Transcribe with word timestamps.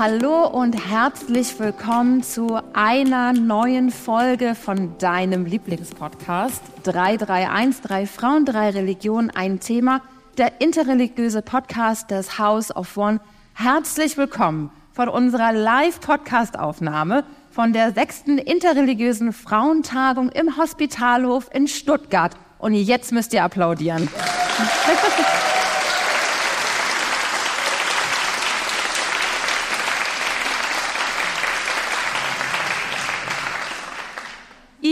Hallo 0.00 0.46
und 0.46 0.88
herzlich 0.88 1.58
willkommen 1.58 2.22
zu 2.22 2.58
einer 2.72 3.34
neuen 3.34 3.90
Folge 3.90 4.54
von 4.54 4.96
deinem 4.96 5.44
Lieblingspodcast 5.44 6.62
331, 6.84 7.82
drei 7.82 8.06
Frauen, 8.06 8.46
drei 8.46 8.70
Religionen, 8.70 9.28
ein 9.28 9.60
Thema, 9.60 10.00
der 10.38 10.62
interreligiöse 10.62 11.42
Podcast 11.42 12.10
des 12.10 12.38
House 12.38 12.74
of 12.74 12.96
One. 12.96 13.20
Herzlich 13.52 14.16
willkommen 14.16 14.70
von 14.94 15.10
unserer 15.10 15.52
Live-Podcast-Aufnahme 15.52 17.24
von 17.50 17.74
der 17.74 17.92
sechsten 17.92 18.38
interreligiösen 18.38 19.34
Frauentagung 19.34 20.30
im 20.30 20.56
Hospitalhof 20.56 21.50
in 21.52 21.68
Stuttgart. 21.68 22.34
Und 22.58 22.72
jetzt 22.72 23.12
müsst 23.12 23.34
ihr 23.34 23.44
applaudieren. 23.44 24.08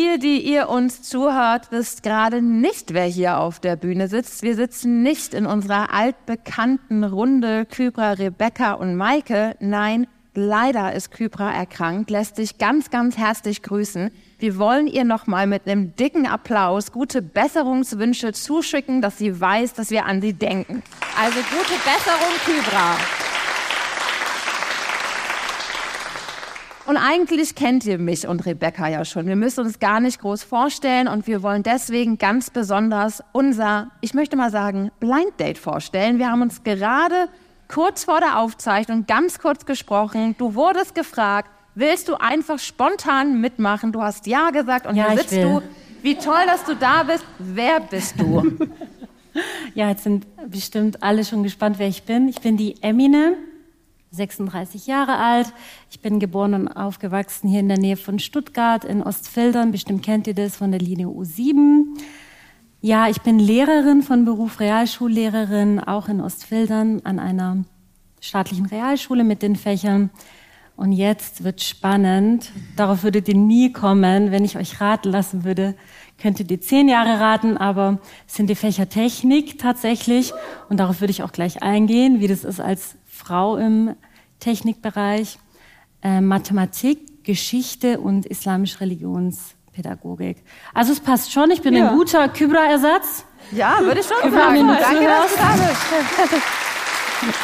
Ihr, 0.09 0.19
die 0.19 0.41
ihr 0.41 0.71
uns 0.71 1.03
zuhört, 1.03 1.71
wisst 1.71 2.03
gerade 2.03 2.41
nicht, 2.41 2.95
wer 2.95 3.05
hier 3.05 3.39
auf 3.39 3.61
der 3.61 3.77
Bühne 3.77 4.09
sitzt. 4.09 4.43
Wir 4.43 4.55
sitzen 4.55 5.03
nicht 5.03 5.35
in 5.35 5.45
unserer 5.45 5.93
altbekannten 5.93 7.05
Runde 7.05 7.67
Kybra, 7.67 8.13
Rebecca 8.13 8.73
und 8.73 8.97
Maike. 8.97 9.55
Nein, 9.61 10.07
leider 10.35 10.95
ist 10.95 11.11
Kybra 11.11 11.53
erkrankt, 11.53 12.09
lässt 12.09 12.37
sich 12.37 12.57
ganz, 12.57 12.89
ganz 12.89 13.19
herzlich 13.19 13.63
grüßen. 13.63 14.11
Wir 14.39 14.57
wollen 14.57 14.87
ihr 14.87 15.05
nochmal 15.05 15.47
mit 15.47 15.67
einem 15.67 15.95
dicken 15.95 16.27
Applaus 16.27 16.91
gute 16.91 17.21
Besserungswünsche 17.21 18.33
zuschicken, 18.33 19.03
dass 19.03 19.19
sie 19.19 19.39
weiß, 19.39 19.75
dass 19.75 19.91
wir 19.91 20.07
an 20.07 20.23
sie 20.23 20.33
denken. 20.33 20.83
Also 21.21 21.41
gute 21.51 21.75
Besserung, 21.85 22.33
Kybra. 22.47 22.97
Und 26.89 26.97
eigentlich 26.97 27.55
kennt 27.55 27.85
ihr 27.85 27.99
mich 27.99 28.27
und 28.27 28.47
Rebecca 28.47 28.89
ja 28.89 29.05
schon. 29.05 29.27
Wir 29.27 29.37
müssen 29.37 29.67
uns 29.67 29.79
gar 29.79 30.01
nicht 30.01 30.23
groß 30.23 30.43
vorstellen 30.43 31.07
und 31.07 31.27
wir 31.27 31.43
wollen 31.43 31.63
deswegen 31.63 32.17
ganz 32.17 32.49
besonders 32.49 33.23
unser, 33.33 33.91
ich 34.01 34.15
möchte 34.15 34.37
mal 34.37 34.51
sagen, 34.51 34.91
Blind 34.99 35.39
Date 35.39 35.59
vorstellen. 35.59 36.19
Wir 36.19 36.31
haben 36.31 36.41
uns 36.41 36.65
gerade 36.65 37.29
kurz 37.69 38.05
vor 38.05 38.21
der 38.21 38.39
Aufzeichnung 38.39 39.05
ganz 39.07 39.39
kurz 39.39 39.67
gesprochen. 39.67 40.35
Du 40.39 40.55
wurdest 40.55 40.95
gefragt, 40.95 41.51
willst 41.75 42.09
du 42.09 42.15
einfach 42.15 42.59
spontan 42.59 43.39
mitmachen? 43.39 43.93
Du 43.93 44.01
hast 44.01 44.27
ja 44.27 44.49
gesagt 44.49 44.87
und 44.87 44.97
ja, 44.97 45.11
hier 45.11 45.19
sitzt 45.19 45.33
du. 45.35 45.61
Wie 46.01 46.15
toll, 46.15 46.47
dass 46.47 46.65
du 46.65 46.75
da 46.75 47.03
bist. 47.03 47.27
Wer 47.39 47.81
bist 47.81 48.19
du? 48.19 48.51
ja, 49.75 49.91
jetzt 49.91 50.05
sind 50.05 50.27
bestimmt 50.51 51.03
alle 51.03 51.23
schon 51.27 51.43
gespannt, 51.43 51.79
wer 51.79 51.89
ich 51.89 52.05
bin. 52.05 52.29
Ich 52.29 52.41
bin 52.41 52.57
die 52.57 52.83
Emine. 52.83 53.37
36 54.11 54.87
Jahre 54.87 55.17
alt. 55.17 55.53
Ich 55.91 56.01
bin 56.01 56.19
geboren 56.19 56.55
und 56.55 56.69
aufgewachsen 56.69 57.49
hier 57.49 57.61
in 57.61 57.69
der 57.69 57.79
Nähe 57.79 57.97
von 57.97 58.19
Stuttgart 58.19 58.85
in 58.85 59.03
Ostfildern. 59.03 59.71
Bestimmt 59.71 60.03
kennt 60.03 60.27
ihr 60.27 60.35
das 60.35 60.57
von 60.57 60.71
der 60.71 60.81
Linie 60.81 61.07
U7. 61.07 61.85
Ja, 62.81 63.09
ich 63.09 63.23
bin 63.23 63.39
Lehrerin 63.39 64.03
von 64.03 64.25
Beruf 64.25 64.61
Realschullehrerin, 64.61 65.81
auch 65.81 66.09
in 66.09 66.21
Ostfildern 66.21 67.01
an 67.05 67.19
einer 67.19 67.65
staatlichen 68.21 68.67
Realschule 68.67 69.25
mit 69.25 69.43
den 69.43 69.57
Fächern. 69.57 70.11
Und 70.77 70.93
jetzt 70.93 71.43
wird 71.43 71.61
spannend. 71.61 72.53
Darauf 72.77 73.03
würdet 73.03 73.27
ihr 73.27 73.35
nie 73.35 73.73
kommen, 73.73 74.31
wenn 74.31 74.45
ich 74.45 74.57
euch 74.57 74.81
raten 74.81 75.11
lassen 75.11 75.43
würde. 75.43 75.75
Könntet 76.19 76.53
ihr 76.53 76.61
zehn 76.61 76.89
Jahre 76.89 77.19
raten, 77.19 77.57
aber 77.57 77.99
es 78.29 78.35
sind 78.37 78.49
die 78.49 78.55
Fächer 78.55 78.89
Technik 78.89 79.59
tatsächlich. 79.59 80.33
Und 80.69 80.79
darauf 80.79 81.01
würde 81.01 81.11
ich 81.11 81.25
auch 81.25 81.33
gleich 81.33 81.65
eingehen, 81.65 82.21
wie 82.21 82.29
das 82.29 82.45
ist 82.45 82.61
als 82.61 82.97
Frau 83.29 83.59
im 83.59 83.95
Technikbereich, 84.41 85.39
äh, 86.03 86.23
Mathematik, 86.23 87.25
Geschichte 87.25 88.01
und 88.01 88.25
islamische 88.25 88.81
Religionspädagogik. 88.81 90.39
Also 90.73 90.93
es 90.93 91.01
passt 91.01 91.31
schon, 91.31 91.51
ich 91.51 91.61
bin 91.61 91.75
ja. 91.75 91.91
ein 91.91 91.97
guter 91.97 92.31
Kybra-Ersatz. 92.31 93.27
Ja, 93.53 93.81
würde 93.83 94.01
ich 94.01 94.07
schon 94.07 94.17
Kybra, 94.23 94.45
sagen. 94.45 94.67
Danke, 94.67 95.05
dass 95.05 95.31
du 95.31 95.39
da 95.39 95.53
bist. 95.53 95.77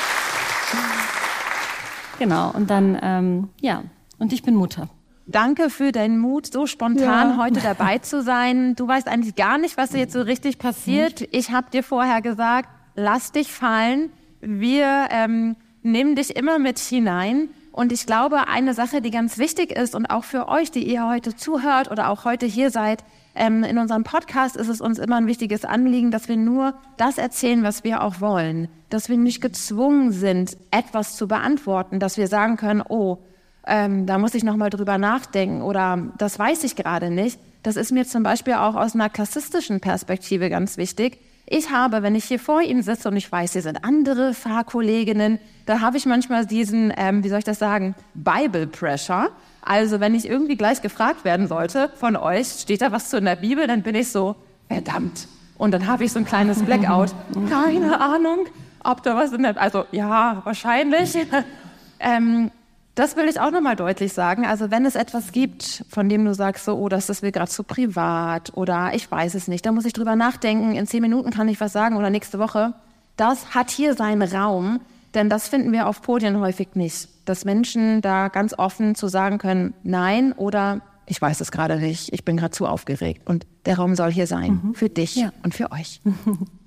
genau, 2.19 2.51
und 2.53 2.71
dann, 2.71 2.99
ähm, 3.03 3.51
ja, 3.61 3.83
und 4.19 4.33
ich 4.33 4.43
bin 4.43 4.55
Mutter. 4.55 4.89
Danke 5.27 5.69
für 5.69 5.93
deinen 5.93 6.19
Mut, 6.19 6.51
so 6.51 6.67
spontan 6.67 7.31
ja. 7.31 7.37
heute 7.37 7.61
dabei 7.61 7.99
zu 7.99 8.23
sein. 8.23 8.75
Du 8.75 8.89
weißt 8.89 9.07
eigentlich 9.07 9.35
gar 9.35 9.59
nicht, 9.59 9.77
was 9.77 9.93
jetzt 9.93 10.15
so 10.15 10.23
richtig 10.23 10.59
passiert. 10.59 11.29
Ich 11.31 11.51
habe 11.51 11.71
dir 11.71 11.83
vorher 11.83 12.23
gesagt, 12.23 12.71
lass 12.95 13.33
dich 13.33 13.53
fallen. 13.53 14.11
Wir 14.41 15.09
ähm, 15.11 15.57
nimm 15.85 16.17
dich 16.17 16.35
immer 16.35 16.59
mit 16.59 16.81
hinein. 16.81 17.51
Und 17.71 17.93
ich 17.93 18.07
glaube, 18.07 18.49
eine 18.49 18.75
Sache, 18.75 19.01
die 19.01 19.11
ganz 19.11 19.39
wichtig 19.39 19.73
ist 19.73 19.95
und 19.95 20.07
auch 20.07 20.25
für 20.25 20.49
euch, 20.49 20.71
die 20.71 20.87
ihr 20.87 21.09
heute 21.09 21.37
zuhört 21.37 21.91
oder 21.91 22.09
auch 22.09 22.25
heute 22.25 22.47
hier 22.47 22.71
seid, 22.71 23.05
ähm, 23.35 23.65
in 23.65 23.79
unserem 23.79 24.05
Podcast 24.05 24.57
ist 24.57 24.69
es 24.69 24.81
uns 24.81 24.99
immer 24.99 25.17
ein 25.17 25.27
wichtiges 25.27 25.65
Anliegen, 25.65 26.13
dass 26.13 26.29
wir 26.29 26.37
nur 26.37 26.75
das 26.97 27.19
erzählen, 27.19 27.65
was 27.65 27.83
wir 27.83 28.03
auch 28.03 28.21
wollen. 28.21 28.69
Dass 28.91 29.09
wir 29.09 29.17
nicht 29.17 29.41
gezwungen 29.41 30.13
sind, 30.13 30.57
etwas 30.71 31.17
zu 31.17 31.27
beantworten, 31.27 31.99
dass 31.99 32.17
wir 32.17 32.29
sagen 32.29 32.57
können, 32.57 32.83
oh, 32.89 33.19
ähm, 33.67 34.07
da 34.07 34.19
muss 34.19 34.35
ich 34.35 34.45
nochmal 34.45 34.71
drüber 34.71 34.99
nachdenken 34.99 35.63
oder 35.63 36.13
das 36.17 36.39
weiß 36.39 36.63
ich 36.63 36.77
gerade 36.77 37.11
nicht. 37.11 37.41
Das 37.65 37.77
ist 37.77 37.91
mir 37.91 38.07
zum 38.07 38.23
Beispiel 38.23 38.55
auch 38.55 38.77
aus 38.77 38.95
einer 38.95 39.09
klassistischen 39.09 39.81
Perspektive 39.81 40.49
ganz 40.49 40.77
wichtig 40.77 41.19
ich 41.47 41.71
habe, 41.71 42.03
wenn 42.03 42.15
ich 42.15 42.25
hier 42.25 42.39
vor 42.39 42.63
Ihnen 42.63 42.83
sitze 42.83 43.09
und 43.09 43.17
ich 43.17 43.31
weiß, 43.31 43.53
hier 43.53 43.63
sind 43.63 43.85
andere 43.85 44.33
Fahrkolleginnen, 44.33 45.39
da 45.67 45.81
habe 45.81 45.97
ich 45.97 46.07
manchmal 46.07 46.47
diesen, 46.47 46.93
ähm, 46.97 47.23
wie 47.23 47.29
soll 47.29 47.39
ich 47.39 47.45
das 47.45 47.59
sagen, 47.59 47.95
Bible 48.15 48.67
Pressure. 48.67 49.31
Also 49.63 50.01
wenn 50.01 50.15
ich 50.15 50.29
irgendwie 50.29 50.57
gleich 50.57 50.83
gefragt 50.83 51.25
werden 51.25 51.49
sollte 51.49 51.91
von 51.97 52.17
euch, 52.17 52.49
steht 52.49 52.83
da 52.83 52.93
was 52.93 53.11
zu 53.11 53.19
in 53.19 53.25
der 53.25 53.37
Bibel, 53.37 53.67
dann 53.67 53.83
bin 53.83 53.95
ich 53.95 54.11
so, 54.11 54.37
verdammt. 54.69 55.29
Und 55.57 55.73
dann 55.73 55.87
habe 55.87 56.05
ich 56.05 56.13
so 56.13 56.19
ein 56.19 56.25
kleines 56.25 56.63
Blackout. 56.63 57.15
Keine 57.51 58.01
Ahnung, 58.01 58.47
ob 58.83 59.03
da 59.03 59.15
was 59.15 59.33
in 59.33 59.43
der, 59.43 59.61
also 59.61 59.85
ja, 59.93 60.41
wahrscheinlich. 60.45 61.17
ähm, 62.01 62.51
das 62.95 63.17
will 63.17 63.29
ich 63.29 63.41
auch 63.41 63.51
nochmal 63.51 63.77
deutlich 63.77 64.13
sagen. 64.13 64.45
Also 64.47 64.71
wenn 64.71 64.87
es 64.87 64.95
etwas 64.95 65.33
gibt, 65.33 65.85
von 65.89 66.09
dem 66.09 66.25
du 66.25 66.35
sagst, 66.35 66.65
so, 66.65 66.77
oh, 66.77 66.89
das 66.89 67.09
ist 67.09 67.23
mir 67.23 67.33
gerade 67.33 67.51
zu 67.51 67.65
privat 67.65 68.53
oder 68.57 68.93
ich 68.95 69.11
weiß 69.11 69.35
es 69.35 69.49
nicht, 69.49 69.67
da 69.67 69.73
muss 69.73 69.85
ich 69.85 69.93
drüber 69.93 70.17
nachdenken, 70.17 70.75
in 70.75 70.87
zehn 70.87 71.03
Minuten 71.03 71.31
kann 71.31 71.49
ich 71.49 71.61
was 71.61 71.73
sagen 71.73 71.97
oder 71.97 72.11
nächste 72.11 72.39
Woche, 72.39 72.75
das 73.17 73.55
hat 73.55 73.71
hier 73.71 73.95
seinen 73.95 74.23
Raum, 74.23 74.81
denn 75.15 75.29
das 75.29 75.49
finden 75.49 75.73
wir 75.73 75.87
auf 75.87 76.03
Podien 76.03 76.39
häufig 76.41 76.69
nicht. 76.75 77.09
Dass 77.25 77.45
Menschen 77.45 78.01
da 78.01 78.29
ganz 78.29 78.57
offen 78.59 78.95
zu 78.95 79.09
sagen 79.09 79.39
können, 79.39 79.75
nein 79.83 80.33
oder 80.33 80.81
ich 81.07 81.21
weiß 81.21 81.41
es 81.41 81.53
gerade 81.53 81.79
nicht, 81.79 82.13
ich 82.13 82.25
bin 82.25 82.37
gerade 82.37 82.53
zu 82.53 82.67
aufgeregt. 82.67 83.23
Und 83.27 83.47
der 83.67 83.77
Raum 83.77 83.95
soll 83.95 84.11
hier 84.11 84.27
sein, 84.27 84.61
mhm. 84.63 84.75
für 84.75 84.89
dich 84.89 85.17
ja. 85.17 85.33
und 85.43 85.55
für 85.55 85.73
euch. 85.73 86.01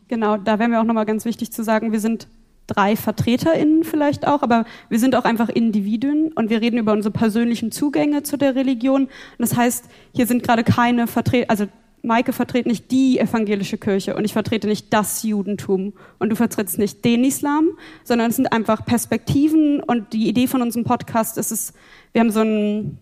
Genau, 0.10 0.38
da 0.38 0.58
wäre 0.58 0.70
mir 0.70 0.80
auch 0.80 0.86
nochmal 0.86 1.06
ganz 1.06 1.26
wichtig 1.26 1.52
zu 1.52 1.66
sagen, 1.66 1.92
wir 1.92 2.00
sind 2.00 2.30
drei 2.68 2.96
VertreterInnen 2.96 3.84
vielleicht 3.84 4.28
auch, 4.28 4.44
aber 4.44 4.66
wir 4.90 5.00
sind 5.00 5.16
auch 5.16 5.24
einfach 5.24 5.50
Individuen 5.50 6.32
und 6.34 6.50
wir 6.50 6.62
reden 6.62 6.78
über 6.78 6.94
unsere 6.94 7.12
persönlichen 7.12 7.72
Zugänge 7.72 8.24
zu 8.24 8.38
der 8.38 8.56
Religion. 8.56 9.08
Das 9.38 9.56
heißt, 9.56 9.86
hier 10.14 10.28
sind 10.28 10.44
gerade 10.44 10.64
keine 10.64 11.08
Vertreter, 11.08 11.50
also 11.50 11.68
Maike 12.04 12.32
vertritt 12.32 12.66
nicht 12.66 12.92
die 12.92 13.20
evangelische 13.20 13.78
Kirche 13.78 14.16
und 14.16 14.24
ich 14.24 14.34
vertrete 14.34 14.68
nicht 14.68 14.94
das 14.94 15.24
Judentum 15.24 15.94
und 16.20 16.30
du 16.30 16.36
vertrittst 16.36 16.78
nicht 16.78 17.04
den 17.04 17.24
Islam, 17.24 17.70
sondern 18.04 18.30
es 18.30 18.36
sind 18.36 18.52
einfach 18.52 18.86
Perspektiven 18.86 19.82
und 19.82 20.14
die 20.14 20.28
Idee 20.28 20.48
von 20.48 20.62
unserem 20.62 20.86
Podcast 20.86 21.38
ist 21.38 21.52
es, 21.52 21.74
wir 22.14 22.22
haben 22.22 22.32
so 22.32 22.42
ein 22.42 23.00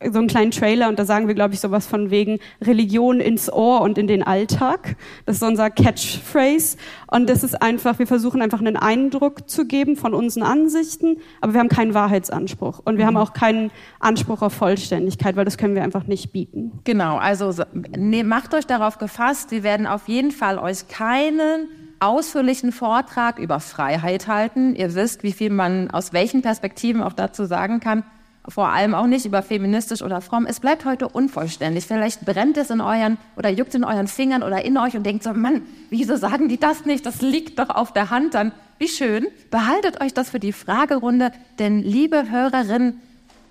so 0.00 0.18
einen 0.18 0.28
kleinen 0.28 0.52
Trailer 0.52 0.88
und 0.88 0.98
da 0.98 1.04
sagen 1.04 1.26
wir, 1.26 1.34
glaube 1.34 1.54
ich, 1.54 1.60
sowas 1.60 1.86
von 1.86 2.10
wegen 2.10 2.38
Religion 2.62 3.20
ins 3.20 3.52
Ohr 3.52 3.80
und 3.80 3.98
in 3.98 4.06
den 4.06 4.22
Alltag. 4.22 4.96
Das 5.26 5.36
ist 5.36 5.42
unser 5.42 5.70
Catchphrase. 5.70 6.76
Und 7.08 7.28
das 7.28 7.42
ist 7.42 7.60
einfach, 7.60 7.98
wir 7.98 8.06
versuchen 8.06 8.40
einfach 8.40 8.60
einen 8.60 8.76
Eindruck 8.76 9.50
zu 9.50 9.66
geben 9.66 9.96
von 9.96 10.14
unseren 10.14 10.44
Ansichten, 10.44 11.16
aber 11.40 11.54
wir 11.54 11.60
haben 11.60 11.68
keinen 11.68 11.94
Wahrheitsanspruch. 11.94 12.80
Und 12.84 12.96
wir 12.96 13.04
mhm. 13.04 13.08
haben 13.08 13.16
auch 13.16 13.32
keinen 13.32 13.72
Anspruch 13.98 14.42
auf 14.42 14.52
Vollständigkeit, 14.52 15.34
weil 15.34 15.44
das 15.44 15.58
können 15.58 15.74
wir 15.74 15.82
einfach 15.82 16.06
nicht 16.06 16.32
bieten. 16.32 16.78
Genau, 16.84 17.16
also 17.16 17.64
ne, 17.96 18.22
macht 18.22 18.54
euch 18.54 18.66
darauf 18.66 18.98
gefasst, 18.98 19.50
wir 19.50 19.64
werden 19.64 19.86
auf 19.86 20.06
jeden 20.06 20.30
Fall 20.30 20.58
euch 20.58 20.86
keinen 20.88 21.68
ausführlichen 21.98 22.70
Vortrag 22.70 23.40
über 23.40 23.58
Freiheit 23.58 24.28
halten. 24.28 24.76
Ihr 24.76 24.94
wisst, 24.94 25.24
wie 25.24 25.32
viel 25.32 25.50
man 25.50 25.90
aus 25.90 26.12
welchen 26.12 26.42
Perspektiven 26.42 27.02
auch 27.02 27.12
dazu 27.12 27.44
sagen 27.44 27.80
kann 27.80 28.04
vor 28.48 28.68
allem 28.68 28.94
auch 28.94 29.06
nicht 29.06 29.26
über 29.26 29.42
feministisch 29.42 30.02
oder 30.02 30.20
fromm. 30.20 30.46
Es 30.46 30.60
bleibt 30.60 30.84
heute 30.84 31.08
unvollständig. 31.08 31.86
Vielleicht 31.86 32.24
brennt 32.24 32.56
es 32.56 32.70
in 32.70 32.80
euren 32.80 33.18
oder 33.36 33.50
juckt 33.50 33.74
in 33.74 33.84
euren 33.84 34.08
Fingern 34.08 34.42
oder 34.42 34.64
in 34.64 34.78
euch 34.78 34.96
und 34.96 35.04
denkt 35.04 35.22
so, 35.22 35.32
Mann, 35.34 35.62
wieso 35.90 36.16
sagen 36.16 36.48
die 36.48 36.58
das 36.58 36.84
nicht? 36.84 37.04
Das 37.04 37.20
liegt 37.20 37.58
doch 37.58 37.70
auf 37.70 37.92
der 37.92 38.10
Hand. 38.10 38.34
Dann 38.34 38.52
wie 38.78 38.88
schön. 38.88 39.26
Behaltet 39.50 40.00
euch 40.00 40.14
das 40.14 40.30
für 40.30 40.40
die 40.40 40.52
Fragerunde, 40.52 41.32
denn 41.58 41.82
liebe 41.82 42.30
Hörerinnen, 42.30 43.00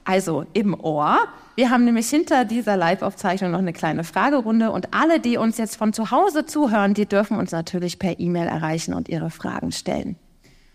also 0.03 0.45
im 0.53 0.73
Ohr. 0.79 1.17
Wir 1.55 1.69
haben 1.69 1.85
nämlich 1.85 2.09
hinter 2.09 2.45
dieser 2.45 2.77
Live-Aufzeichnung 2.77 3.51
noch 3.51 3.59
eine 3.59 3.73
kleine 3.73 4.03
Fragerunde 4.03 4.71
und 4.71 4.93
alle, 4.93 5.19
die 5.19 5.37
uns 5.37 5.57
jetzt 5.57 5.75
von 5.75 5.91
zu 5.91 6.11
Hause 6.11 6.45
zuhören, 6.45 6.93
die 6.93 7.05
dürfen 7.05 7.37
uns 7.37 7.51
natürlich 7.51 7.99
per 7.99 8.19
E-Mail 8.19 8.47
erreichen 8.47 8.93
und 8.93 9.09
ihre 9.09 9.29
Fragen 9.29 9.71
stellen. 9.71 10.15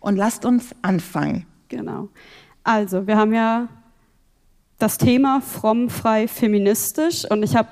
Und 0.01 0.17
lasst 0.17 0.45
uns 0.45 0.75
anfangen. 0.83 1.47
Genau. 1.69 2.09
Also, 2.65 3.07
wir 3.07 3.17
haben 3.17 3.33
ja 3.33 3.69
das 4.83 4.99
Thema 4.99 5.41
fromm, 5.41 5.89
frei, 5.89 6.27
feministisch 6.29 7.25
und 7.31 7.43
ich 7.43 7.55
habe 7.57 7.69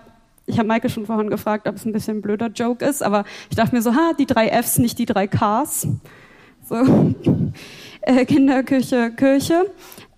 ich 0.47 0.59
habe 0.59 0.67
Maike 0.67 0.89
schon 0.89 1.07
vorhin 1.07 1.31
gefragt, 1.31 1.69
ob 1.69 1.77
es 1.77 1.85
ein 1.85 1.93
bisschen 1.93 2.19
ein 2.19 2.23
blöder 2.23 2.49
Joke 2.49 2.85
ist, 2.85 3.03
aber 3.03 3.25
ich 3.51 3.57
dachte 3.57 3.75
mir 3.75 3.83
so, 3.83 3.95
ha, 3.95 4.13
die 4.19 4.27
drei 4.27 4.49
Fs, 4.49 4.79
nicht 4.79 4.99
die 4.99 5.07
drei 5.07 5.29
Ks. 5.29 5.87
So, 6.69 6.75
äh, 8.01 8.25
Kinderküche, 8.25 9.13
Kirche. 9.13 9.67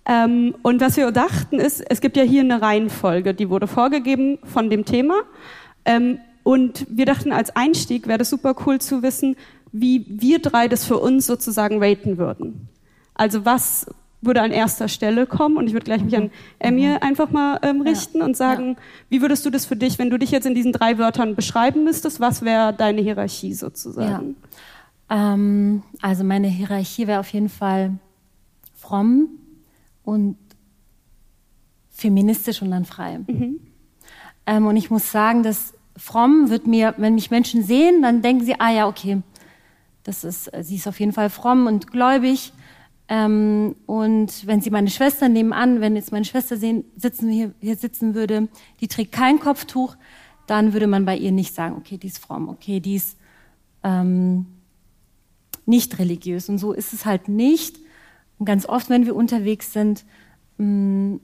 Ähm, 0.05 0.55
und 0.63 0.81
was 0.81 0.97
wir 0.97 1.11
dachten 1.11 1.59
ist, 1.59 1.81
es 1.87 2.01
gibt 2.01 2.17
ja 2.17 2.23
hier 2.23 2.41
eine 2.41 2.61
Reihenfolge, 2.61 3.33
die 3.33 3.49
wurde 3.49 3.67
vorgegeben 3.67 4.39
von 4.43 4.69
dem 4.71 4.85
Thema. 4.85 5.15
Ähm, 5.85 6.19
und 6.41 6.85
wir 6.89 7.05
dachten, 7.05 7.31
als 7.31 7.55
Einstieg 7.55 8.07
wäre 8.07 8.17
das 8.17 8.29
super 8.29 8.55
cool 8.65 8.79
zu 8.79 9.03
wissen, 9.03 9.35
wie 9.71 10.05
wir 10.07 10.39
drei 10.39 10.67
das 10.67 10.83
für 10.83 10.97
uns 10.97 11.25
sozusagen 11.25 11.81
raten 11.81 12.17
würden. 12.17 12.69
Also 13.13 13.45
was 13.45 13.87
würde 14.25 14.41
an 14.41 14.51
erster 14.51 14.87
Stelle 14.87 15.25
kommen 15.25 15.57
und 15.57 15.67
ich 15.67 15.73
würde 15.73 15.85
gleich 15.85 16.03
mich 16.03 16.15
an 16.15 16.31
Emir 16.59 16.91
mhm. 16.91 16.97
einfach 17.01 17.31
mal 17.31 17.59
ähm, 17.61 17.81
richten 17.81 18.19
ja. 18.19 18.25
und 18.25 18.37
sagen, 18.37 18.69
ja. 18.69 18.75
wie 19.09 19.21
würdest 19.21 19.45
du 19.45 19.49
das 19.49 19.65
für 19.65 19.75
dich, 19.75 19.99
wenn 19.99 20.09
du 20.09 20.17
dich 20.17 20.31
jetzt 20.31 20.45
in 20.45 20.55
diesen 20.55 20.71
drei 20.71 20.97
Wörtern 20.97 21.35
beschreiben 21.35 21.83
müsstest, 21.83 22.19
was 22.19 22.43
wäre 22.43 22.73
deine 22.73 23.01
Hierarchie 23.01 23.53
sozusagen? 23.53 24.35
Ja. 25.09 25.33
Ähm, 25.33 25.83
also 26.01 26.23
meine 26.23 26.47
Hierarchie 26.47 27.07
wäre 27.07 27.19
auf 27.19 27.29
jeden 27.29 27.49
Fall 27.49 27.93
fromm 28.75 29.29
und 30.03 30.37
feministisch 31.91 32.61
und 32.61 32.71
dann 32.71 32.85
frei. 32.85 33.19
Mhm. 33.19 33.59
Ähm, 34.45 34.65
und 34.65 34.75
ich 34.75 34.89
muss 34.89 35.11
sagen, 35.11 35.43
dass 35.43 35.73
fromm 35.95 36.49
wird 36.49 36.67
mir, 36.67 36.95
wenn 36.97 37.15
mich 37.15 37.31
Menschen 37.31 37.63
sehen, 37.63 38.01
dann 38.01 38.21
denken 38.21 38.43
sie, 38.43 38.59
ah 38.59 38.71
ja, 38.71 38.87
okay, 38.87 39.21
das 40.03 40.23
ist, 40.23 40.51
sie 40.61 40.75
ist 40.75 40.87
auf 40.87 40.99
jeden 40.99 41.13
Fall 41.13 41.29
fromm 41.29 41.67
und 41.67 41.91
gläubig. 41.91 42.51
Ähm, 43.09 43.75
und 43.85 44.47
wenn 44.47 44.61
Sie 44.61 44.69
meine 44.69 44.89
Schwester 44.89 45.29
nebenan, 45.29 45.81
wenn 45.81 45.95
jetzt 45.95 46.11
meine 46.11 46.25
Schwester 46.25 46.57
sehen, 46.57 46.85
sitzen, 46.95 47.29
hier, 47.29 47.53
hier 47.59 47.75
sitzen 47.75 48.15
würde, 48.15 48.47
die 48.79 48.87
trägt 48.87 49.11
kein 49.11 49.39
Kopftuch, 49.39 49.95
dann 50.47 50.73
würde 50.73 50.87
man 50.87 51.05
bei 51.05 51.17
ihr 51.17 51.31
nicht 51.31 51.53
sagen, 51.53 51.75
okay, 51.77 51.97
die 51.97 52.07
ist 52.07 52.19
fromm, 52.19 52.49
okay, 52.49 52.79
die 52.79 52.95
ist 52.95 53.17
ähm, 53.83 54.45
nicht 55.65 55.99
religiös. 55.99 56.49
Und 56.49 56.57
so 56.57 56.73
ist 56.73 56.93
es 56.93 57.05
halt 57.05 57.27
nicht. 57.27 57.77
Und 58.39 58.45
ganz 58.45 58.65
oft, 58.65 58.89
wenn 58.89 59.05
wir 59.05 59.15
unterwegs 59.15 59.73
sind, 59.73 60.05
mh, 60.57 60.65
mm, 60.65 61.19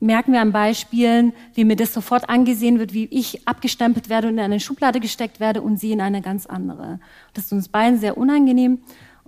merken 0.00 0.32
wir 0.32 0.40
an 0.40 0.52
Beispielen, 0.52 1.32
wie 1.54 1.64
mir 1.64 1.76
das 1.76 1.92
sofort 1.92 2.28
angesehen 2.28 2.78
wird, 2.78 2.94
wie 2.94 3.06
ich 3.06 3.46
abgestempelt 3.48 4.08
werde 4.08 4.28
und 4.28 4.34
in 4.34 4.40
eine 4.40 4.60
Schublade 4.60 5.00
gesteckt 5.00 5.40
werde 5.40 5.60
und 5.60 5.78
sie 5.78 5.92
in 5.92 6.00
eine 6.00 6.22
ganz 6.22 6.46
andere. 6.46 7.00
Das 7.34 7.46
ist 7.46 7.52
uns 7.52 7.68
beiden 7.68 7.98
sehr 7.98 8.16
unangenehm. 8.16 8.78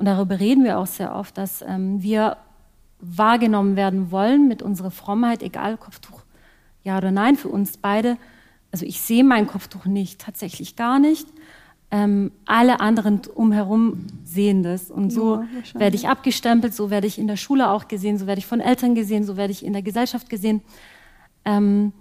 Und 0.01 0.07
darüber 0.07 0.41
reden 0.41 0.65
wir 0.65 0.79
auch 0.79 0.87
sehr 0.87 1.15
oft, 1.15 1.37
dass 1.37 1.61
ähm, 1.61 2.03
wir 2.03 2.39
wahrgenommen 3.01 3.77
werden 3.77 4.11
wollen 4.11 4.49
mit 4.49 4.63
unserer 4.63 4.91
Frommheit, 4.91 5.43
egal 5.43 5.77
Kopftuch 5.77 6.23
ja 6.83 6.97
oder 6.97 7.11
nein, 7.11 7.37
für 7.37 7.51
uns 7.51 7.77
beide. 7.77 8.17
Also 8.73 8.87
ich 8.87 9.03
sehe 9.03 9.23
mein 9.25 9.47
Kopftuch 9.47 9.85
nicht, 9.85 10.19
tatsächlich 10.19 10.75
gar 10.75 10.99
nicht. 10.99 11.29
Ähm, 11.91 12.33
alle 12.47 12.81
anderen 12.81 13.21
umherum 13.35 14.07
sehen 14.25 14.63
das. 14.63 14.91
Und 14.91 15.11
so 15.11 15.43
ja, 15.43 15.81
werde 15.81 15.97
ich 15.97 16.09
abgestempelt, 16.09 16.73
so 16.73 16.89
werde 16.89 17.07
ich 17.07 17.19
in 17.19 17.27
der 17.27 17.37
Schule 17.37 17.69
auch 17.69 17.87
gesehen, 17.87 18.17
so 18.17 18.27
werde 18.27 18.39
ich 18.39 18.47
von 18.47 18.61
Eltern 18.61 18.95
gesehen, 18.95 19.25
so 19.25 19.37
werde 19.37 19.53
ich 19.53 19.63
in 19.63 19.75
der 19.75 19.83
Gesellschaft 19.83 20.31
gesehen. 20.31 20.63
Ähm, 21.45 21.93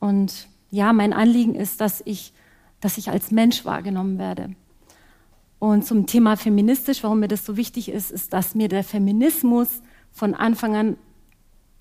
und 0.00 0.48
ja, 0.72 0.92
mein 0.92 1.12
Anliegen 1.12 1.54
ist, 1.54 1.80
dass 1.80 2.02
ich, 2.06 2.32
dass 2.80 2.98
ich 2.98 3.08
als 3.08 3.30
Mensch 3.30 3.64
wahrgenommen 3.64 4.18
werde. 4.18 4.50
Und 5.58 5.86
zum 5.86 6.06
Thema 6.06 6.36
feministisch, 6.36 7.02
warum 7.02 7.20
mir 7.20 7.28
das 7.28 7.46
so 7.46 7.56
wichtig 7.56 7.88
ist, 7.88 8.10
ist, 8.10 8.32
dass 8.32 8.54
mir 8.54 8.68
der 8.68 8.84
Feminismus 8.84 9.68
von 10.12 10.34
Anfang 10.34 10.76
an 10.76 10.96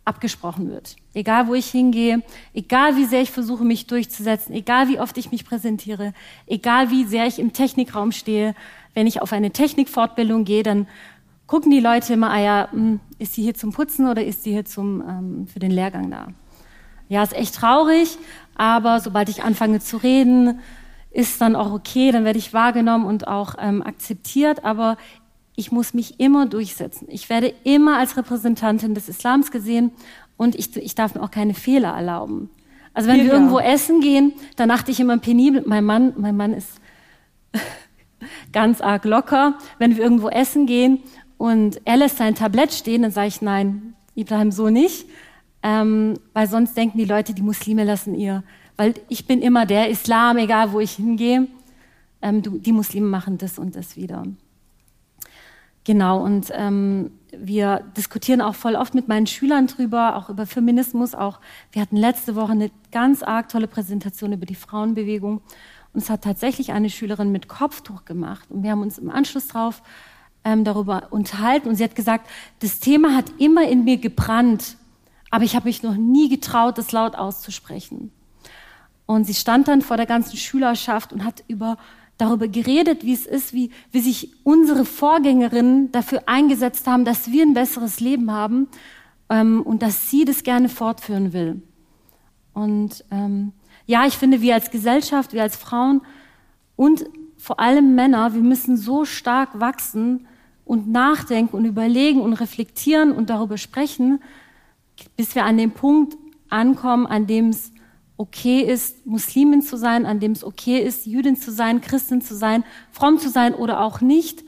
abgesprochen 0.06 0.70
wird. 0.70 0.96
Egal, 1.14 1.48
wo 1.48 1.56
ich 1.56 1.66
hingehe, 1.66 2.22
egal, 2.54 2.96
wie 2.96 3.06
sehr 3.06 3.22
ich 3.22 3.32
versuche, 3.32 3.64
mich 3.64 3.88
durchzusetzen, 3.88 4.54
egal, 4.54 4.88
wie 4.88 5.00
oft 5.00 5.18
ich 5.18 5.32
mich 5.32 5.46
präsentiere, 5.46 6.14
egal, 6.46 6.92
wie 6.92 7.06
sehr 7.06 7.26
ich 7.26 7.40
im 7.40 7.54
Technikraum 7.54 8.12
stehe, 8.12 8.54
wenn 8.94 9.08
ich 9.08 9.22
auf 9.22 9.34
eine 9.34 9.52
Technikfortbildung 9.52 10.46
gehe, 10.46 10.62
dann 10.62 10.88
gucken 11.48 11.72
die 11.72 11.80
Leute 11.80 12.14
immer, 12.14 12.30
ah 12.30 12.40
ja, 12.40 12.68
hm, 12.72 13.00
ist 13.18 13.34
sie 13.34 13.44
hier 13.44 13.56
zum 13.56 13.72
Putzen 13.74 14.08
oder 14.08 14.24
ist 14.24 14.44
sie 14.44 14.52
hier 14.52 14.66
zum, 14.66 15.02
ähm, 15.02 15.48
für 15.48 15.60
den 15.60 15.72
Lehrgang 15.72 16.12
da? 16.12 16.28
Ja, 17.10 17.24
ist 17.24 17.34
echt 17.34 17.56
traurig, 17.56 18.18
aber 18.56 19.00
sobald 19.00 19.30
ich 19.30 19.44
anfange 19.44 19.80
zu 19.80 19.98
reden, 19.98 20.60
ist 21.16 21.40
dann 21.40 21.56
auch 21.56 21.72
okay, 21.72 22.12
dann 22.12 22.26
werde 22.26 22.38
ich 22.38 22.54
wahrgenommen 22.54 23.06
und 23.06 23.28
auch 23.28 23.56
ähm, 23.58 23.82
akzeptiert, 23.82 24.66
aber 24.66 24.98
ich 25.56 25.72
muss 25.72 25.94
mich 25.94 26.20
immer 26.20 26.46
durchsetzen. 26.46 27.08
Ich 27.10 27.30
werde 27.30 27.54
immer 27.64 27.98
als 27.98 28.18
Repräsentantin 28.18 28.94
des 28.94 29.08
Islams 29.08 29.50
gesehen 29.50 29.92
und 30.36 30.56
ich, 30.56 30.76
ich 30.76 30.94
darf 30.94 31.16
mir 31.16 31.24
auch 31.24 31.32
keine 31.32 31.54
Fehler 31.54 31.94
erlauben. 31.94 32.50
Also 32.94 33.08
wenn 33.08 33.20
ja, 33.20 33.26
wir 33.26 33.34
irgendwo 33.34 33.60
essen 33.60 34.02
gehen, 34.02 34.34
dann 34.58 34.72
achte 34.72 34.92
ich 34.92 35.00
immer 35.00 35.18
penibel. 35.18 35.64
Mein 35.66 35.86
Mann, 35.86 36.14
mein 36.18 36.36
Mann 36.36 36.54
ist 36.54 36.82
ganz 38.52 38.82
arg 38.82 39.06
locker. 39.06 39.58
Wenn 39.80 39.96
wir 39.96 40.04
irgendwo 40.04 40.28
essen 40.28 40.66
gehen 40.66 41.00
und 41.38 41.80
er 41.86 41.96
lässt 41.96 42.18
sein 42.18 42.36
Tablett 42.36 42.74
stehen, 42.74 43.04
dann 43.04 43.12
sage 43.12 43.30
ich 43.30 43.42
nein, 43.42 43.94
Ibrahim 44.16 44.52
so 44.52 44.70
nicht, 44.70 45.08
ähm, 45.64 46.20
weil 46.34 46.48
sonst 46.48 46.76
denken 46.76 46.98
die 46.98 47.06
Leute, 47.06 47.34
die 47.34 47.42
Muslime 47.42 47.86
lassen 47.86 48.16
ihr 48.16 48.44
weil 48.78 48.94
ich 49.10 49.26
bin 49.26 49.42
immer 49.42 49.66
der 49.66 49.90
Islam, 49.90 50.38
egal 50.38 50.72
wo 50.72 50.80
ich 50.80 50.92
hingehe. 50.92 51.48
Ähm, 52.22 52.42
du, 52.42 52.58
die 52.58 52.72
Muslime 52.72 53.08
machen 53.08 53.38
das 53.38 53.60
und 53.60 53.76
das 53.76 53.96
wieder. 53.96 54.24
Genau, 55.84 56.24
und 56.24 56.48
ähm, 56.52 57.12
wir 57.32 57.84
diskutieren 57.96 58.42
auch 58.42 58.56
voll 58.56 58.76
oft 58.76 58.96
mit 58.96 59.08
meinen 59.08 59.28
Schülern 59.28 59.68
drüber, 59.68 60.16
auch 60.16 60.30
über 60.30 60.46
Feminismus. 60.48 61.14
Auch 61.14 61.40
wir 61.72 61.82
hatten 61.82 61.98
letzte 61.98 62.36
Woche 62.36 62.54
eine 62.54 62.72
ganz 62.92 63.22
arg 63.22 63.50
tolle 63.50 63.68
Präsentation 63.68 64.34
über 64.34 64.48
die 64.48 64.56
Frauenbewegung. 64.56 65.42
Und 65.94 66.02
es 66.02 66.10
hat 66.10 66.24
tatsächlich 66.24 66.72
eine 66.72 66.90
Schülerin 66.90 67.32
mit 67.32 67.48
Kopftuch 67.48 68.04
gemacht. 68.04 68.50
Und 68.50 68.64
wir 68.64 68.72
haben 68.72 68.82
uns 68.82 68.98
im 68.98 69.12
Anschluss 69.12 69.48
drauf 69.48 69.84
ähm, 70.44 70.64
darüber 70.64 71.08
unterhalten. 71.12 71.70
Und 71.70 71.76
sie 71.76 71.84
hat 71.84 71.96
gesagt, 71.96 72.28
das 72.60 72.80
Thema 72.80 73.16
hat 73.16 73.32
immer 73.38 73.68
in 73.68 73.84
mir 73.84 73.98
gebrannt, 73.98 74.78
aber 75.30 75.44
ich 75.44 75.56
habe 75.56 75.68
mich 75.68 75.84
noch 75.84 75.96
nie 75.96 76.30
getraut, 76.30 76.78
das 76.78 76.92
laut 76.92 77.16
auszusprechen. 77.16 78.12
Und 79.06 79.26
sie 79.26 79.34
stand 79.34 79.68
dann 79.68 79.82
vor 79.82 79.98
der 79.98 80.06
ganzen 80.06 80.38
Schülerschaft 80.38 81.14
und 81.14 81.24
hat 81.24 81.44
über, 81.48 81.78
darüber 82.18 82.48
geredet, 82.48 83.04
wie 83.04 83.14
es 83.14 83.26
ist, 83.26 83.54
wie, 83.54 83.72
wie 83.92 84.00
sich 84.00 84.32
unsere 84.44 84.86
Vorgängerinnen 84.86 85.92
dafür 85.92 86.24
eingesetzt 86.28 86.88
haben, 86.88 87.06
dass 87.06 87.32
wir 87.32 87.44
ein 87.44 87.54
besseres 87.54 88.00
Leben 88.00 88.32
haben 88.32 88.68
ähm, 89.30 89.62
und 89.62 89.82
dass 89.82 90.10
sie 90.10 90.26
das 90.26 90.44
gerne 90.44 90.70
fortführen 90.70 91.34
will. 91.34 91.62
Und 92.54 93.04
ähm, 93.12 93.52
ja, 93.86 94.06
ich 94.06 94.18
finde, 94.18 94.42
wir 94.42 94.56
als 94.56 94.72
Gesellschaft, 94.72 95.34
wir 95.34 95.44
als 95.44 95.56
Frauen 95.56 96.02
und 96.76 97.06
vor 97.38 97.60
allem 97.60 97.94
Männer, 97.94 98.34
wir 98.34 98.42
müssen 98.42 98.78
so 98.78 99.06
stark 99.06 99.60
wachsen 99.60 100.26
und 100.64 100.88
nachdenken 100.88 101.56
und 101.56 101.66
überlegen 101.66 102.22
und 102.22 102.34
reflektieren 102.34 103.12
und 103.12 103.30
darüber 103.30 103.58
sprechen, 103.58 104.20
bis 105.16 105.36
wir 105.36 105.46
an 105.46 105.58
den 105.58 105.72
Punkt 105.72 106.18
ankommen, 106.50 107.06
an 107.06 107.28
dem 107.28 107.50
es 107.50 107.72
okay 108.18 108.62
ist, 108.62 109.06
Muslimin 109.06 109.62
zu 109.62 109.78
sein, 109.78 110.06
an 110.06 110.20
dem 110.20 110.32
es 110.32 110.44
okay 110.44 110.80
ist, 110.80 111.06
Jüdin 111.06 111.36
zu 111.36 111.52
sein, 111.52 111.82
Christin 111.82 112.22
zu 112.22 112.36
sein, 112.36 112.64
fromm 112.92 113.20
zu 113.20 113.30
sein 113.30 113.54
oder 113.54 113.82
auch 113.82 114.02
nicht, 114.02 114.44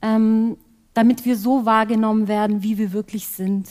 ähm, 0.00 0.56
damit 0.94 1.24
wir 1.24 1.36
so 1.36 1.66
wahrgenommen 1.66 2.28
werden, 2.28 2.62
wie 2.62 2.78
wir 2.78 2.92
wirklich 2.92 3.26
sind. 3.28 3.68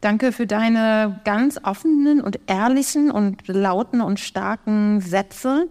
Danke 0.00 0.32
für 0.32 0.46
deine 0.46 1.20
ganz 1.24 1.58
offenen 1.62 2.20
und 2.20 2.38
ehrlichen 2.46 3.10
und 3.10 3.48
lauten 3.48 4.02
und 4.02 4.20
starken 4.20 5.00
Sätze 5.00 5.68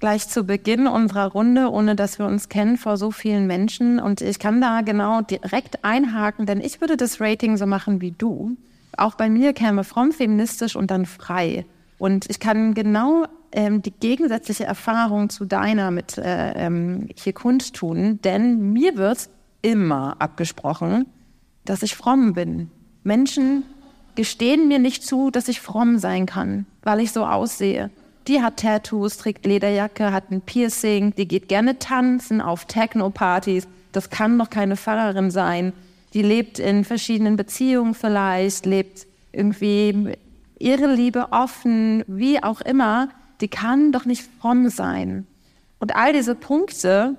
gleich 0.00 0.28
zu 0.28 0.44
Beginn 0.44 0.86
unserer 0.86 1.26
Runde, 1.26 1.70
ohne 1.70 1.94
dass 1.94 2.18
wir 2.18 2.26
uns 2.26 2.48
kennen, 2.48 2.78
vor 2.78 2.96
so 2.96 3.10
vielen 3.10 3.46
Menschen. 3.46 4.00
Und 4.00 4.22
ich 4.22 4.38
kann 4.38 4.60
da 4.60 4.80
genau 4.80 5.20
direkt 5.20 5.84
einhaken, 5.84 6.46
denn 6.46 6.60
ich 6.60 6.80
würde 6.80 6.96
das 6.96 7.20
Rating 7.20 7.56
so 7.56 7.66
machen 7.66 8.00
wie 8.00 8.10
du. 8.10 8.56
Auch 8.96 9.14
bei 9.14 9.30
mir 9.30 9.52
käme 9.52 9.84
fromm, 9.84 10.12
feministisch 10.12 10.74
und 10.74 10.90
dann 10.90 11.06
frei. 11.06 11.66
Und 11.98 12.28
ich 12.28 12.40
kann 12.40 12.74
genau 12.74 13.26
ähm, 13.52 13.82
die 13.82 13.92
gegensätzliche 13.92 14.64
Erfahrung 14.64 15.28
zu 15.28 15.44
deiner 15.44 15.90
mit 15.90 16.18
äh, 16.18 16.52
ähm, 16.52 17.08
hier 17.14 17.34
kundtun, 17.34 18.20
denn 18.22 18.72
mir 18.72 18.96
wird 18.96 19.28
immer 19.62 20.16
abgesprochen, 20.18 21.06
dass 21.64 21.82
ich 21.82 21.94
fromm 21.94 22.32
bin. 22.32 22.70
Menschen 23.04 23.64
gestehen 24.14 24.68
mir 24.68 24.78
nicht 24.78 25.04
zu, 25.04 25.30
dass 25.30 25.48
ich 25.48 25.60
fromm 25.60 25.98
sein 25.98 26.26
kann, 26.26 26.66
weil 26.82 27.00
ich 27.00 27.12
so 27.12 27.24
aussehe. 27.24 27.90
Die 28.30 28.40
hat 28.40 28.58
Tattoos, 28.58 29.16
trägt 29.16 29.44
Lederjacke, 29.44 30.12
hat 30.12 30.30
ein 30.30 30.40
Piercing, 30.40 31.12
die 31.16 31.26
geht 31.26 31.48
gerne 31.48 31.80
tanzen 31.80 32.40
auf 32.40 32.64
Techno-Partys. 32.64 33.66
Das 33.90 34.08
kann 34.08 34.38
doch 34.38 34.50
keine 34.50 34.76
Pfarrerin 34.76 35.32
sein. 35.32 35.72
Die 36.14 36.22
lebt 36.22 36.60
in 36.60 36.84
verschiedenen 36.84 37.36
Beziehungen 37.36 37.92
vielleicht, 37.92 38.66
lebt 38.66 39.08
irgendwie 39.32 40.14
ihre 40.60 40.94
Liebe 40.94 41.32
offen, 41.32 42.04
wie 42.06 42.40
auch 42.40 42.60
immer. 42.60 43.08
Die 43.40 43.48
kann 43.48 43.90
doch 43.90 44.04
nicht 44.04 44.22
fromm 44.38 44.68
sein. 44.68 45.26
Und 45.80 45.96
all 45.96 46.12
diese 46.12 46.36
Punkte 46.36 47.16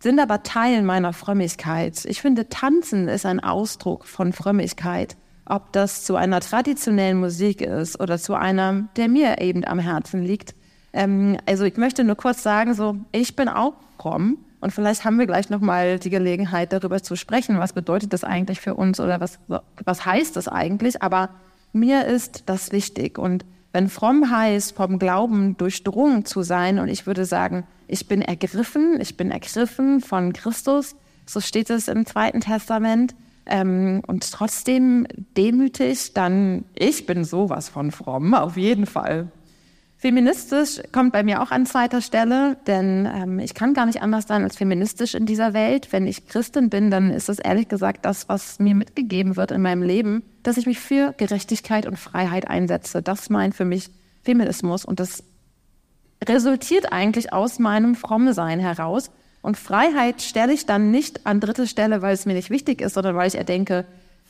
sind 0.00 0.18
aber 0.18 0.42
Teil 0.42 0.82
meiner 0.82 1.12
Frömmigkeit. 1.12 2.04
Ich 2.04 2.20
finde, 2.20 2.48
Tanzen 2.48 3.06
ist 3.06 3.26
ein 3.26 3.38
Ausdruck 3.38 4.06
von 4.06 4.32
Frömmigkeit. 4.32 5.16
Ob 5.48 5.72
das 5.72 6.04
zu 6.04 6.16
einer 6.16 6.40
traditionellen 6.40 7.18
Musik 7.18 7.62
ist 7.62 7.98
oder 8.00 8.18
zu 8.18 8.34
einer, 8.34 8.88
der 8.96 9.08
mir 9.08 9.40
eben 9.40 9.64
am 9.64 9.78
Herzen 9.78 10.22
liegt. 10.22 10.54
Ähm, 10.92 11.38
also 11.46 11.64
ich 11.64 11.76
möchte 11.76 12.04
nur 12.04 12.16
kurz 12.16 12.42
sagen, 12.42 12.74
so 12.74 12.96
ich 13.12 13.34
bin 13.34 13.48
auch 13.48 13.74
fromm 13.98 14.38
und 14.60 14.72
vielleicht 14.72 15.04
haben 15.04 15.18
wir 15.18 15.26
gleich 15.26 15.50
noch 15.50 15.60
mal 15.60 15.98
die 15.98 16.10
Gelegenheit 16.10 16.72
darüber 16.72 17.02
zu 17.02 17.16
sprechen, 17.16 17.58
was 17.58 17.72
bedeutet 17.72 18.12
das 18.12 18.24
eigentlich 18.24 18.60
für 18.60 18.74
uns 18.74 19.00
oder 19.00 19.20
was 19.20 19.38
was 19.84 20.04
heißt 20.04 20.36
das 20.36 20.48
eigentlich? 20.48 21.02
Aber 21.02 21.30
mir 21.72 22.06
ist 22.06 22.44
das 22.46 22.72
wichtig 22.72 23.18
und 23.18 23.44
wenn 23.72 23.88
fromm 23.88 24.30
heißt, 24.30 24.74
vom 24.74 24.98
Glauben 24.98 25.56
durchdrungen 25.56 26.24
zu 26.24 26.42
sein 26.42 26.78
und 26.78 26.88
ich 26.88 27.06
würde 27.06 27.24
sagen, 27.24 27.66
ich 27.86 28.08
bin 28.08 28.22
ergriffen, 28.22 28.98
ich 29.00 29.16
bin 29.16 29.30
ergriffen 29.30 30.00
von 30.00 30.32
Christus, 30.32 30.96
so 31.26 31.40
steht 31.40 31.70
es 31.70 31.88
im 31.88 32.06
Zweiten 32.06 32.40
Testament, 32.40 33.14
ähm, 33.48 34.02
und 34.06 34.30
trotzdem 34.30 35.06
demütig, 35.36 36.14
dann 36.14 36.64
ich 36.74 37.06
bin 37.06 37.24
sowas 37.24 37.68
von 37.68 37.90
fromm, 37.90 38.34
auf 38.34 38.56
jeden 38.56 38.86
Fall. 38.86 39.28
Feministisch 40.00 40.80
kommt 40.92 41.12
bei 41.12 41.24
mir 41.24 41.42
auch 41.42 41.50
an 41.50 41.66
zweiter 41.66 42.00
Stelle, 42.00 42.56
denn 42.68 43.08
ähm, 43.12 43.40
ich 43.40 43.54
kann 43.54 43.74
gar 43.74 43.84
nicht 43.84 44.00
anders 44.00 44.28
sein 44.28 44.44
als 44.44 44.56
feministisch 44.56 45.16
in 45.16 45.26
dieser 45.26 45.54
Welt. 45.54 45.92
Wenn 45.92 46.06
ich 46.06 46.28
Christin 46.28 46.70
bin, 46.70 46.92
dann 46.92 47.10
ist 47.10 47.28
es 47.28 47.40
ehrlich 47.40 47.66
gesagt 47.66 48.04
das, 48.04 48.28
was 48.28 48.60
mir 48.60 48.76
mitgegeben 48.76 49.36
wird 49.36 49.50
in 49.50 49.60
meinem 49.60 49.82
Leben, 49.82 50.22
dass 50.44 50.56
ich 50.56 50.66
mich 50.66 50.78
für 50.78 51.14
Gerechtigkeit 51.16 51.84
und 51.84 51.98
Freiheit 51.98 52.46
einsetze. 52.46 53.02
Das 53.02 53.28
meint 53.28 53.56
für 53.56 53.64
mich 53.64 53.90
Feminismus 54.22 54.84
und 54.84 55.00
das 55.00 55.24
resultiert 56.24 56.92
eigentlich 56.92 57.32
aus 57.32 57.58
meinem 57.58 57.96
Frommsein 57.96 58.60
heraus. 58.60 59.10
Und 59.42 59.56
Freiheit 59.56 60.22
stelle 60.22 60.52
ich 60.52 60.66
dann 60.66 60.90
nicht 60.90 61.26
an 61.26 61.40
dritte 61.40 61.66
Stelle, 61.66 62.02
weil 62.02 62.14
es 62.14 62.26
mir 62.26 62.34
nicht 62.34 62.50
wichtig 62.50 62.80
ist, 62.80 62.94
sondern 62.94 63.14
weil 63.16 63.28
ich 63.28 63.36
erdenke, 63.36 63.84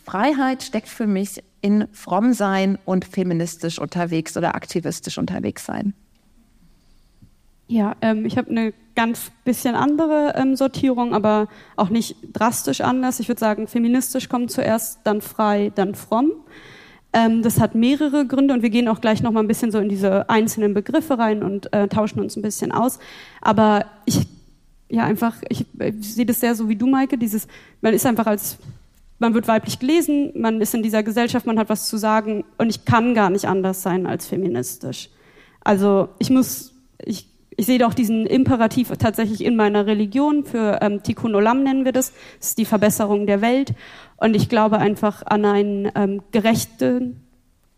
Freiheit 0.05 0.63
steckt 0.63 0.89
für 0.89 1.07
mich 1.07 1.43
in 1.61 1.87
Frommsein 1.93 2.79
und 2.85 3.05
feministisch 3.05 3.79
unterwegs 3.79 4.37
oder 4.37 4.55
aktivistisch 4.55 5.19
unterwegs 5.19 5.67
sein. 5.67 5.95
Ja, 7.67 7.97
ähm, 8.01 8.25
ich 8.25 8.39
habe 8.39 8.51
eine 8.51 8.73
ganz 8.95 9.31
bisschen 9.45 9.75
andere 9.75 10.33
ähm, 10.37 10.57
Sortierung, 10.57 11.15
aber 11.15 11.49
auch 11.77 11.91
nicht 11.91 12.17
drastisch 12.33 12.81
anders. 12.81 13.21
Ich 13.21 13.29
würde 13.29 13.41
sagen, 13.41 13.69
feministisch 13.69 14.31
kommt 14.31 14.51
zuerst, 14.51 15.01
dann 15.05 15.21
frei, 15.21 15.71
dann 15.75 15.95
fromm. 15.95 16.33
Ähm, 17.13 17.43
das 17.43 17.61
hat 17.61 17.75
mehrere 17.75 18.27
Gründe 18.27 18.55
und 18.55 18.63
wir 18.63 18.71
gehen 18.71 18.89
auch 18.89 19.03
gleich 19.03 19.23
noch 19.23 19.33
mal 19.33 19.41
ein 19.41 19.47
bisschen 19.47 19.71
so 19.71 19.79
in 19.79 19.91
diese 19.91 20.31
einzelnen 20.31 20.73
Begriffe 20.73 21.19
rein 21.19 21.43
und 21.43 21.73
äh, 21.75 21.89
tauschen 21.89 22.21
uns 22.21 22.37
ein 22.37 22.43
bisschen 22.43 22.73
aus. 22.73 22.99
Aber 23.43 23.85
ich, 24.07 24.27
ja, 24.89 25.05
einfach, 25.05 25.37
ich, 25.49 25.67
ich 25.79 26.15
sehe 26.15 26.27
das 26.27 26.41
sehr 26.41 26.55
so 26.55 26.69
wie 26.69 26.77
du, 26.77 26.87
Maike, 26.87 27.19
dieses, 27.19 27.47
man 27.81 27.95
ist 27.95 28.07
einfach 28.07 28.27
als, 28.27 28.59
man 29.19 29.35
wird 29.35 29.49
weiblich 29.49 29.79
gelesen, 29.79 30.33
man 30.37 30.61
ist 30.61 30.75
in 30.75 30.83
dieser 30.83 31.03
Gesellschaft, 31.03 31.47
man 31.47 31.59
hat 31.59 31.69
was 31.69 31.89
zu 31.89 31.97
sagen 31.97 32.45
und 32.57 32.71
ich 32.71 32.85
kann 32.85 33.15
gar 33.15 33.31
nicht 33.31 33.47
anders 33.47 33.83
sein 33.83 34.07
als 34.07 34.27
feministisch. 34.27 35.11
Also 35.61 36.09
ich 36.19 36.31
muss, 36.31 36.73
ich, 37.05 37.29
ich 37.57 37.67
sehe 37.67 37.85
auch 37.87 37.93
diesen 37.93 38.25
Imperativ 38.27 38.91
tatsächlich 38.99 39.45
in 39.45 39.57
meiner 39.57 39.87
Religion, 39.87 40.45
für 40.45 40.79
ähm, 40.81 41.03
Tikkun 41.03 41.35
Olam 41.35 41.63
nennen 41.63 41.85
wir 41.85 41.93
das, 41.93 42.13
das 42.39 42.51
ist 42.51 42.59
die 42.59 42.65
Verbesserung 42.65 43.27
der 43.27 43.41
Welt. 43.41 43.75
Und 44.17 44.35
ich 44.35 44.49
glaube 44.49 44.79
einfach 44.79 45.23
an 45.27 45.45
ein 45.45 45.93
ähm, 45.95 46.23
gerechte, 46.31 47.15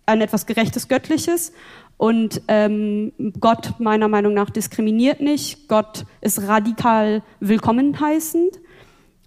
an 0.07 0.21
etwas 0.21 0.47
Gerechtes 0.47 0.89
Göttliches. 0.89 1.53
Und 2.01 2.41
ähm, 2.49 3.13
Gott 3.41 3.75
meiner 3.79 4.09
Meinung 4.09 4.33
nach 4.33 4.49
diskriminiert 4.49 5.21
nicht. 5.21 5.69
Gott 5.69 6.07
ist 6.23 6.41
radikal 6.49 7.23
willkommen 7.41 8.01
heißend. 8.01 8.59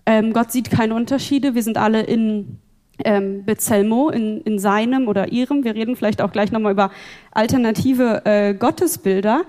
Ähm, 0.08 0.34
Gott 0.34 0.52
sieht 0.52 0.72
keine 0.72 0.96
Unterschiede. 0.96 1.54
Wir 1.54 1.62
sind 1.62 1.78
alle 1.78 2.02
in 2.02 2.58
ähm, 3.06 3.46
Bezelmo, 3.46 4.10
in, 4.10 4.42
in 4.42 4.58
seinem 4.58 5.08
oder 5.08 5.32
ihrem. 5.32 5.64
Wir 5.64 5.76
reden 5.76 5.96
vielleicht 5.96 6.20
auch 6.20 6.32
gleich 6.32 6.52
nochmal 6.52 6.72
über 6.72 6.90
alternative 7.30 8.26
äh, 8.26 8.56
Gottesbilder 8.56 9.44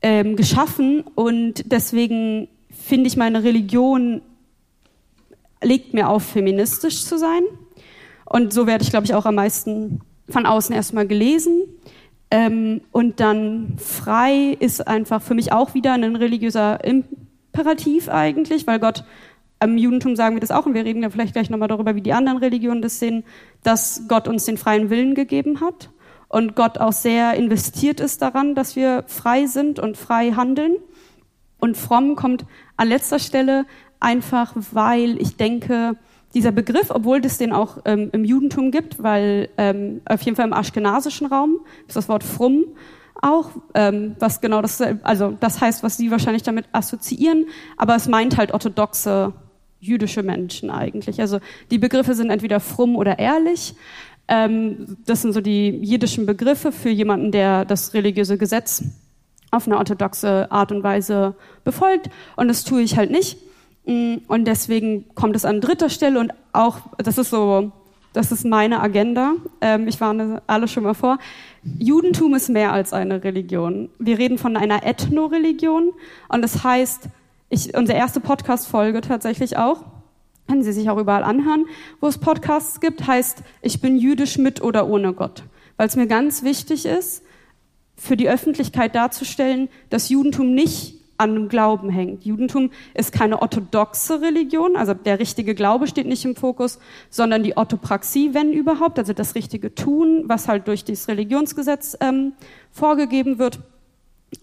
ähm, 0.00 0.34
geschaffen. 0.34 1.04
Und 1.14 1.70
deswegen 1.70 2.48
finde 2.70 3.08
ich 3.08 3.18
meine 3.18 3.44
Religion 3.44 4.22
legt 5.62 5.92
mir 5.92 6.08
auf, 6.08 6.22
feministisch 6.22 7.04
zu 7.04 7.18
sein. 7.18 7.42
Und 8.24 8.54
so 8.54 8.66
werde 8.66 8.82
ich, 8.82 8.88
glaube 8.88 9.04
ich, 9.04 9.12
auch 9.12 9.26
am 9.26 9.34
meisten 9.34 10.00
von 10.30 10.46
außen 10.46 10.74
erstmal 10.74 11.06
gelesen. 11.06 11.60
Ähm, 12.30 12.80
und 12.92 13.20
dann 13.20 13.76
frei 13.78 14.56
ist 14.58 14.86
einfach 14.86 15.22
für 15.22 15.34
mich 15.34 15.52
auch 15.52 15.74
wieder 15.74 15.92
ein 15.92 16.16
religiöser 16.16 16.82
Imperativ 16.84 18.08
eigentlich, 18.08 18.66
weil 18.66 18.80
Gott 18.80 19.04
im 19.60 19.78
Judentum 19.78 20.16
sagen 20.16 20.36
wir 20.36 20.40
das 20.40 20.50
auch, 20.50 20.66
und 20.66 20.74
wir 20.74 20.84
reden 20.84 21.02
ja 21.02 21.10
vielleicht 21.10 21.32
gleich 21.32 21.50
nochmal 21.50 21.68
darüber, 21.68 21.94
wie 21.94 22.02
die 22.02 22.12
anderen 22.12 22.38
Religionen 22.38 22.82
das 22.82 22.98
sehen, 22.98 23.24
dass 23.62 24.02
Gott 24.08 24.28
uns 24.28 24.44
den 24.44 24.58
freien 24.58 24.90
Willen 24.90 25.14
gegeben 25.14 25.60
hat 25.60 25.90
und 26.28 26.56
Gott 26.56 26.78
auch 26.78 26.92
sehr 26.92 27.34
investiert 27.34 28.00
ist 28.00 28.20
daran, 28.22 28.54
dass 28.54 28.76
wir 28.76 29.04
frei 29.06 29.46
sind 29.46 29.78
und 29.78 29.96
frei 29.96 30.32
handeln. 30.32 30.76
Und 31.58 31.76
fromm 31.76 32.16
kommt 32.16 32.44
an 32.76 32.88
letzter 32.88 33.18
Stelle, 33.18 33.64
einfach 34.00 34.52
weil 34.72 35.20
ich 35.20 35.36
denke, 35.36 35.96
dieser 36.36 36.52
Begriff, 36.52 36.90
obwohl 36.90 37.24
es 37.24 37.38
den 37.38 37.52
auch 37.52 37.78
ähm, 37.86 38.10
im 38.12 38.22
Judentum 38.22 38.70
gibt, 38.70 39.02
weil 39.02 39.48
ähm, 39.56 40.02
auf 40.04 40.20
jeden 40.20 40.36
Fall 40.36 40.46
im 40.46 40.52
aschkenasischen 40.52 41.26
Raum 41.26 41.60
ist 41.88 41.96
das 41.96 42.10
Wort 42.10 42.22
frum 42.22 42.66
auch, 43.22 43.48
ähm, 43.72 44.14
was 44.18 44.42
genau 44.42 44.60
das, 44.60 44.82
also 45.02 45.34
das 45.40 45.62
heißt, 45.62 45.82
was 45.82 45.96
Sie 45.96 46.10
wahrscheinlich 46.10 46.42
damit 46.42 46.66
assoziieren, 46.72 47.46
aber 47.78 47.96
es 47.96 48.06
meint 48.06 48.36
halt 48.36 48.52
orthodoxe 48.52 49.32
jüdische 49.80 50.22
Menschen 50.22 50.68
eigentlich. 50.70 51.22
Also 51.22 51.40
die 51.70 51.78
Begriffe 51.78 52.12
sind 52.12 52.28
entweder 52.28 52.60
frum 52.60 52.96
oder 52.96 53.18
ehrlich. 53.18 53.74
Ähm, 54.28 54.98
das 55.06 55.22
sind 55.22 55.32
so 55.32 55.40
die 55.40 55.70
jiddischen 55.70 56.26
Begriffe 56.26 56.70
für 56.70 56.90
jemanden, 56.90 57.32
der 57.32 57.64
das 57.64 57.94
religiöse 57.94 58.36
Gesetz 58.36 58.84
auf 59.50 59.66
eine 59.66 59.78
orthodoxe 59.78 60.50
Art 60.50 60.70
und 60.70 60.82
Weise 60.82 61.34
befolgt. 61.64 62.10
Und 62.36 62.48
das 62.48 62.64
tue 62.64 62.82
ich 62.82 62.98
halt 62.98 63.10
nicht. 63.10 63.38
Und 63.86 64.44
deswegen 64.46 65.04
kommt 65.14 65.36
es 65.36 65.44
an 65.44 65.60
dritter 65.60 65.88
Stelle 65.88 66.18
und 66.18 66.32
auch, 66.52 66.78
das 66.98 67.18
ist 67.18 67.30
so, 67.30 67.70
das 68.12 68.32
ist 68.32 68.44
meine 68.44 68.80
Agenda. 68.80 69.34
Ähm, 69.60 69.86
ich 69.86 70.00
warne 70.00 70.42
alle 70.48 70.66
schon 70.66 70.82
mal 70.82 70.94
vor. 70.94 71.18
Judentum 71.78 72.34
ist 72.34 72.48
mehr 72.48 72.72
als 72.72 72.92
eine 72.92 73.22
Religion. 73.22 73.88
Wir 73.98 74.18
reden 74.18 74.38
von 74.38 74.56
einer 74.56 74.84
Ethno-Religion 74.84 75.92
und 76.28 76.42
das 76.42 76.64
heißt, 76.64 77.08
ich, 77.48 77.76
unsere 77.76 77.96
erste 77.96 78.18
Podcast-Folge 78.18 79.02
tatsächlich 79.02 79.56
auch, 79.56 79.84
können 80.48 80.64
Sie 80.64 80.72
sich 80.72 80.90
auch 80.90 80.98
überall 80.98 81.22
anhören, 81.22 81.66
wo 82.00 82.08
es 82.08 82.18
Podcasts 82.18 82.80
gibt, 82.80 83.06
heißt, 83.06 83.42
ich 83.62 83.80
bin 83.80 83.98
jüdisch 83.98 84.38
mit 84.38 84.62
oder 84.62 84.88
ohne 84.88 85.12
Gott. 85.12 85.44
Weil 85.76 85.86
es 85.86 85.96
mir 85.96 86.06
ganz 86.06 86.42
wichtig 86.42 86.86
ist, 86.86 87.22
für 87.96 88.16
die 88.16 88.28
Öffentlichkeit 88.28 88.94
darzustellen, 88.94 89.68
dass 89.90 90.08
Judentum 90.08 90.54
nicht 90.54 90.95
an 91.18 91.34
dem 91.34 91.48
Glauben 91.48 91.88
hängt. 91.88 92.24
Judentum 92.24 92.70
ist 92.94 93.12
keine 93.12 93.42
orthodoxe 93.42 94.20
Religion, 94.20 94.76
also 94.76 94.94
der 94.94 95.18
richtige 95.18 95.54
Glaube 95.54 95.86
steht 95.86 96.06
nicht 96.06 96.24
im 96.24 96.36
Fokus, 96.36 96.78
sondern 97.10 97.42
die 97.42 97.56
Orthopraxie, 97.56 98.34
wenn 98.34 98.52
überhaupt, 98.52 98.98
also 98.98 99.12
das 99.12 99.34
richtige 99.34 99.74
Tun, 99.74 100.24
was 100.26 100.48
halt 100.48 100.68
durch 100.68 100.84
das 100.84 101.08
Religionsgesetz 101.08 101.96
ähm, 102.00 102.32
vorgegeben 102.70 103.38
wird. 103.38 103.60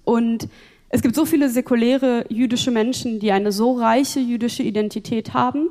Und 0.04 0.48
es 0.90 1.02
gibt 1.02 1.16
so 1.16 1.26
viele 1.26 1.50
säkuläre 1.50 2.26
jüdische 2.30 2.72
Menschen, 2.72 3.20
die 3.20 3.32
eine 3.32 3.52
so 3.52 3.74
reiche 3.74 4.20
jüdische 4.20 4.64
Identität 4.64 5.34
haben 5.34 5.70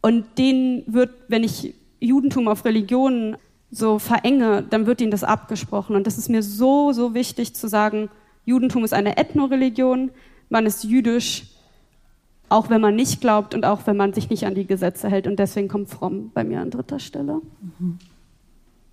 und 0.00 0.24
denen 0.36 0.82
wird, 0.86 1.10
wenn 1.28 1.44
ich 1.44 1.74
Judentum 2.00 2.48
auf 2.48 2.64
Religionen 2.64 3.36
so 3.70 3.98
verenge, 3.98 4.64
dann 4.68 4.86
wird 4.86 5.00
ihnen 5.00 5.10
das 5.10 5.24
abgesprochen. 5.24 5.96
Und 5.96 6.06
das 6.06 6.18
ist 6.18 6.28
mir 6.28 6.42
so, 6.42 6.92
so 6.92 7.14
wichtig 7.14 7.54
zu 7.54 7.68
sagen, 7.68 8.08
Judentum 8.48 8.82
ist 8.82 8.94
eine 8.94 9.18
Ethnoreligion, 9.18 10.10
man 10.48 10.64
ist 10.64 10.82
jüdisch, 10.82 11.44
auch 12.48 12.70
wenn 12.70 12.80
man 12.80 12.96
nicht 12.96 13.20
glaubt 13.20 13.54
und 13.54 13.66
auch 13.66 13.86
wenn 13.86 13.98
man 13.98 14.14
sich 14.14 14.30
nicht 14.30 14.46
an 14.46 14.54
die 14.54 14.66
Gesetze 14.66 15.10
hält. 15.10 15.26
Und 15.26 15.38
deswegen 15.38 15.68
kommt 15.68 15.90
fromm 15.90 16.30
bei 16.32 16.44
mir 16.44 16.62
an 16.62 16.70
dritter 16.70 16.98
Stelle. 16.98 17.42
Mhm. 17.78 17.98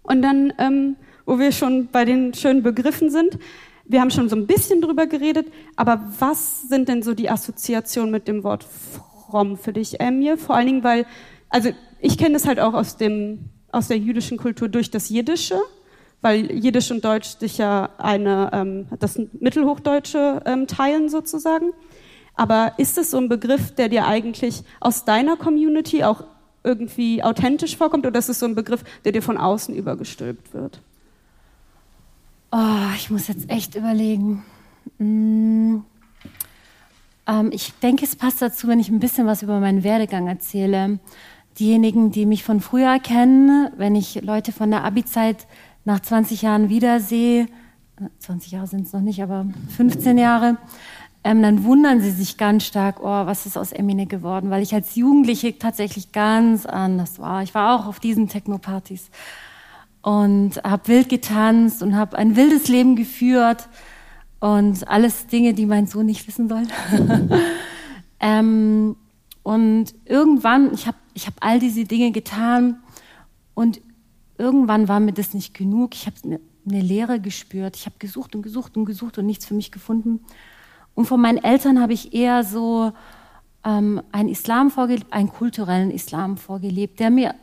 Und 0.04 0.22
dann, 0.22 0.54
ähm, 0.58 0.98
wo 1.26 1.40
wir 1.40 1.54
schon 1.54 1.88
bei 1.88 2.04
den 2.04 2.34
schönen 2.34 2.64
Begriffen 2.64 3.10
sind, 3.10 3.40
wir 3.86 4.02
haben 4.02 4.12
schon 4.12 4.28
so 4.28 4.36
ein 4.36 4.46
bisschen 4.46 4.82
drüber 4.82 5.08
geredet, 5.08 5.48
aber 5.78 6.04
was 6.20 6.64
sind 6.64 6.90
denn 6.90 7.02
so 7.02 7.14
die 7.14 7.30
Assoziationen 7.30 8.12
mit 8.12 8.28
dem 8.28 8.44
Wort 8.44 8.66
fromm 8.66 9.58
für 9.58 9.72
dich, 9.72 10.02
Emir? 10.02 10.38
Vor 10.38 10.56
allen 10.56 10.68
Dingen, 10.68 10.84
weil, 10.84 11.06
also 11.50 11.70
ich 12.02 12.18
kenne 12.18 12.36
es 12.36 12.46
halt 12.46 12.60
auch 12.60 12.74
aus 12.74 12.98
dem, 12.98 13.52
aus 13.72 13.88
der 13.88 14.00
jüdischen 14.00 14.38
Kultur 14.38 14.68
durch 14.68 14.92
das 14.92 15.08
Jiddische 15.08 15.62
weil 16.26 16.52
Jiddisch 16.52 16.90
und 16.90 17.06
Deutsch 17.06 17.38
sich 17.38 17.60
ja 17.60 17.90
eine, 18.00 18.50
ähm, 18.52 18.88
das 18.98 19.22
Mittelhochdeutsche 19.40 20.42
ähm, 20.48 20.66
teilen 20.66 21.08
sozusagen. 21.08 21.68
Aber 22.34 22.74
ist 22.80 22.98
es 22.98 23.12
so 23.12 23.18
ein 23.18 23.30
Begriff, 23.30 23.76
der 23.76 23.90
dir 23.90 24.08
eigentlich 24.08 24.64
aus 24.80 25.06
deiner 25.06 25.38
Community 25.38 26.04
auch 26.04 26.24
irgendwie 26.64 27.22
authentisch 27.22 27.78
vorkommt 27.78 28.08
oder 28.08 28.18
ist 28.18 28.30
es 28.30 28.40
so 28.40 28.48
ein 28.48 28.56
Begriff, 28.56 28.84
der 29.04 29.12
dir 29.12 29.22
von 29.22 29.38
außen 29.38 29.76
übergestülpt 29.76 30.52
wird? 30.56 30.80
Oh, 32.52 32.90
ich 32.96 33.12
muss 33.12 33.28
jetzt 33.28 33.48
echt 33.52 33.76
überlegen. 33.76 34.44
Hm. 34.98 35.84
Ähm, 37.28 37.50
ich 37.54 37.72
denke, 37.84 38.04
es 38.04 38.16
passt 38.16 38.42
dazu, 38.42 38.68
wenn 38.68 38.80
ich 38.80 38.90
ein 38.90 39.00
bisschen 39.00 39.28
was 39.28 39.44
über 39.44 39.60
meinen 39.60 39.84
Werdegang 39.84 40.28
erzähle. 40.28 40.98
Diejenigen, 41.60 42.10
die 42.10 42.26
mich 42.26 42.44
von 42.44 42.62
früher 42.62 42.98
kennen, 42.98 43.70
wenn 43.78 43.94
ich 43.94 44.24
Leute 44.24 44.52
von 44.52 44.72
der 44.72 44.84
Abi-Zeit 44.84 45.46
nach 45.86 46.00
20 46.00 46.42
Jahren 46.42 46.70
wiedersehe, 46.70 47.48
20 48.20 48.52
Jahre 48.52 48.68
sind 48.68 48.88
es 48.88 48.94
noch 48.94 49.02
nicht, 49.02 49.24
aber 49.24 49.46
15 49.78 50.18
Jahre, 50.18 50.58
ähm, 51.24 51.42
dann 51.42 51.64
wundern 51.64 52.02
sie 52.02 52.12
sich 52.12 52.38
ganz 52.38 52.66
stark, 52.66 53.00
oh, 53.02 53.26
was 53.26 53.46
ist 53.46 53.58
aus 53.58 53.72
Emine 53.72 54.06
geworden, 54.06 54.50
weil 54.50 54.62
ich 54.62 54.74
als 54.74 54.96
Jugendliche 54.96 55.58
tatsächlich 55.58 56.12
ganz 56.12 56.66
anders 56.66 57.20
war. 57.20 57.42
Ich 57.42 57.56
war 57.56 57.76
auch 57.76 57.88
auf 57.88 58.00
diesen 58.00 58.28
Techno-Partys 58.28 59.10
und 60.02 60.62
habe 60.64 60.88
wild 60.88 61.10
getanzt 61.10 61.82
und 61.82 61.96
habe 61.96 62.18
ein 62.18 62.36
wildes 62.36 62.68
Leben 62.68 62.96
geführt 62.96 63.70
und 64.40 64.88
alles 64.88 65.26
Dinge, 65.28 65.56
die 65.56 65.66
mein 65.66 65.88
Sohn 65.88 66.06
nicht 66.06 66.28
wissen 66.28 66.48
soll. 66.48 66.64
ähm, 68.20 68.96
und 69.42 69.96
irgendwann, 70.06 70.74
ich 70.74 70.86
habe 70.86 70.98
ich 71.16 71.26
hab 71.26 71.34
all 71.40 71.60
diese 71.60 71.86
Dinge 71.86 72.12
getan 72.12 72.84
und 73.56 73.82
irgendwann 74.38 74.88
war 74.88 75.00
mir 75.00 75.14
das 75.14 75.34
nicht 75.34 75.54
genug. 75.54 75.96
Ich 75.96 76.06
habe 76.06 76.16
eine, 76.24 76.40
eine 76.68 76.82
Leere 76.82 77.20
gespürt. 77.20 77.76
Ich 77.76 77.86
habe 77.86 77.96
gesucht 78.00 78.36
und 78.36 78.42
gesucht 78.42 78.78
und 78.78 78.86
gesucht 78.86 79.18
und 79.18 79.26
nichts 79.26 79.46
für 79.46 79.54
mich 79.54 79.72
gefunden. 79.72 80.22
Und 80.94 81.06
von 81.06 81.22
meinen 81.22 81.44
Eltern 81.44 81.82
habe 81.82 81.94
ich 81.94 82.14
eher 82.14 82.44
so 82.44 82.94
ähm, 83.66 84.02
einen 84.12 84.30
Islam 84.30 84.72
vorgelebt, 84.72 85.12
einen 85.12 85.30
kulturellen 85.30 85.92
Islam 85.92 86.38
vorgelebt, 86.38 87.00
der 87.00 87.10
mir 87.10 87.36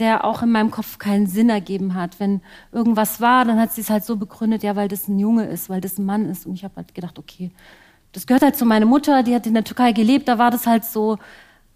der 0.00 0.24
auch 0.24 0.42
in 0.42 0.50
meinem 0.50 0.70
Kopf 0.70 0.98
keinen 0.98 1.26
Sinn 1.26 1.50
ergeben 1.50 1.94
hat. 1.94 2.18
Wenn 2.18 2.40
irgendwas 2.72 3.20
war, 3.20 3.44
dann 3.44 3.60
hat 3.60 3.72
sie 3.72 3.82
es 3.82 3.90
halt 3.90 4.02
so 4.02 4.16
begründet, 4.16 4.62
ja, 4.62 4.74
weil 4.74 4.88
das 4.88 5.08
ein 5.08 5.18
Junge 5.18 5.44
ist, 5.44 5.68
weil 5.68 5.82
das 5.82 5.98
ein 5.98 6.06
Mann 6.06 6.28
ist. 6.28 6.46
Und 6.46 6.54
ich 6.54 6.64
habe 6.64 6.76
halt 6.76 6.94
gedacht, 6.94 7.18
okay, 7.18 7.50
das 8.12 8.26
gehört 8.26 8.42
halt 8.42 8.56
zu 8.56 8.64
meiner 8.64 8.86
Mutter, 8.86 9.22
die 9.22 9.34
hat 9.34 9.46
in 9.46 9.54
der 9.54 9.62
Türkei 9.62 9.92
gelebt, 9.92 10.26
da 10.26 10.38
war 10.38 10.50
das 10.50 10.66
halt 10.66 10.84
so. 10.84 11.18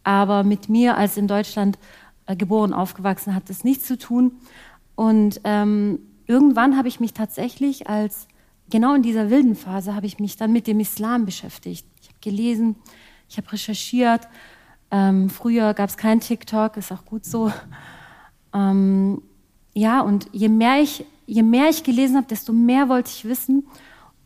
Aber 0.03 0.43
mit 0.43 0.69
mir 0.69 0.97
als 0.97 1.17
in 1.17 1.29
Deutschland 1.29 1.79
äh, 2.27 2.37
geboren, 2.37 2.73
aufgewachsen, 2.73 3.35
hat 3.35 3.51
das 3.51 3.65
nichts 3.65 3.87
zu 3.87 3.99
tun. 3.99 4.33
Und 4.95 5.41
ähm, 5.45 5.99
irgendwann 6.27 6.77
habe 6.77 6.89
ich 6.89 7.01
mich 7.01 7.13
tatsächlich 7.13 7.89
als, 7.89 8.29
genau 8.71 8.95
in 8.95 9.03
dieser 9.03 9.31
wilden 9.31 9.57
Phase, 9.57 9.95
habe 9.95 10.07
ich 10.07 10.19
mich 10.19 10.37
dann 10.37 10.53
mit 10.53 10.67
dem 10.67 10.81
Islam 10.81 11.25
beschäftigt. 11.25 11.87
Ich 12.01 12.09
habe 12.09 12.19
gelesen, 12.21 12.77
ich 13.29 13.37
habe 13.37 13.53
recherchiert. 13.53 14.29
Ähm, 14.91 15.29
früher 15.29 15.75
gab 15.75 15.89
es 15.91 15.97
kein 15.97 16.21
TikTok, 16.21 16.77
ist 16.77 16.93
auch 16.93 17.05
gut 17.05 17.25
so. 17.25 17.53
Ähm, 18.53 19.23
ja, 19.75 20.01
und 20.01 20.29
je 20.33 20.49
mehr 20.49 20.81
ich, 20.81 21.05
je 21.27 21.43
mehr 21.43 21.69
ich 21.69 21.83
gelesen 21.83 22.17
habe, 22.17 22.29
desto 22.29 22.53
mehr 22.53 22.89
wollte 22.89 23.11
ich 23.11 23.25
wissen. 23.25 23.67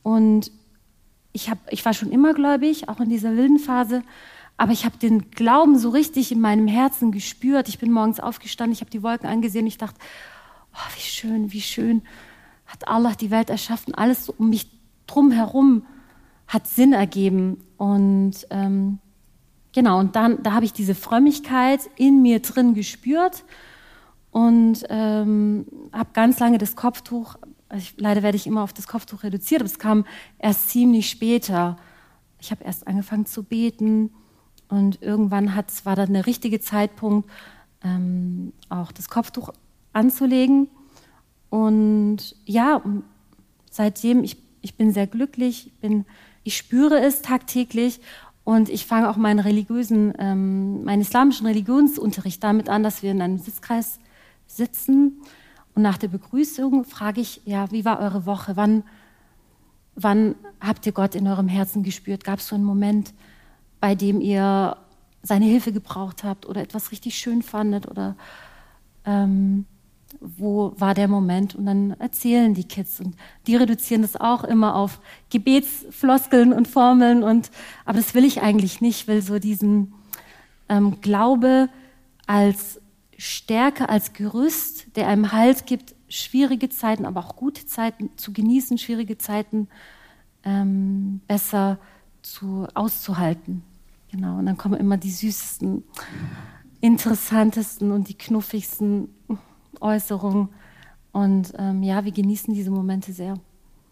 Und 0.03 0.53
ich, 1.33 1.51
hab, 1.51 1.59
ich 1.71 1.85
war 1.85 1.95
schon 1.95 2.11
immer 2.11 2.35
gläubig, 2.35 2.89
auch 2.89 3.01
in 3.01 3.09
dieser 3.09 3.37
wilden 3.37 3.59
Phase. 3.59 4.03
Aber 4.59 4.73
ich 4.73 4.85
habe 4.85 4.99
den 4.99 5.31
Glauben 5.31 5.79
so 5.79 5.89
richtig 5.89 6.33
in 6.33 6.41
meinem 6.41 6.67
Herzen 6.67 7.13
gespürt. 7.13 7.69
Ich 7.69 7.79
bin 7.79 7.93
morgens 7.93 8.19
aufgestanden, 8.19 8.73
ich 8.73 8.81
habe 8.81 8.91
die 8.91 9.05
Wolken 9.05 9.29
angesehen. 9.29 9.67
Ich 9.69 9.79
dachte, 9.79 9.99
oh, 10.75 10.97
wie 10.97 11.01
schön, 11.01 11.53
wie 11.53 11.61
schön 11.61 12.03
hat 12.67 12.89
Allah 12.89 13.15
die 13.19 13.31
Welt 13.31 13.51
erschaffen. 13.51 13.95
Alles 13.95 14.29
um 14.29 14.51
mich 14.51 14.69
drum 15.07 15.31
herum 15.31 15.87
hat 16.49 16.67
Sinn 16.67 16.93
ergeben. 16.93 17.61
Und 17.77 18.49
ähm, 18.51 18.99
genau, 19.73 20.01
und 20.01 20.17
dann 20.17 20.43
da 20.43 20.53
habe 20.53 20.65
ich 20.65 20.73
diese 20.73 20.97
Frömmigkeit 20.97 21.81
in 21.95 22.21
mir 22.21 22.41
drin 22.41 22.75
gespürt 22.75 23.45
und 24.33 24.85
ähm, 24.89 25.67
habe 25.93 26.11
ganz 26.15 26.41
lange 26.41 26.59
das 26.59 26.75
Kopftuch, 26.75 27.37
also 27.69 27.83
ich, 27.83 27.95
leider 27.97 28.25
werde 28.25 28.37
ich 28.37 28.47
immer 28.49 28.63
auf 28.63 28.73
das 28.73 28.89
Kopftuch 28.89 29.23
reduziert, 29.23 29.61
aber 29.61 29.71
es 29.71 29.79
kam 29.79 30.05
erst 30.39 30.71
ziemlich 30.71 31.09
später. 31.09 31.77
Ich 32.41 32.51
habe 32.51 32.65
erst 32.65 32.89
angefangen 32.89 33.25
zu 33.25 33.45
beten 33.45 34.11
und 34.69 35.03
irgendwann 35.03 35.55
hat's, 35.55 35.87
war 35.87 35.97
dann 35.97 36.13
der 36.13 36.27
richtige 36.27 36.61
Zeitpunkt, 36.61 37.29
ähm, 37.83 38.53
auch 38.69 38.93
das 38.93 39.09
Kopftuch 39.09 39.53
anzulegen. 39.93 40.69
Und 41.51 42.37
ja, 42.45 42.83
seitdem, 43.71 44.25
ich, 44.25 44.37
ich 44.61 44.77
bin 44.77 44.93
sehr 44.93 45.07
glücklich, 45.07 45.73
bin, 45.81 46.05
ich 46.43 46.57
spüre 46.57 47.01
es 47.01 47.23
tagtäglich 47.23 48.01
und 48.45 48.69
ich 48.69 48.87
fange 48.87 49.09
auch 49.09 49.17
meinen 49.17 49.41
religiösen, 49.41 50.13
ähm, 50.19 50.85
meinen 50.85 51.03
islamischen 51.03 51.47
Religionsunterricht 51.47 52.43
damit 52.43 52.69
an, 52.69 52.83
dass 52.83 53.03
wir 53.03 53.11
in 53.11 53.23
einem 53.23 53.39
Sitzkreis 53.39 53.99
sitzen 54.47 55.23
und 55.79 55.83
nach 55.83 55.97
der 55.97 56.09
Begrüßung 56.09 56.85
frage 56.85 57.21
ich, 57.21 57.41
ja, 57.45 57.71
wie 57.71 57.85
war 57.85 58.01
eure 58.01 58.27
Woche? 58.27 58.57
Wann, 58.57 58.83
wann 59.95 60.35
habt 60.61 60.85
ihr 60.87 60.91
Gott 60.91 61.15
in 61.15 61.29
eurem 61.29 61.47
Herzen 61.47 61.85
gespürt? 61.85 62.25
Gab 62.25 62.41
es 62.41 62.49
so 62.49 62.57
einen 62.57 62.65
Moment, 62.65 63.15
bei 63.81 63.95
dem 63.95 64.21
ihr 64.21 64.77
seine 65.23 65.45
Hilfe 65.45 65.73
gebraucht 65.73 66.25
habt 66.25 66.47
oder 66.47 66.61
etwas 66.61 66.93
richtig 66.93 67.17
schön 67.19 67.43
fandet 67.43 67.87
oder 67.89 68.17
ähm, 69.05 69.67
wo 70.21 70.73
war 70.77 70.95
der 70.95 71.09
Moment? 71.09 71.55
Und 71.55 71.67
dann 71.67 71.91
erzählen 71.99 72.55
die 72.55 72.65
Kids 72.65 73.01
und 73.01 73.17
die 73.47 73.57
reduzieren 73.57 74.03
das 74.03 74.17
auch 74.17 74.43
immer 74.45 74.75
auf 74.75 75.01
Gebetsfloskeln 75.31 76.53
und 76.53 76.67
Formeln 76.67 77.23
und 77.23 77.51
aber 77.85 77.99
das 77.99 78.15
will 78.15 78.25
ich 78.25 78.41
eigentlich 78.43 78.81
nicht. 78.81 79.03
Ich 79.03 79.09
will 79.09 79.23
so 79.23 79.39
diesen 79.39 79.93
ähm, 80.69 81.01
Glaube 81.01 81.69
als 82.27 82.81
Stärke 83.19 83.89
als 83.89 84.13
Gerüst, 84.13 84.97
der 84.97 85.09
einem 85.09 85.33
Halt 85.33 85.67
gibt, 85.67 85.95
schwierige 86.09 86.69
Zeiten, 86.69 87.05
aber 87.05 87.21
auch 87.21 87.37
gute 87.37 87.67
Zeiten 87.67 88.11
zu 88.17 88.33
genießen, 88.33 88.79
schwierige 88.79 89.19
Zeiten 89.19 89.69
ähm, 90.45 91.21
besser 91.27 91.79
zu, 92.23 92.67
auszuhalten. 92.75 93.63
Genau, 94.11 94.39
und 94.39 94.47
dann 94.47 94.57
kommen 94.57 94.81
immer 94.81 94.97
die 94.97 95.11
süßesten, 95.11 95.85
interessantesten 96.81 97.93
und 97.93 98.09
die 98.09 98.17
knuffigsten 98.17 99.09
Äußerungen. 99.81 100.49
Und 101.13 101.53
ähm, 101.59 101.83
ja, 101.83 102.05
wir 102.05 102.13
genießen 102.13 102.55
diese 102.55 102.71
Momente 102.71 103.13
sehr. 103.13 103.35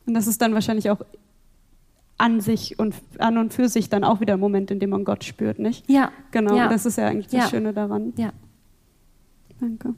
Und 0.07 0.15
das 0.15 0.27
ist 0.27 0.41
dann 0.41 0.55
wahrscheinlich 0.55 0.91
auch 0.91 1.01
an 2.19 2.41
sich 2.41 2.79
und 2.79 2.95
an 3.19 3.37
und 3.37 3.53
für 3.53 3.69
sich 3.69 3.91
dann 3.91 4.05
auch 4.05 4.21
wieder 4.21 4.35
ein 4.35 4.41
Moment, 4.41 4.71
in 4.71 4.81
dem 4.81 4.91
man 4.91 5.05
Gott 5.05 5.25
spürt, 5.25 5.59
nicht? 5.59 5.89
Ja. 5.91 6.13
Genau, 6.31 6.57
ja. 6.57 6.69
das 6.69 6.87
ist 6.87 6.97
ja 6.97 7.09
eigentlich 7.09 7.27
das 7.27 7.45
ja. 7.45 7.49
Schöne 7.49 7.73
daran. 7.73 8.15
Ja. 8.17 8.33
Danke. 9.61 9.95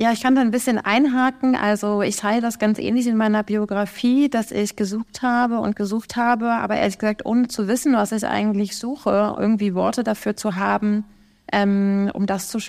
Ja, 0.00 0.12
ich 0.12 0.22
kann 0.22 0.34
da 0.34 0.40
ein 0.40 0.50
bisschen 0.50 0.78
einhaken. 0.78 1.54
Also 1.54 2.00
ich 2.00 2.16
teile 2.16 2.40
das 2.40 2.58
ganz 2.58 2.78
ähnlich 2.78 3.06
in 3.06 3.18
meiner 3.18 3.42
Biografie, 3.42 4.30
dass 4.30 4.50
ich 4.50 4.74
gesucht 4.74 5.20
habe 5.20 5.60
und 5.60 5.76
gesucht 5.76 6.16
habe, 6.16 6.52
aber 6.52 6.76
ehrlich 6.76 6.96
gesagt, 6.96 7.26
ohne 7.26 7.48
zu 7.48 7.68
wissen, 7.68 7.92
was 7.92 8.10
ich 8.10 8.26
eigentlich 8.26 8.78
suche, 8.78 9.36
irgendwie 9.38 9.74
Worte 9.74 10.02
dafür 10.02 10.36
zu 10.36 10.56
haben, 10.56 11.04
ähm, 11.52 12.10
um 12.14 12.24
das 12.24 12.48
zu 12.48 12.60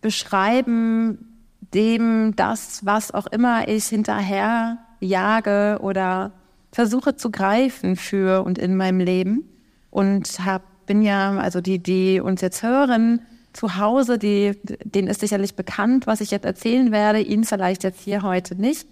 beschreiben, 0.00 1.18
dem 1.74 2.34
das, 2.36 2.86
was 2.86 3.12
auch 3.12 3.26
immer 3.26 3.68
ich 3.68 3.84
hinterher 3.88 4.78
jage 4.98 5.76
oder 5.82 6.32
versuche 6.72 7.16
zu 7.16 7.30
greifen 7.30 7.96
für 7.96 8.44
und 8.44 8.56
in 8.56 8.76
meinem 8.76 9.00
Leben. 9.00 9.44
Und 9.90 10.42
hab, 10.46 10.62
bin 10.86 11.02
ja, 11.02 11.36
also 11.36 11.60
die, 11.60 11.80
die 11.82 12.18
uns 12.18 12.40
jetzt 12.40 12.62
hören, 12.62 13.20
zu 13.52 13.76
Hause, 13.76 14.18
die, 14.18 14.52
denen 14.84 15.08
ist 15.08 15.20
sicherlich 15.20 15.54
bekannt, 15.54 16.06
was 16.06 16.20
ich 16.20 16.30
jetzt 16.30 16.44
erzählen 16.44 16.92
werde, 16.92 17.20
Ihnen 17.20 17.44
vielleicht 17.44 17.84
jetzt 17.84 18.00
hier 18.00 18.22
heute 18.22 18.54
nicht. 18.54 18.86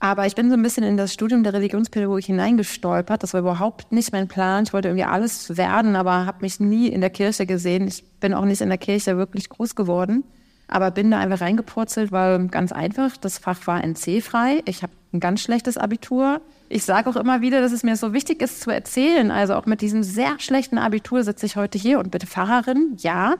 Aber 0.00 0.26
ich 0.26 0.36
bin 0.36 0.48
so 0.48 0.54
ein 0.54 0.62
bisschen 0.62 0.84
in 0.84 0.96
das 0.96 1.12
Studium 1.12 1.42
der 1.42 1.52
Religionspädagogik 1.54 2.26
hineingestolpert. 2.26 3.22
Das 3.22 3.34
war 3.34 3.40
überhaupt 3.40 3.90
nicht 3.90 4.12
mein 4.12 4.28
Plan. 4.28 4.62
Ich 4.64 4.72
wollte 4.72 4.88
irgendwie 4.88 5.04
alles 5.04 5.56
werden, 5.56 5.96
aber 5.96 6.24
habe 6.24 6.38
mich 6.42 6.60
nie 6.60 6.86
in 6.86 7.00
der 7.00 7.10
Kirche 7.10 7.46
gesehen. 7.46 7.88
Ich 7.88 8.04
bin 8.20 8.32
auch 8.32 8.44
nicht 8.44 8.60
in 8.60 8.68
der 8.68 8.78
Kirche 8.78 9.16
wirklich 9.16 9.48
groß 9.48 9.74
geworden, 9.74 10.22
aber 10.68 10.92
bin 10.92 11.10
da 11.10 11.18
einfach 11.18 11.40
reingepurzelt, 11.40 12.12
weil 12.12 12.46
ganz 12.46 12.70
einfach, 12.70 13.16
das 13.16 13.38
Fach 13.38 13.66
war 13.66 13.82
NC-frei. 13.82 14.62
Ich 14.66 14.84
habe 14.84 14.92
ein 15.12 15.18
ganz 15.18 15.40
schlechtes 15.40 15.76
Abitur. 15.76 16.40
Ich 16.68 16.84
sage 16.84 17.10
auch 17.10 17.16
immer 17.16 17.40
wieder, 17.40 17.60
dass 17.60 17.72
es 17.72 17.82
mir 17.82 17.96
so 17.96 18.12
wichtig 18.12 18.40
ist 18.40 18.60
zu 18.60 18.70
erzählen. 18.70 19.32
Also 19.32 19.54
auch 19.54 19.66
mit 19.66 19.80
diesem 19.80 20.04
sehr 20.04 20.38
schlechten 20.38 20.78
Abitur 20.78 21.24
sitze 21.24 21.46
ich 21.46 21.56
heute 21.56 21.76
hier 21.76 21.98
und 21.98 22.12
bitte 22.12 22.28
Pfarrerin, 22.28 22.94
ja, 22.98 23.34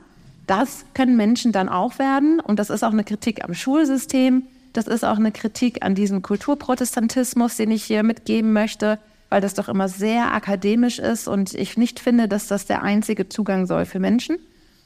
das 0.48 0.84
können 0.94 1.16
Menschen 1.16 1.52
dann 1.52 1.68
auch 1.68 1.98
werden. 1.98 2.40
Und 2.40 2.58
das 2.58 2.70
ist 2.70 2.82
auch 2.82 2.92
eine 2.92 3.04
Kritik 3.04 3.44
am 3.44 3.54
Schulsystem. 3.54 4.44
Das 4.72 4.86
ist 4.86 5.04
auch 5.04 5.16
eine 5.16 5.32
Kritik 5.32 5.84
an 5.84 5.94
diesem 5.94 6.22
Kulturprotestantismus, 6.22 7.56
den 7.56 7.70
ich 7.70 7.84
hier 7.84 8.02
mitgeben 8.02 8.52
möchte, 8.52 8.98
weil 9.28 9.40
das 9.40 9.54
doch 9.54 9.68
immer 9.68 9.88
sehr 9.88 10.32
akademisch 10.32 10.98
ist 10.98 11.28
und 11.28 11.54
ich 11.54 11.76
nicht 11.76 12.00
finde, 12.00 12.28
dass 12.28 12.46
das 12.46 12.66
der 12.66 12.82
einzige 12.82 13.28
Zugang 13.28 13.66
soll 13.66 13.84
für 13.84 13.98
Menschen. 13.98 14.38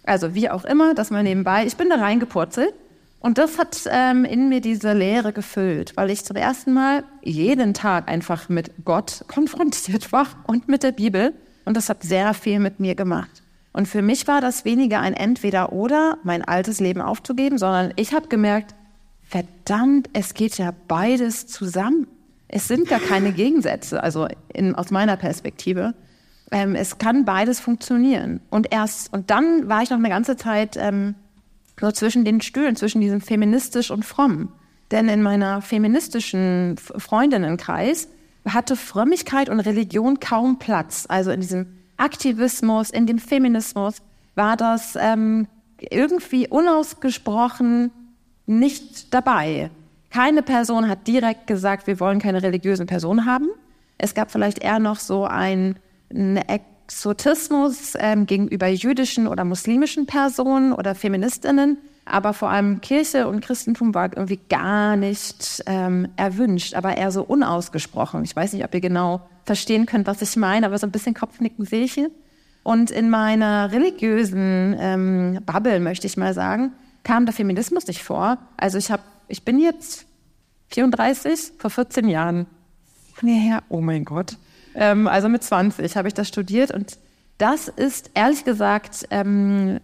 Also 0.05 0.35
wie 0.35 0.51
auch 0.51 0.65
immer, 0.65 0.95
das 0.95 1.11
mal 1.11 1.23
nebenbei. 1.23 1.65
Ich 1.67 1.77
bin 1.77 1.89
da 1.89 1.97
reingepurzelt 1.97 2.75
und 3.21 3.39
das 3.39 3.59
hat 3.59 3.83
ähm, 3.89 4.25
in 4.25 4.49
mir 4.49 4.61
diese 4.61 4.93
Leere 4.95 5.33
gefüllt, 5.33 5.93
weil 5.97 6.11
ich 6.11 6.25
zum 6.25 6.37
ersten 6.37 6.73
Mal 6.73 7.05
jeden 7.23 7.73
Tag 7.73 8.09
einfach 8.09 8.49
mit 8.49 8.73
Gott 8.85 9.25
konfrontiert 9.29 10.11
war 10.11 10.27
und 10.47 10.69
mit 10.69 10.83
der 10.83 10.93
Bibel. 10.93 11.33
Und 11.65 11.77
das 11.77 11.89
hat 11.89 12.03
sehr 12.03 12.35
viel 12.35 12.59
mit 12.59 12.81
mir 12.81 12.97
gemacht. 12.97 13.42
Und 13.73 13.89
für 13.89 14.03
mich 14.03 14.27
war 14.29 14.41
das 14.41 14.65
weniger 14.65 15.01
ein 15.01 15.15
Entweder-Oder, 15.15 16.19
mein 16.25 16.45
altes 16.45 16.79
Leben 16.81 17.01
aufzugeben, 17.01 17.59
sondern 17.59 17.93
ich 17.97 18.13
habe 18.13 18.29
gemerkt, 18.29 18.75
verdammt, 19.23 20.11
es 20.13 20.35
geht 20.35 20.59
ja 20.59 20.75
beides 20.89 21.47
zusammen. 21.47 22.07
Es 22.49 22.69
sind 22.69 22.89
gar 22.89 23.01
keine 23.01 23.33
Gegensätze, 23.33 24.03
also 24.03 24.29
in, 24.53 24.75
aus 24.75 24.91
meiner 24.91 25.17
Perspektive. 25.17 25.95
ähm, 26.53 26.75
es 26.75 26.99
kann 26.99 27.25
beides 27.25 27.61
funktionieren. 27.61 28.41
Und 28.51 28.73
erst, 28.73 29.13
und 29.13 29.31
dann 29.31 29.69
war 29.69 29.83
ich 29.83 29.91
noch 29.91 29.97
eine 29.97 30.11
ganze 30.11 30.37
Zeit 30.37 30.77
ähm, 30.77 31.15
so 31.81 31.91
zwischen 31.91 32.25
den 32.25 32.43
Stühlen, 32.43 32.77
zwischen 32.77 33.01
diesem 33.01 33.23
feministisch 33.23 33.91
und 33.91 34.05
fromm. 34.05 34.53
Denn 34.91 35.09
in 35.09 35.23
meiner 35.23 35.63
feministischen 35.63 36.77
Freundinnenkreis 36.77 38.09
hatte 38.47 38.77
Frömmigkeit 38.77 39.49
und 39.49 39.61
Religion 39.61 40.21
kaum 40.21 40.59
Platz. 40.59 41.07
Also 41.09 41.31
in 41.31 41.41
diesem 41.41 41.67
Aktivismus, 42.03 42.91
in 42.91 43.07
dem 43.07 43.19
Feminismus 43.19 44.03
war 44.35 44.57
das 44.57 44.99
ähm, 45.01 45.47
irgendwie 45.79 46.49
unausgesprochen 46.49 47.91
nicht 48.47 49.15
dabei. 49.15 49.71
Keine 50.11 50.43
Person 50.43 50.89
hat 50.89 51.07
direkt 51.07 51.47
gesagt, 51.47 51.87
wir 51.87 52.01
wollen 52.01 52.19
keine 52.19 52.43
religiösen 52.43 52.87
Personen 52.87 53.25
haben. 53.25 53.49
Es 53.99 54.15
gab 54.15 54.31
vielleicht 54.31 54.59
eher 54.59 54.79
noch 54.79 54.99
so 54.99 55.25
ein, 55.25 55.77
einen 56.11 56.39
Exotismus 56.39 57.95
ähm, 57.99 58.27
gegenüber 58.27 58.67
jüdischen 58.67 59.29
oder 59.29 59.45
muslimischen 59.45 60.07
Personen 60.07 60.73
oder 60.73 60.95
Feministinnen. 60.95 61.79
Aber 62.05 62.35
vor 62.35 62.51
allem 62.51 62.81
Kirche 62.81 63.29
und 63.29 63.45
Christentum 63.45 63.95
war 63.95 64.17
irgendwie 64.17 64.41
gar 64.49 64.97
nicht 64.97 65.63
ähm, 65.67 66.09
erwünscht, 66.17 66.75
aber 66.75 66.97
eher 66.97 67.13
so 67.13 67.23
unausgesprochen. 67.23 68.25
Ich 68.25 68.35
weiß 68.35 68.53
nicht, 68.53 68.65
ob 68.65 68.75
ihr 68.75 68.81
genau 68.81 69.23
verstehen 69.45 69.87
könnt, 69.87 70.07
was 70.07 70.21
ich 70.21 70.37
meine, 70.37 70.67
aber 70.67 70.79
so 70.79 70.87
ein 70.87 70.91
bisschen 70.91 71.15
Kopfnicken 71.15 71.65
sehe 71.65 71.85
ich 71.85 71.93
hier. 71.93 72.11
Und 72.65 72.91
in 72.91 73.11
meiner 73.11 73.73
religiösen 73.73 74.77
ähm, 74.79 75.41
Bubble, 75.45 75.81
möchte 75.81 76.07
ich 76.07 76.17
mal 76.17 76.35
sagen, 76.35 76.73
kam 77.05 77.27
der 77.27 77.35
Feminismus 77.35 77.87
nicht 77.87 78.03
vor. 78.03 78.39
Also 78.57 78.79
ich 78.79 78.91
habe, 78.91 79.03
ich 79.29 79.45
bin 79.45 79.59
jetzt 79.59 80.07
34, 80.69 81.53
vor 81.59 81.71
14 81.71 82.09
Jahren. 82.09 82.47
Her, 83.21 83.63
oh 83.69 83.81
mein 83.81 84.05
Gott. 84.05 84.37
Ähm, 84.75 85.07
also 85.07 85.29
mit 85.29 85.43
20 85.43 85.97
habe 85.97 86.09
ich 86.09 86.15
das 86.15 86.29
studiert 86.29 86.73
und 86.73 86.99
das 87.39 87.69
ist 87.69 88.11
ehrlich 88.15 88.45
gesagt 88.45 89.07
ähm, 89.11 89.81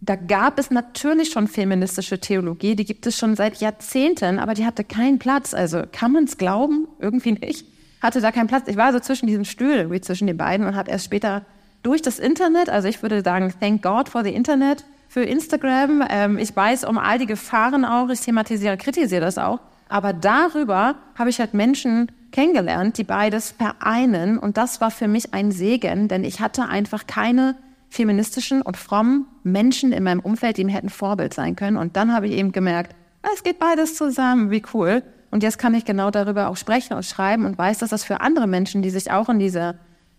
da 0.00 0.16
gab 0.16 0.58
es 0.58 0.70
natürlich 0.70 1.30
schon 1.30 1.46
feministische 1.46 2.18
Theologie, 2.18 2.74
die 2.74 2.86
gibt 2.86 3.06
es 3.06 3.18
schon 3.18 3.36
seit 3.36 3.60
Jahrzehnten, 3.60 4.38
aber 4.38 4.54
die 4.54 4.64
hatte 4.64 4.82
keinen 4.82 5.18
Platz. 5.18 5.52
Also 5.52 5.82
kann 5.92 6.12
man 6.12 6.24
es 6.24 6.38
glauben? 6.38 6.88
Irgendwie 6.98 7.32
nicht. 7.32 7.66
Hatte 8.00 8.22
da 8.22 8.32
keinen 8.32 8.46
Platz. 8.46 8.66
Ich 8.66 8.78
war 8.78 8.92
so 8.92 9.00
zwischen 9.00 9.26
diesen 9.26 9.44
Stühlen, 9.44 9.90
wie 9.90 10.00
zwischen 10.00 10.26
den 10.26 10.38
beiden 10.38 10.66
und 10.66 10.74
habe 10.74 10.90
erst 10.90 11.04
später 11.04 11.44
durch 11.82 12.00
das 12.00 12.18
Internet, 12.18 12.68
also 12.68 12.88
ich 12.88 13.02
würde 13.02 13.22
sagen, 13.22 13.52
thank 13.60 13.82
God 13.82 14.08
for 14.08 14.22
the 14.22 14.30
Internet, 14.30 14.84
für 15.08 15.22
Instagram. 15.22 16.04
Ähm, 16.08 16.38
ich 16.38 16.54
weiß 16.54 16.84
um 16.84 16.96
all 16.96 17.18
die 17.18 17.26
Gefahren 17.26 17.84
auch, 17.84 18.08
ich 18.08 18.20
thematisiere, 18.20 18.76
kritisiere 18.76 19.20
das 19.20 19.38
auch. 19.38 19.60
Aber 19.88 20.12
darüber 20.12 20.94
habe 21.16 21.30
ich 21.30 21.40
halt 21.40 21.52
Menschen 21.52 22.12
kennengelernt, 22.32 22.96
die 22.96 23.04
beides 23.04 23.50
vereinen. 23.50 24.38
Und 24.38 24.56
das 24.56 24.80
war 24.80 24.90
für 24.90 25.08
mich 25.08 25.34
ein 25.34 25.50
Segen, 25.50 26.08
denn 26.08 26.22
ich 26.22 26.40
hatte 26.40 26.68
einfach 26.68 27.06
keine 27.06 27.56
feministischen 27.90 28.62
und 28.62 28.76
frommen 28.76 29.26
Menschen 29.42 29.92
in 29.92 30.04
meinem 30.04 30.20
Umfeld, 30.20 30.56
die 30.56 30.64
mir 30.64 30.72
hätten 30.72 30.88
Vorbild 30.88 31.34
sein 31.34 31.56
können. 31.56 31.76
Und 31.76 31.96
dann 31.96 32.14
habe 32.14 32.28
ich 32.28 32.34
eben 32.34 32.52
gemerkt, 32.52 32.94
ah, 33.22 33.28
es 33.34 33.42
geht 33.42 33.58
beides 33.58 33.96
zusammen, 33.96 34.50
wie 34.50 34.62
cool. 34.72 35.02
Und 35.30 35.42
jetzt 35.42 35.58
kann 35.58 35.74
ich 35.74 35.84
genau 35.84 36.10
darüber 36.10 36.48
auch 36.48 36.56
sprechen 36.56 36.94
und 36.94 37.04
schreiben 37.04 37.44
und 37.44 37.58
weiß, 37.58 37.78
dass 37.78 37.90
das 37.90 38.04
für 38.04 38.20
andere 38.20 38.46
Menschen, 38.46 38.82
die 38.82 38.90
sich 38.90 39.10
auch 39.10 39.28
in 39.28 39.38
dieser 39.38 39.74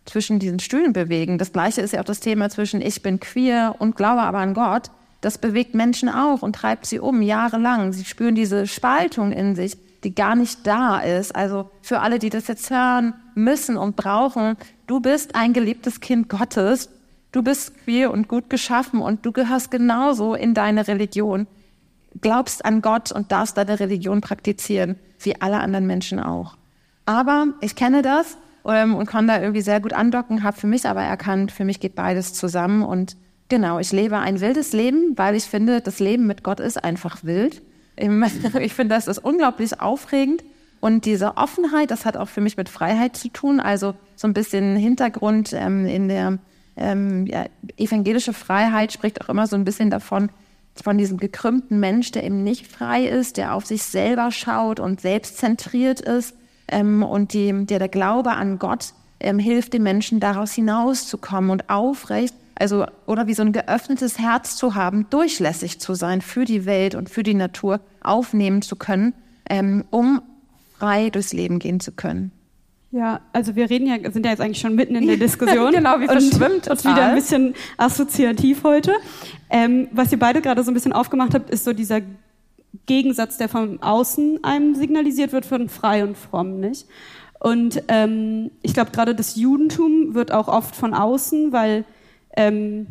zwischen 0.05 0.39
diesen 0.39 0.60
Stühlen 0.60 0.93
bewegen. 0.93 1.38
Das 1.38 1.53
gleiche 1.53 1.81
ist 1.81 1.93
ja 1.93 2.01
auch 2.01 2.05
das 2.05 2.19
Thema 2.19 2.49
zwischen 2.49 2.81
ich 2.81 3.01
bin 3.01 3.19
queer 3.19 3.75
und 3.79 3.95
glaube 3.95 4.21
aber 4.21 4.39
an 4.39 4.53
Gott. 4.53 4.89
Das 5.21 5.38
bewegt 5.38 5.75
Menschen 5.75 6.10
auch 6.10 6.41
und 6.41 6.55
treibt 6.55 6.88
sie 6.88 6.99
um 6.99 7.21
jahrelang. 7.21 7.93
Sie 7.93 8.05
spüren 8.05 8.34
diese 8.34 8.65
Spaltung 8.65 9.31
in 9.31 9.55
sich, 9.55 9.77
die 10.03 10.15
gar 10.15 10.36
nicht 10.36 10.65
da 10.65 10.99
ist. 10.99 11.36
Also 11.36 11.69
für 11.84 11.99
alle, 11.99 12.17
die 12.17 12.31
das 12.31 12.47
jetzt 12.47 12.71
hören 12.71 13.13
müssen 13.36 13.77
und 13.77 13.95
brauchen, 13.95 14.57
du 14.88 14.99
bist 14.99 15.36
ein 15.36 15.53
geliebtes 15.53 15.99
Kind 15.99 16.27
Gottes 16.27 16.89
Du 17.32 17.44
bist 17.44 17.78
queer 17.84 18.12
und 18.12 18.28
gut 18.28 18.50
geschaffen 18.50 19.02
und 19.02 19.26
du 19.26 19.32
gehörst 19.32 19.72
genauso 19.72 20.36
in 20.36 20.54
deine 20.54 20.88
Religion. 20.88 21.48
Glaubst 22.20 22.65
an 22.65 22.82
Gott 22.82 23.12
und 23.12 23.32
darfst 23.32 23.58
deine 23.58 23.80
Religion 23.80 24.20
praktizieren, 24.20 24.98
wie 25.20 25.39
alle 25.39 25.60
anderen 25.60 25.88
Menschen 25.88 26.20
auch. 26.20 26.58
Aber 27.06 27.48
ich 27.62 27.76
kenne 27.76 28.02
das 28.02 28.38
ähm, 28.65 28.96
und 28.96 29.06
kann 29.06 29.28
da 29.28 29.39
irgendwie 29.39 29.62
sehr 29.62 29.80
gut 29.80 29.94
andocken, 29.94 30.44
habe 30.44 30.58
für 30.58 30.67
mich 30.67 30.86
aber 30.86 31.04
erkannt, 31.04 31.54
für 31.54 31.63
mich 31.63 31.80
geht 31.80 31.96
beides 31.96 32.34
zusammen 32.34 32.84
und 32.84 33.15
genau, 33.48 33.80
ich 33.80 33.94
lebe 33.94 34.17
ein 34.17 34.41
wildes 34.41 34.74
Leben, 34.74 35.17
weil 35.17 35.36
ich 35.36 35.46
finde, 35.46 35.80
das 35.80 36.00
Leben 36.00 36.28
mit 36.28 36.44
Gott 36.44 36.60
ist 36.60 36.84
einfach 36.84 37.24
wild. 37.24 37.62
Ich 38.62 38.74
finde, 38.74 38.96
das 38.96 39.08
ist 39.08 39.20
unglaublich 39.20 39.80
aufregend. 39.80 40.44
Und 40.80 41.06
diese 41.06 41.38
Offenheit, 41.38 41.91
das 41.91 42.06
hat 42.06 42.17
auch 42.17 42.30
für 42.30 42.41
mich 42.41 42.58
mit 42.58 42.67
Freiheit 42.67 43.15
zu 43.15 43.28
tun. 43.30 43.60
Also 43.60 43.94
so 44.15 44.28
ein 44.28 44.34
bisschen 44.34 44.76
Hintergrund 44.76 45.54
ähm, 45.54 45.86
in 45.86 46.08
der 46.08 46.39
ähm, 46.75 47.25
ja, 47.27 47.45
evangelische 47.77 48.34
Freiheit 48.34 48.93
spricht 48.93 49.21
auch 49.21 49.29
immer 49.29 49.47
so 49.47 49.55
ein 49.55 49.65
bisschen 49.65 49.89
davon, 49.89 50.29
von 50.81 50.97
diesem 50.97 51.17
gekrümmten 51.17 51.79
Mensch, 51.79 52.12
der 52.12 52.23
eben 52.23 52.43
nicht 52.43 52.67
frei 52.67 53.05
ist, 53.05 53.38
der 53.38 53.53
auf 53.53 53.65
sich 53.65 53.84
selber 53.84 54.31
schaut 54.31 54.79
und 54.79 55.01
selbstzentriert 55.01 55.99
ist 56.01 56.36
ähm, 56.67 57.03
und 57.03 57.34
die, 57.34 57.65
der 57.65 57.79
der 57.79 57.89
Glaube 57.89 58.31
an 58.31 58.57
Gott 58.57 58.93
ähm, 59.19 59.38
hilft 59.38 59.73
den 59.73 59.84
Menschen 59.84 60.19
daraus 60.19 60.53
hinauszukommen 60.53 61.51
und 61.51 61.69
aufrecht, 61.69 62.34
also 62.55 62.86
oder 63.05 63.27
wie 63.27 63.34
so 63.34 63.43
ein 63.43 63.51
geöffnetes 63.51 64.19
Herz 64.19 64.55
zu 64.55 64.75
haben, 64.75 65.07
durchlässig 65.10 65.79
zu 65.79 65.93
sein 65.93 66.21
für 66.21 66.45
die 66.45 66.65
Welt 66.65 66.95
und 66.95 67.10
für 67.10 67.23
die 67.23 67.34
Natur 67.34 67.81
aufnehmen 68.01 68.62
zu 68.62 68.75
können, 68.75 69.13
ähm, 69.49 69.84
um 69.89 70.21
frei 70.77 71.10
durchs 71.10 71.34
Leben 71.34 71.60
gehen 71.60 71.79
zu 71.79 71.91
können. 71.91 72.31
Ja, 72.91 73.21
also 73.32 73.56
wir 73.56 73.69
reden 73.69 73.88
ja, 73.88 74.12
sind 74.12 74.25
ja 74.25 74.32
jetzt 74.32 74.41
eigentlich 74.41 74.60
schon 74.60 74.75
mitten 74.75 74.95
in 74.95 75.08
der 75.08 75.15
Diskussion. 75.15 75.71
genau, 75.73 75.99
wie 76.01 76.08
verschwimmt 76.08 76.67
und 76.67 76.84
wieder 76.84 77.06
ein 77.06 77.15
bisschen 77.15 77.56
assoziativ 77.77 78.63
heute. 78.63 78.93
Ähm, 79.49 79.88
was 79.91 80.12
ihr 80.12 80.19
beide 80.19 80.41
gerade 80.41 80.62
so 80.63 80.71
ein 80.71 80.73
bisschen 80.73 80.91
aufgemacht 80.91 81.34
habt, 81.34 81.49
ist 81.49 81.63
so 81.63 81.71
dieser 81.71 82.01
Gegensatz, 82.86 83.38
der 83.38 83.47
von 83.47 83.82
außen 83.82 84.43
einem 84.43 84.75
signalisiert 84.75 85.32
wird, 85.32 85.45
von 85.45 85.69
frei 85.69 86.04
und 86.04 86.17
fromm, 86.17 86.60
nicht? 86.60 86.86
Und 87.39 87.82
ähm, 87.88 88.51
ich 88.62 88.73
glaube, 88.73 88.91
gerade 88.91 89.15
das 89.15 89.36
Judentum 89.38 90.13
wird 90.13 90.32
auch 90.34 90.49
oft 90.49 90.75
von 90.75 90.93
außen, 90.93 91.54
weil 91.54 91.86
ähm, 92.36 92.88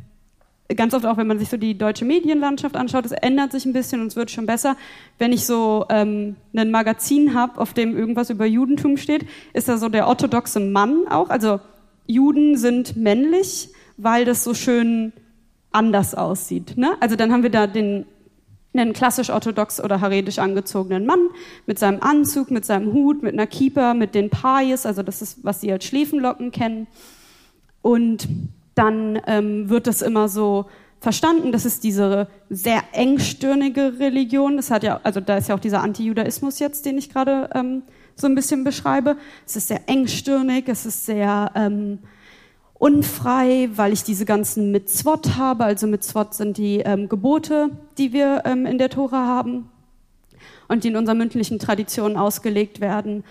ganz 0.76 0.94
oft 0.94 1.06
auch, 1.06 1.16
wenn 1.16 1.26
man 1.26 1.38
sich 1.38 1.48
so 1.48 1.56
die 1.56 1.76
deutsche 1.76 2.04
Medienlandschaft 2.04 2.76
anschaut, 2.76 3.04
es 3.04 3.12
ändert 3.12 3.52
sich 3.52 3.66
ein 3.66 3.72
bisschen 3.72 4.00
und 4.00 4.08
es 4.08 4.16
wird 4.16 4.30
schon 4.30 4.46
besser. 4.46 4.76
Wenn 5.18 5.32
ich 5.32 5.46
so 5.46 5.86
ähm, 5.88 6.36
ein 6.54 6.70
Magazin 6.70 7.34
habe, 7.34 7.60
auf 7.60 7.72
dem 7.72 7.96
irgendwas 7.96 8.30
über 8.30 8.46
Judentum 8.46 8.96
steht, 8.96 9.26
ist 9.52 9.68
da 9.68 9.78
so 9.78 9.88
der 9.88 10.06
orthodoxe 10.06 10.60
Mann 10.60 11.06
auch. 11.08 11.30
Also 11.30 11.60
Juden 12.06 12.56
sind 12.56 12.96
männlich, 12.96 13.70
weil 13.96 14.24
das 14.24 14.44
so 14.44 14.54
schön 14.54 15.12
anders 15.72 16.14
aussieht. 16.14 16.76
Ne? 16.76 16.96
Also 17.00 17.16
dann 17.16 17.32
haben 17.32 17.42
wir 17.42 17.50
da 17.50 17.66
den 17.66 18.06
einen 18.72 18.92
klassisch 18.92 19.30
orthodox 19.30 19.82
oder 19.82 20.00
haredisch 20.00 20.38
angezogenen 20.38 21.04
Mann 21.04 21.28
mit 21.66 21.78
seinem 21.78 22.00
Anzug, 22.00 22.50
mit 22.50 22.64
seinem 22.64 22.92
Hut, 22.92 23.22
mit 23.22 23.32
einer 23.32 23.48
Kieper, 23.48 23.94
mit 23.94 24.14
den 24.14 24.30
Pais, 24.30 24.86
also 24.86 25.02
das 25.02 25.22
ist, 25.22 25.44
was 25.44 25.60
sie 25.60 25.72
als 25.72 25.84
Schläfenlocken 25.84 26.52
kennen. 26.52 26.86
Und 27.82 28.28
dann 28.74 29.20
ähm, 29.26 29.68
wird 29.68 29.86
das 29.86 30.02
immer 30.02 30.28
so 30.28 30.66
verstanden, 31.00 31.50
das 31.50 31.64
ist 31.64 31.82
diese 31.82 32.28
sehr 32.50 32.82
engstirnige 32.92 33.98
Religion. 33.98 34.56
Das 34.56 34.70
hat 34.70 34.82
ja, 34.82 35.00
also 35.02 35.20
da 35.20 35.38
ist 35.38 35.48
ja 35.48 35.54
auch 35.54 35.60
dieser 35.60 35.82
Antijudaismus 35.82 36.58
jetzt, 36.58 36.84
den 36.86 36.98
ich 36.98 37.10
gerade 37.10 37.50
ähm, 37.54 37.82
so 38.14 38.26
ein 38.26 38.34
bisschen 38.34 38.64
beschreibe. 38.64 39.16
Es 39.46 39.56
ist 39.56 39.68
sehr 39.68 39.88
engstirnig, 39.88 40.68
es 40.68 40.84
ist 40.84 41.06
sehr 41.06 41.50
ähm, 41.54 42.00
unfrei, 42.74 43.70
weil 43.74 43.92
ich 43.92 44.04
diese 44.04 44.24
ganzen 44.24 44.70
Mitzvot 44.72 45.36
habe. 45.36 45.64
Also 45.64 45.86
Mitzvot 45.86 46.34
sind 46.34 46.58
die 46.58 46.78
ähm, 46.78 47.08
Gebote, 47.08 47.70
die 47.98 48.12
wir 48.12 48.42
ähm, 48.44 48.66
in 48.66 48.78
der 48.78 48.90
Tora 48.90 49.26
haben 49.26 49.70
und 50.68 50.84
die 50.84 50.88
in 50.88 50.96
unserer 50.96 51.14
mündlichen 51.16 51.58
Tradition 51.58 52.16
ausgelegt 52.16 52.80
werden. 52.80 53.24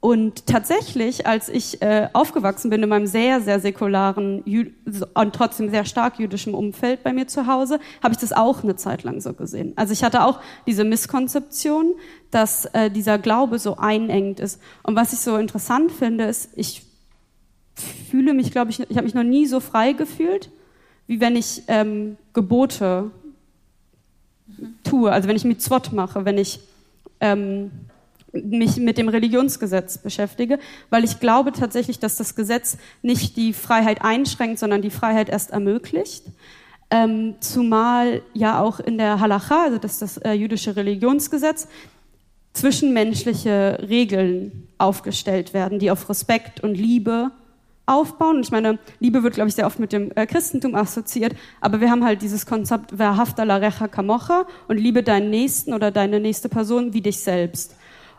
Und 0.00 0.46
tatsächlich, 0.46 1.26
als 1.26 1.48
ich 1.48 1.80
äh, 1.82 2.08
aufgewachsen 2.12 2.70
bin 2.70 2.82
in 2.82 2.88
meinem 2.88 3.06
sehr, 3.06 3.40
sehr 3.40 3.60
säkularen 3.60 4.42
Jü 4.44 4.70
und 5.14 5.34
trotzdem 5.34 5.70
sehr 5.70 5.84
stark 5.84 6.18
jüdischen 6.18 6.54
Umfeld 6.54 7.02
bei 7.02 7.12
mir 7.12 7.26
zu 7.26 7.46
Hause, 7.46 7.80
habe 8.02 8.12
ich 8.12 8.18
das 8.18 8.32
auch 8.32 8.62
eine 8.62 8.76
Zeit 8.76 9.02
lang 9.02 9.20
so 9.20 9.32
gesehen. 9.32 9.72
Also 9.76 9.92
ich 9.92 10.04
hatte 10.04 10.24
auch 10.24 10.40
diese 10.66 10.84
Misskonzeption, 10.84 11.94
dass 12.30 12.66
äh, 12.66 12.90
dieser 12.90 13.18
Glaube 13.18 13.58
so 13.58 13.78
einengt 13.78 14.38
ist. 14.38 14.60
Und 14.82 14.96
was 14.96 15.12
ich 15.12 15.20
so 15.20 15.38
interessant 15.38 15.90
finde, 15.90 16.24
ist, 16.24 16.50
ich 16.54 16.82
fühle 18.10 18.34
mich, 18.34 18.52
glaube 18.52 18.70
ich, 18.70 18.80
ich 18.80 18.96
habe 18.96 19.04
mich 19.04 19.14
noch 19.14 19.24
nie 19.24 19.46
so 19.46 19.60
frei 19.60 19.92
gefühlt, 19.92 20.50
wie 21.06 21.20
wenn 21.20 21.36
ich 21.36 21.62
ähm, 21.68 22.16
Gebote 22.32 23.10
tue, 24.84 25.10
also 25.10 25.28
wenn 25.28 25.36
ich 25.36 25.44
Mitzvot 25.44 25.92
mache, 25.92 26.24
wenn 26.24 26.38
ich 26.38 26.60
ähm, 27.20 27.70
mich 28.44 28.76
mit 28.76 28.98
dem 28.98 29.08
Religionsgesetz 29.08 29.98
beschäftige, 29.98 30.58
weil 30.90 31.04
ich 31.04 31.20
glaube 31.20 31.52
tatsächlich, 31.52 31.98
dass 31.98 32.16
das 32.16 32.34
Gesetz 32.34 32.78
nicht 33.02 33.36
die 33.36 33.52
Freiheit 33.52 34.02
einschränkt, 34.02 34.58
sondern 34.58 34.82
die 34.82 34.90
Freiheit 34.90 35.28
erst 35.28 35.50
ermöglicht. 35.50 36.24
Ähm, 36.90 37.34
zumal 37.40 38.22
ja 38.32 38.60
auch 38.60 38.78
in 38.78 38.98
der 38.98 39.18
Halacha, 39.18 39.64
also 39.64 39.78
das 39.78 39.98
das 39.98 40.18
äh, 40.18 40.32
jüdische 40.32 40.76
Religionsgesetz, 40.76 41.66
zwischenmenschliche 42.52 43.86
Regeln 43.88 44.68
aufgestellt 44.78 45.52
werden, 45.52 45.78
die 45.78 45.90
auf 45.90 46.08
Respekt 46.08 46.62
und 46.62 46.74
Liebe 46.74 47.32
aufbauen. 47.86 48.36
Und 48.36 48.44
ich 48.44 48.50
meine, 48.50 48.78
Liebe 48.98 49.22
wird, 49.22 49.34
glaube 49.34 49.48
ich, 49.48 49.54
sehr 49.54 49.66
oft 49.66 49.78
mit 49.78 49.92
dem 49.92 50.10
äh, 50.14 50.26
Christentum 50.26 50.74
assoziiert, 50.74 51.34
aber 51.60 51.80
wir 51.80 51.90
haben 51.90 52.04
halt 52.04 52.22
dieses 52.22 52.46
Konzept 52.46 52.92
Verhafta 52.96 53.44
la 53.44 53.56
recha 53.56 53.88
kamocha 53.88 54.46
und 54.68 54.78
liebe 54.78 55.02
deinen 55.02 55.30
Nächsten 55.30 55.72
oder 55.72 55.90
deine 55.90 56.20
nächste 56.20 56.48
Person 56.48 56.92
wie 56.92 57.00
dich 57.00 57.20
selbst. 57.20 57.76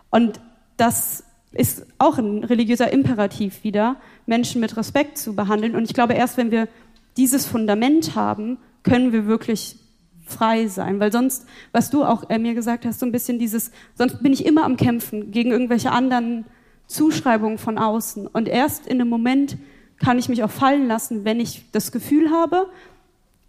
Und 0.10 0.39
das 0.78 1.24
ist 1.52 1.86
auch 1.98 2.17
ein 2.17 2.43
religiöser 2.43 2.91
Imperativ 2.91 3.63
wieder, 3.63 3.98
Menschen 4.26 4.62
mit 4.62 4.78
Respekt 4.78 5.17
zu 5.17 5.36
behandeln. 5.36 5.76
Und 5.76 5.86
ich 5.86 5.93
glaube, 5.93 6.13
erst 6.13 6.38
wenn 6.38 6.52
wir 6.52 6.67
dieses 7.15 7.46
Fundament 7.46 8.15
haben, 8.15 8.58
können 8.84 9.12
wir 9.12 9.26
wirklich 9.26 9.78
frei 10.26 10.67
sein. 10.67 11.00
Weil 11.00 11.12
sonst, 11.12 11.46
was 11.72 11.89
du 11.89 12.04
auch 12.04 12.30
äh, 12.30 12.38
mir 12.38 12.54
gesagt 12.54 12.86
hast, 12.86 13.00
so 13.00 13.06
ein 13.06 13.12
bisschen 13.12 13.39
dieses, 13.39 13.72
sonst 13.96 14.22
bin 14.22 14.34
ich 14.34 14.46
immer 14.46 14.63
am 14.63 14.78
Kämpfen 14.78 15.32
gegen 15.32 15.52
irgendwelche 15.52 15.91
anderen 15.91 16.46
Zuschreibungen 16.88 17.58
von 17.58 17.78
außen. 17.78 18.28
Und 18.28 18.48
erst 18.48 18.88
in 18.88 19.02
einem 19.02 19.10
Moment 19.10 19.58
kann 20.00 20.20
ich 20.20 20.30
mich 20.30 20.43
auch 20.43 20.52
fallen 20.52 20.88
lassen, 20.88 21.26
wenn 21.26 21.39
ich 21.39 21.65
das 21.72 21.91
Gefühl 21.91 22.30
habe, 22.32 22.70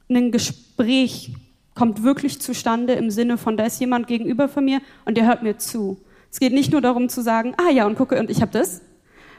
ein 0.08 0.32
Gespräch 0.32 1.34
kommt 1.74 2.02
wirklich 2.02 2.40
zustande 2.40 2.94
im 2.94 3.10
Sinne 3.10 3.38
von, 3.38 3.56
da 3.56 3.64
ist 3.64 3.80
jemand 3.80 4.06
gegenüber 4.06 4.48
von 4.48 4.64
mir 4.64 4.80
und 5.04 5.16
der 5.16 5.26
hört 5.26 5.42
mir 5.42 5.58
zu. 5.58 6.00
Es 6.30 6.40
geht 6.40 6.52
nicht 6.52 6.72
nur 6.72 6.80
darum 6.80 7.08
zu 7.08 7.22
sagen, 7.22 7.54
ah 7.56 7.70
ja, 7.70 7.86
und 7.86 7.96
gucke, 7.96 8.18
und 8.18 8.30
ich 8.30 8.40
habe 8.40 8.52
das. 8.52 8.82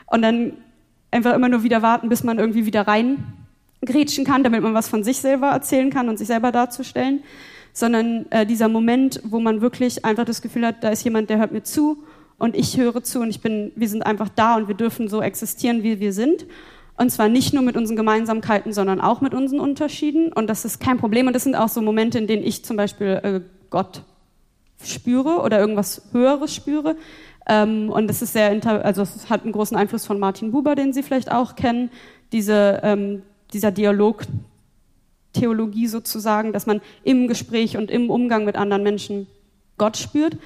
Und 0.08 0.22
dann 0.22 0.54
einfach 1.12 1.34
immer 1.34 1.50
nur 1.50 1.64
wieder 1.64 1.82
warten, 1.82 2.10
bis 2.10 2.24
man 2.24 2.40
irgendwie 2.40 2.66
wieder 2.66 2.88
rein 2.88 3.24
grätschen 3.86 4.26
kann, 4.26 4.44
damit 4.44 4.62
man 4.62 4.74
was 4.74 4.90
von 4.90 5.04
sich 5.04 5.18
selber 5.18 5.48
erzählen 5.48 5.90
kann 5.90 6.10
und 6.10 6.18
sich 6.18 6.28
selber 6.28 6.52
darzustellen, 6.52 7.24
sondern 7.72 8.26
äh, 8.30 8.46
dieser 8.46 8.68
Moment, 8.68 9.22
wo 9.24 9.40
man 9.40 9.62
wirklich 9.62 10.04
einfach 10.04 10.26
das 10.26 10.42
Gefühl 10.42 10.66
hat, 10.66 10.84
da 10.84 10.90
ist 10.90 11.04
jemand, 11.04 11.30
der 11.30 11.38
hört 11.38 11.52
mir 11.52 11.64
zu 11.64 12.04
und 12.38 12.56
ich 12.56 12.78
höre 12.78 13.04
zu 13.04 13.22
und 13.22 13.30
ich 13.30 13.42
bin, 13.42 13.72
wir 13.76 13.88
sind 13.88 14.06
einfach 14.06 14.30
da 14.30 14.56
und 14.56 14.68
wir 14.68 14.76
dürfen 14.76 15.08
so 15.08 15.22
existieren, 15.22 15.84
wie 15.84 16.00
wir 16.00 16.14
sind. 16.14 16.46
Und 16.98 17.12
zwar 17.12 17.30
nicht 17.30 17.54
nur 17.54 17.64
mit 17.64 17.78
unseren 17.78 17.96
Gemeinsamkeiten, 17.96 18.74
sondern 18.74 19.00
auch 19.00 19.22
mit 19.22 19.34
unseren 19.34 19.62
Unterschieden. 19.62 20.34
Und 20.34 20.48
das 20.48 20.66
ist 20.66 20.82
kein 20.82 20.98
Problem. 20.98 21.28
Und 21.28 21.34
das 21.34 21.46
sind 21.46 21.56
auch 21.56 21.70
so 21.70 21.82
Momente, 21.82 22.18
in 22.18 22.28
denen 22.28 22.44
ich 22.44 22.66
zum 22.66 22.76
Beispiel 22.76 23.08
äh, 23.24 23.42
Gott 23.70 24.04
spüre 24.84 25.42
oder 25.42 25.60
irgendwas 25.60 26.02
Höheres 26.12 26.54
spüre. 26.54 26.96
Ähm, 27.48 27.90
und 27.90 28.08
das 28.08 28.22
ist 28.22 28.34
sehr, 28.34 28.52
also 28.86 29.02
es 29.02 29.30
hat 29.30 29.44
einen 29.44 29.52
großen 29.52 29.76
Einfluss 29.76 30.06
von 30.06 30.20
Martin 30.20 30.52
Buber, 30.52 30.76
den 30.76 30.94
Sie 30.94 31.04
vielleicht 31.04 31.32
auch 31.32 31.56
kennen. 31.56 31.90
Diese, 32.32 32.80
ähm, 32.84 33.24
dieser 33.54 33.72
Dialog, 33.72 34.24
Theologie 35.34 35.88
sozusagen, 35.88 36.54
dass 36.54 36.66
man 36.66 36.82
im 37.04 37.28
Gespräch 37.28 37.78
und 37.78 37.92
im 37.92 38.10
Umgang 38.10 38.46
mit 38.46 38.56
anderen 38.56 38.84
Menschen 38.84 39.28
Gott 39.78 39.98
spürt. 39.98 40.38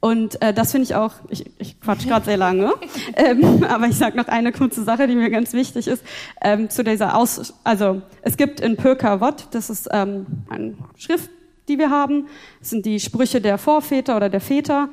Und 0.00 0.40
äh, 0.40 0.54
das 0.54 0.72
finde 0.72 0.84
ich 0.84 0.94
auch, 0.94 1.12
ich, 1.28 1.44
ich 1.58 1.78
quatsch 1.80 2.06
gerade 2.06 2.24
sehr 2.24 2.38
lange, 2.38 2.72
ähm, 3.16 3.64
aber 3.64 3.86
ich 3.86 3.96
sage 3.96 4.16
noch 4.16 4.28
eine 4.28 4.50
kurze 4.50 4.82
Sache, 4.82 5.06
die 5.06 5.14
mir 5.14 5.28
ganz 5.28 5.52
wichtig 5.52 5.86
ist, 5.86 6.02
ähm, 6.40 6.70
zu 6.70 6.82
dieser 6.82 7.16
Aus, 7.16 7.52
also 7.64 8.00
es 8.22 8.38
gibt 8.38 8.60
in 8.60 8.78
Pirka 8.78 9.20
Wot, 9.20 9.48
das 9.50 9.68
ist 9.68 9.88
ähm, 9.92 10.26
eine 10.48 10.74
Schrift, 10.96 11.30
die 11.70 11.78
wir 11.78 11.88
haben, 11.88 12.26
das 12.58 12.70
sind 12.70 12.84
die 12.84 13.00
Sprüche 13.00 13.40
der 13.40 13.56
Vorväter 13.56 14.16
oder 14.16 14.28
der 14.28 14.40
Väter, 14.40 14.90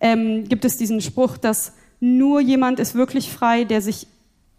ähm, 0.00 0.44
gibt 0.48 0.64
es 0.64 0.76
diesen 0.76 1.00
Spruch, 1.00 1.38
dass 1.38 1.72
nur 2.00 2.40
jemand 2.40 2.80
ist 2.80 2.94
wirklich 2.94 3.30
frei, 3.30 3.64
der 3.64 3.80
sich 3.80 4.06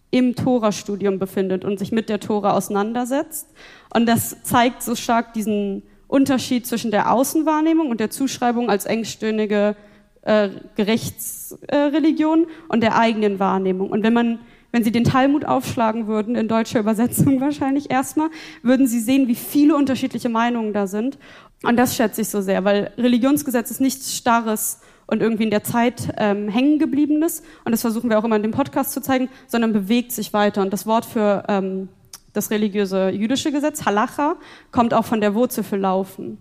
im 0.10 0.36
Tora-Studium 0.36 1.19
befindet 1.19 1.65
und 1.65 1.77
sich 1.77 1.91
mit 1.91 2.10
der 2.10 2.19
Tora 2.19 2.53
auseinandersetzt. 2.53 3.47
Und 3.93 4.08
das 4.08 4.41
zeigt 4.43 4.82
so 4.82 4.95
stark 4.95 5.34
diesen 5.34 5.84
Unterschied 6.08 6.65
zwischen 6.65 6.91
der 6.91 7.12
Außenwahrnehmung 7.12 7.91
und 7.91 7.99
der 7.99 8.10
Zuschreibung 8.10 8.69
als 8.69 8.86
engstirnige 8.86 9.75
äh, 10.21 10.49
Gerichtsreligion 10.75 12.43
äh, 12.43 12.47
und 12.69 12.82
der 12.82 12.97
eigenen 12.97 13.39
Wahrnehmung. 13.39 13.89
Und 13.91 14.03
wenn 14.03 14.13
man 14.13 14.39
wenn 14.71 14.84
Sie 14.84 14.91
den 14.91 15.06
Talmud 15.06 15.45
aufschlagen 15.45 16.08
würden, 16.08 16.36
in 16.36 16.47
deutscher 16.47 16.80
Übersetzung 16.80 17.39
wahrscheinlich 17.41 17.89
erstmal, 17.89 18.30
würden 18.62 18.88
Sie 18.88 18.99
sehen, 18.99 19.27
wie 19.27 19.36
viele 19.36 19.75
unterschiedliche 19.75 20.30
Meinungen 20.30 20.73
da 20.73 20.88
sind. 20.88 21.17
Und 21.63 21.78
das 21.78 21.96
schätze 21.96 22.22
ich 22.22 22.30
so 22.30 22.41
sehr, 22.41 22.63
weil 22.63 22.91
Religionsgesetz 22.98 23.72
ist 23.72 23.82
nichts 23.82 24.15
Starres 24.15 24.80
und 25.08 25.22
irgendwie 25.22 25.43
in 25.43 25.52
der 25.52 25.63
Zeit 25.63 26.13
ähm, 26.17 26.50
hängen 26.50 26.80
gebliebenes. 26.80 27.41
Und 27.65 27.72
das 27.72 27.82
versuchen 27.82 28.10
wir 28.10 28.20
auch 28.20 28.24
immer 28.24 28.36
in 28.36 28.43
dem 28.43 28.52
Podcast 28.52 28.91
zu 28.91 29.02
zeigen, 29.02 29.30
sondern 29.48 29.74
bewegt 29.74 30.12
sich 30.12 30.34
weiter. 30.34 30.62
Und 30.62 30.72
das 30.72 30.86
Wort 30.86 31.06
für 31.06 31.43
ähm, 31.48 31.89
das 32.34 32.52
religiöse 32.52 33.10
jüdische 33.10 33.52
Gesetz, 33.52 33.86
Halacha, 33.86 34.36
kommt 34.72 34.93
auch 34.93 35.06
von 35.06 35.22
der 35.22 35.34
Wurzel 35.34 35.63
für 35.63 35.78
Laufen. 35.78 36.38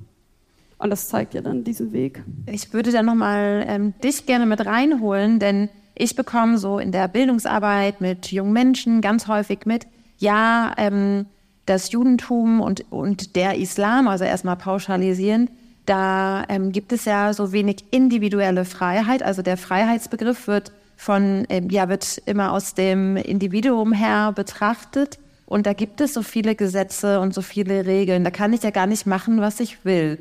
Und 0.78 0.90
das 0.90 1.08
zeigt 1.08 1.32
ja 1.32 1.40
dann 1.40 1.64
diesen 1.64 1.92
Weg. 1.92 2.22
Ich 2.46 2.74
würde 2.74 2.92
da 2.92 3.02
nochmal 3.02 3.64
ähm, 3.66 3.94
dich 4.04 4.26
gerne 4.26 4.44
mit 4.44 4.66
reinholen, 4.66 5.38
denn 5.38 5.70
ich 5.94 6.14
bekomme 6.14 6.58
so 6.58 6.78
in 6.78 6.92
der 6.92 7.08
Bildungsarbeit 7.08 8.02
mit 8.02 8.30
jungen 8.30 8.52
Menschen 8.52 9.00
ganz 9.00 9.26
häufig 9.28 9.60
mit, 9.64 9.86
ja, 10.18 10.74
ähm, 10.76 11.24
das 11.66 11.92
Judentum 11.92 12.60
und, 12.60 12.90
und 12.90 13.36
der 13.36 13.58
Islam, 13.58 14.08
also 14.08 14.24
erstmal 14.24 14.56
pauschalisieren, 14.56 15.50
da 15.84 16.44
ähm, 16.48 16.72
gibt 16.72 16.92
es 16.92 17.04
ja 17.04 17.32
so 17.32 17.52
wenig 17.52 17.84
individuelle 17.90 18.64
Freiheit. 18.64 19.22
Also 19.22 19.42
der 19.42 19.56
Freiheitsbegriff 19.56 20.48
wird 20.48 20.72
von, 20.96 21.46
ähm, 21.48 21.70
ja, 21.70 21.88
wird 21.88 22.22
immer 22.26 22.52
aus 22.52 22.74
dem 22.74 23.16
Individuum 23.16 23.92
her 23.92 24.32
betrachtet. 24.32 25.18
Und 25.44 25.66
da 25.66 25.72
gibt 25.74 26.00
es 26.00 26.12
so 26.12 26.22
viele 26.22 26.56
Gesetze 26.56 27.20
und 27.20 27.32
so 27.32 27.42
viele 27.42 27.86
Regeln. 27.86 28.24
Da 28.24 28.30
kann 28.30 28.52
ich 28.52 28.62
ja 28.62 28.70
gar 28.70 28.86
nicht 28.86 29.06
machen, 29.06 29.40
was 29.40 29.60
ich 29.60 29.84
will. 29.84 30.18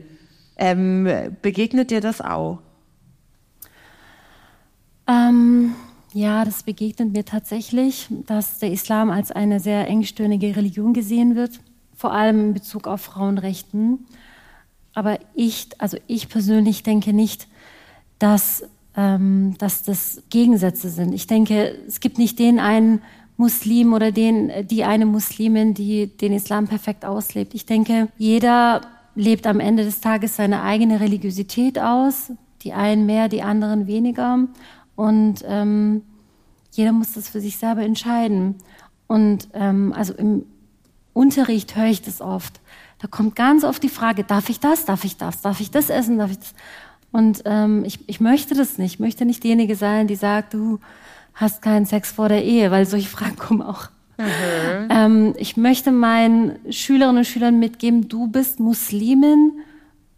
Ähm, 0.57 1.09
begegnet 1.41 1.89
dir 1.89 1.99
das 1.99 2.21
auch? 2.21 2.59
Ähm, 5.07 5.73
ja, 6.15 6.45
das 6.45 6.63
begegnet 6.63 7.11
mir 7.11 7.25
tatsächlich, 7.25 8.07
dass 8.25 8.59
der 8.59 8.71
Islam 8.71 9.11
als 9.11 9.33
eine 9.33 9.59
sehr 9.59 9.85
engstirnige 9.89 10.55
Religion 10.55 10.93
gesehen 10.93 11.35
wird, 11.35 11.59
vor 11.93 12.13
allem 12.13 12.39
in 12.39 12.53
Bezug 12.53 12.87
auf 12.87 13.01
Frauenrechten. 13.01 14.05
Aber 14.93 15.19
ich, 15.33 15.67
also 15.77 15.97
ich 16.07 16.29
persönlich 16.29 16.83
denke 16.83 17.11
nicht, 17.11 17.49
dass, 18.17 18.63
ähm, 18.95 19.55
dass 19.57 19.83
das 19.83 20.23
Gegensätze 20.29 20.89
sind. 20.89 21.11
Ich 21.11 21.27
denke, 21.27 21.77
es 21.85 21.99
gibt 21.99 22.17
nicht 22.17 22.39
den 22.39 22.59
einen 22.59 23.01
Muslim 23.35 23.91
oder 23.91 24.13
den, 24.13 24.53
die 24.69 24.85
eine 24.85 25.05
Muslimin, 25.05 25.73
die 25.73 26.07
den 26.15 26.31
Islam 26.31 26.69
perfekt 26.69 27.03
auslebt. 27.03 27.53
Ich 27.53 27.65
denke, 27.65 28.07
jeder 28.17 28.79
lebt 29.15 29.45
am 29.47 29.59
Ende 29.59 29.83
des 29.83 29.99
Tages 29.99 30.37
seine 30.37 30.61
eigene 30.61 31.01
Religiosität 31.01 31.77
aus. 31.77 32.31
Die 32.61 32.71
einen 32.71 33.05
mehr, 33.05 33.27
die 33.27 33.41
anderen 33.41 33.85
weniger. 33.85 34.47
Und 34.95 35.43
ähm, 35.47 36.03
jeder 36.71 36.91
muss 36.91 37.13
das 37.13 37.29
für 37.29 37.41
sich 37.41 37.57
selber 37.57 37.81
entscheiden. 37.81 38.55
Und 39.07 39.49
ähm, 39.53 39.93
also 39.95 40.13
im 40.13 40.45
Unterricht 41.13 41.75
höre 41.75 41.87
ich 41.87 42.01
das 42.01 42.21
oft. 42.21 42.59
Da 42.99 43.07
kommt 43.07 43.35
ganz 43.35 43.63
oft 43.63 43.83
die 43.83 43.89
Frage, 43.89 44.23
darf 44.23 44.49
ich 44.49 44.59
das, 44.59 44.85
darf 44.85 45.03
ich 45.03 45.17
das, 45.17 45.41
darf 45.41 45.59
ich 45.59 45.71
das 45.71 45.89
essen, 45.89 46.17
darf 46.17 46.31
ich 46.31 46.39
das? 46.39 46.53
Und 47.11 47.43
ähm, 47.45 47.83
ich, 47.85 47.99
ich 48.07 48.19
möchte 48.19 48.55
das 48.55 48.77
nicht. 48.77 48.95
Ich 48.95 48.99
möchte 48.99 49.25
nicht 49.25 49.43
diejenige 49.43 49.75
sein, 49.75 50.07
die 50.07 50.15
sagt, 50.15 50.53
du 50.53 50.79
hast 51.33 51.61
keinen 51.61 51.85
Sex 51.85 52.11
vor 52.11 52.29
der 52.29 52.43
Ehe, 52.43 52.71
weil 52.71 52.85
solche 52.85 53.09
Fragen 53.09 53.37
kommen 53.37 53.61
auch. 53.61 53.89
Mhm. 54.17 54.87
Ähm, 54.89 55.33
ich 55.37 55.57
möchte 55.57 55.91
meinen 55.91 56.57
Schülerinnen 56.69 57.19
und 57.19 57.25
Schülern 57.25 57.59
mitgeben, 57.59 58.07
du 58.07 58.27
bist 58.27 58.59
Muslimin, 58.59 59.53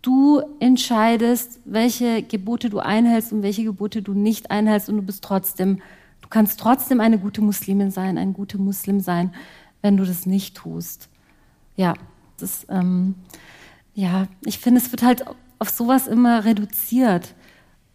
Du 0.08 0.42
entscheidest, 0.62 1.60
welche 1.66 2.24
Gebote 2.24 2.70
du 2.70 2.80
einhältst 2.80 3.34
und 3.34 3.44
welche 3.44 3.66
Gebote 3.66 4.02
du 4.02 4.14
nicht 4.14 4.52
einhältst 4.52 4.88
und 4.88 4.96
du 4.96 5.02
bist 5.02 5.22
trotzdem, 5.22 5.82
du 6.22 6.30
kannst 6.30 6.62
trotzdem 6.62 7.02
eine 7.02 7.20
gute 7.20 7.42
Muslimin 7.42 7.92
sein, 7.92 8.18
ein 8.18 8.32
guter 8.32 8.58
Muslim 8.58 9.02
sein, 9.02 9.34
wenn 9.82 9.98
du 9.98 10.06
das 10.06 10.26
nicht 10.26 10.56
tust. 10.56 11.10
Ja, 11.76 11.94
das, 12.38 12.66
ähm, 12.70 13.16
ja, 13.96 14.28
ich 14.46 14.60
finde, 14.60 14.80
es 14.80 14.94
wird 14.94 15.04
halt 15.04 15.26
auf 15.60 15.72
sowas 15.72 16.08
immer 16.08 16.46
reduziert. 16.46 17.36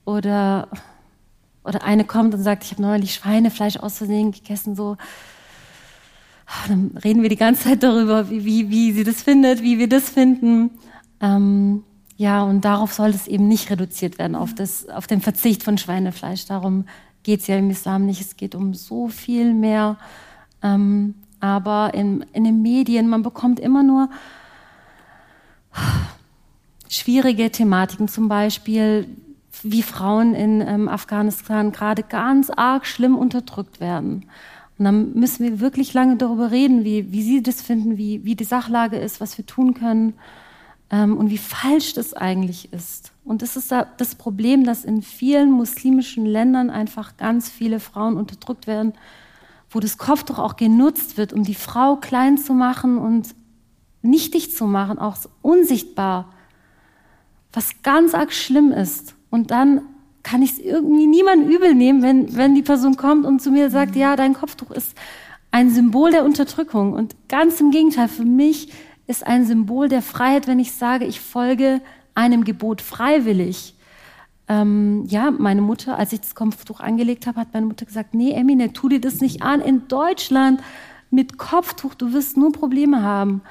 Oder, 0.05 0.68
oder 1.64 1.83
eine 1.83 2.05
kommt 2.05 2.35
und 2.35 2.42
sagt, 2.42 2.64
ich 2.64 2.72
habe 2.72 2.83
neulich 2.83 3.14
Schweinefleisch 3.14 3.79
aus 3.79 3.96
Versehen 3.96 4.33
gegessen, 4.33 4.77
so. 4.77 4.98
Dann 6.68 6.94
reden 7.03 7.22
wir 7.22 7.31
die 7.31 7.37
ganze 7.37 7.70
Zeit 7.70 7.83
darüber, 7.83 8.29
wie, 8.29 8.44
wie, 8.44 8.68
wie 8.68 8.92
sie 8.92 9.05
das 9.05 9.22
findet, 9.22 9.62
wie 9.62 9.79
wir 9.79 9.88
das 9.88 10.11
finden. 10.11 10.72
Ähm, 11.18 11.85
ja, 12.22 12.44
und 12.44 12.64
darauf 12.64 12.92
soll 12.92 13.11
es 13.11 13.26
eben 13.26 13.48
nicht 13.48 13.68
reduziert 13.68 14.16
werden, 14.16 14.37
auf, 14.37 14.54
das, 14.54 14.88
auf 14.88 15.08
den 15.08 15.20
Verzicht 15.20 15.64
von 15.64 15.76
Schweinefleisch. 15.76 16.46
Darum 16.46 16.85
geht 17.24 17.40
es 17.40 17.48
ja 17.48 17.56
im 17.56 17.68
Islam 17.68 18.06
nicht. 18.06 18.20
Es 18.20 18.37
geht 18.37 18.54
um 18.54 18.74
so 18.74 19.08
viel 19.08 19.52
mehr. 19.52 19.98
Ähm, 20.62 21.16
aber 21.40 21.94
in, 21.94 22.24
in 22.32 22.44
den 22.44 22.62
Medien, 22.62 23.08
man 23.08 23.24
bekommt 23.24 23.58
immer 23.58 23.82
nur 23.82 24.08
schwierige 26.88 27.50
Thematiken, 27.50 28.06
zum 28.06 28.28
Beispiel, 28.28 29.08
wie 29.64 29.82
Frauen 29.82 30.37
in 30.37 30.61
ähm, 30.61 30.88
Afghanistan 30.88 31.72
gerade 31.72 32.04
ganz 32.04 32.50
arg 32.50 32.87
schlimm 32.87 33.18
unterdrückt 33.18 33.80
werden. 33.80 34.26
Und 34.78 34.85
dann 34.85 35.12
müssen 35.14 35.42
wir 35.42 35.58
wirklich 35.58 35.92
lange 35.92 36.18
darüber 36.18 36.52
reden, 36.52 36.85
wie, 36.85 37.11
wie 37.11 37.22
Sie 37.24 37.42
das 37.42 37.62
finden, 37.62 37.98
wie, 37.98 38.24
wie 38.24 38.37
die 38.37 38.44
Sachlage 38.44 38.98
ist, 38.98 39.20
was 39.20 39.37
wir 39.38 39.44
tun 39.44 39.74
können 39.74 40.14
ähm, 40.92 41.16
und 41.16 41.31
wie 41.31 41.38
falsch 41.38 41.94
das 41.94 42.14
eigentlich 42.14 42.72
ist. 42.72 43.11
Und 43.24 43.42
das 43.42 43.57
ist 43.57 43.72
das 43.72 44.14
Problem, 44.14 44.64
dass 44.64 44.85
in 44.85 45.02
vielen 45.02 45.50
muslimischen 45.50 46.26
Ländern 46.26 46.70
einfach 46.70 47.16
ganz 47.16 47.48
viele 47.50 47.81
Frauen 47.81 48.16
unterdrückt 48.16 48.68
werden 48.68 48.92
wo 49.72 49.81
das 49.81 49.98
Kopftuch 49.98 50.38
auch 50.38 50.57
genutzt 50.57 51.16
wird, 51.16 51.33
um 51.33 51.44
die 51.44 51.55
Frau 51.55 51.96
klein 51.96 52.37
zu 52.37 52.52
machen 52.52 52.98
und 52.98 53.35
nichtig 54.02 54.55
zu 54.55 54.66
machen, 54.66 54.98
auch 54.98 55.16
unsichtbar, 55.40 56.33
was 57.52 57.83
ganz 57.83 58.14
arg 58.14 58.33
schlimm 58.33 58.72
ist. 58.72 59.14
Und 59.31 59.50
dann 59.50 59.83
kann 60.22 60.42
ich 60.42 60.52
es 60.52 60.59
irgendwie 60.59 61.07
niemand 61.07 61.48
übel 61.50 61.74
nehmen, 61.74 62.02
wenn, 62.02 62.37
wenn 62.37 62.55
die 62.55 62.62
Person 62.62 62.96
kommt 62.96 63.24
und 63.24 63.40
zu 63.40 63.50
mir 63.50 63.70
sagt, 63.70 63.96
ja, 63.96 64.14
dein 64.14 64.35
Kopftuch 64.35 64.70
ist 64.70 64.94
ein 65.50 65.70
Symbol 65.70 66.11
der 66.11 66.24
Unterdrückung. 66.24 66.92
Und 66.92 67.16
ganz 67.28 67.61
im 67.61 67.70
Gegenteil, 67.70 68.09
für 68.09 68.24
mich 68.24 68.72
ist 69.07 69.27
ein 69.27 69.45
Symbol 69.47 69.88
der 69.88 70.03
Freiheit, 70.03 70.47
wenn 70.47 70.59
ich 70.59 70.73
sage, 70.73 71.05
ich 71.05 71.21
folge 71.21 71.81
einem 72.15 72.45
Gebot 72.45 72.81
freiwillig. 72.81 73.75
Ähm, 74.49 75.05
ja, 75.07 75.31
meine 75.31 75.62
Mutter, 75.62 75.99
als 75.99 76.12
ich 76.12 76.21
das 76.21 76.35
Kopftuch 76.35 76.81
angelegt 76.81 77.27
habe, 77.27 77.41
hat 77.41 77.55
meine 77.55 77.67
Mutter 77.67 77.87
gesagt, 77.87 78.15
nee, 78.15 78.33
Emine, 78.33 78.73
tu 78.73 78.88
dir 78.88 79.01
das 79.01 79.21
nicht 79.21 79.43
an. 79.43 79.61
In 79.61 79.88
Deutschland 79.88 80.61
mit 81.11 81.38
Kopftuch, 81.38 81.95
du 81.95 82.12
wirst 82.12 82.37
nur 82.37 82.53
Probleme 82.53 83.03
haben. 83.03 83.43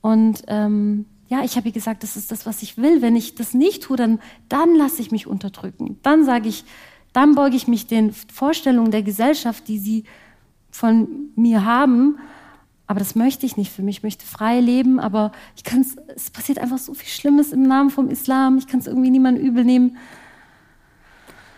Und 0.00 0.42
ähm, 0.48 1.06
ja, 1.28 1.42
ich 1.42 1.56
habe 1.56 1.68
ihr 1.68 1.72
gesagt, 1.72 2.02
das 2.02 2.16
ist 2.16 2.30
das, 2.30 2.46
was 2.46 2.62
ich 2.62 2.76
will. 2.76 3.00
Wenn 3.00 3.16
ich 3.16 3.34
das 3.34 3.54
nicht 3.54 3.84
tue, 3.84 3.96
dann, 3.96 4.20
dann 4.48 4.74
lasse 4.74 5.00
ich 5.00 5.10
mich 5.10 5.26
unterdrücken. 5.26 5.98
Dann 6.02 6.24
sage 6.24 6.48
ich, 6.48 6.64
dann 7.12 7.34
beuge 7.34 7.56
ich 7.56 7.68
mich 7.68 7.86
den 7.86 8.12
Vorstellungen 8.12 8.90
der 8.90 9.02
Gesellschaft, 9.02 9.68
die 9.68 9.78
sie 9.78 10.04
von 10.70 11.30
mir 11.36 11.64
haben. 11.64 12.18
Aber 12.86 12.98
das 12.98 13.14
möchte 13.14 13.46
ich 13.46 13.56
nicht 13.56 13.72
für 13.72 13.82
mich. 13.82 13.98
Ich 13.98 14.02
möchte 14.02 14.26
frei 14.26 14.60
leben, 14.60 15.00
aber 15.00 15.32
ich 15.56 15.64
kann 15.64 15.84
es, 16.14 16.30
passiert 16.30 16.58
einfach 16.58 16.78
so 16.78 16.92
viel 16.94 17.08
Schlimmes 17.08 17.52
im 17.52 17.62
Namen 17.62 17.90
vom 17.90 18.10
Islam. 18.10 18.58
Ich 18.58 18.66
kann 18.66 18.80
es 18.80 18.86
irgendwie 18.86 19.10
niemandem 19.10 19.44
übel 19.44 19.64
nehmen. 19.64 19.96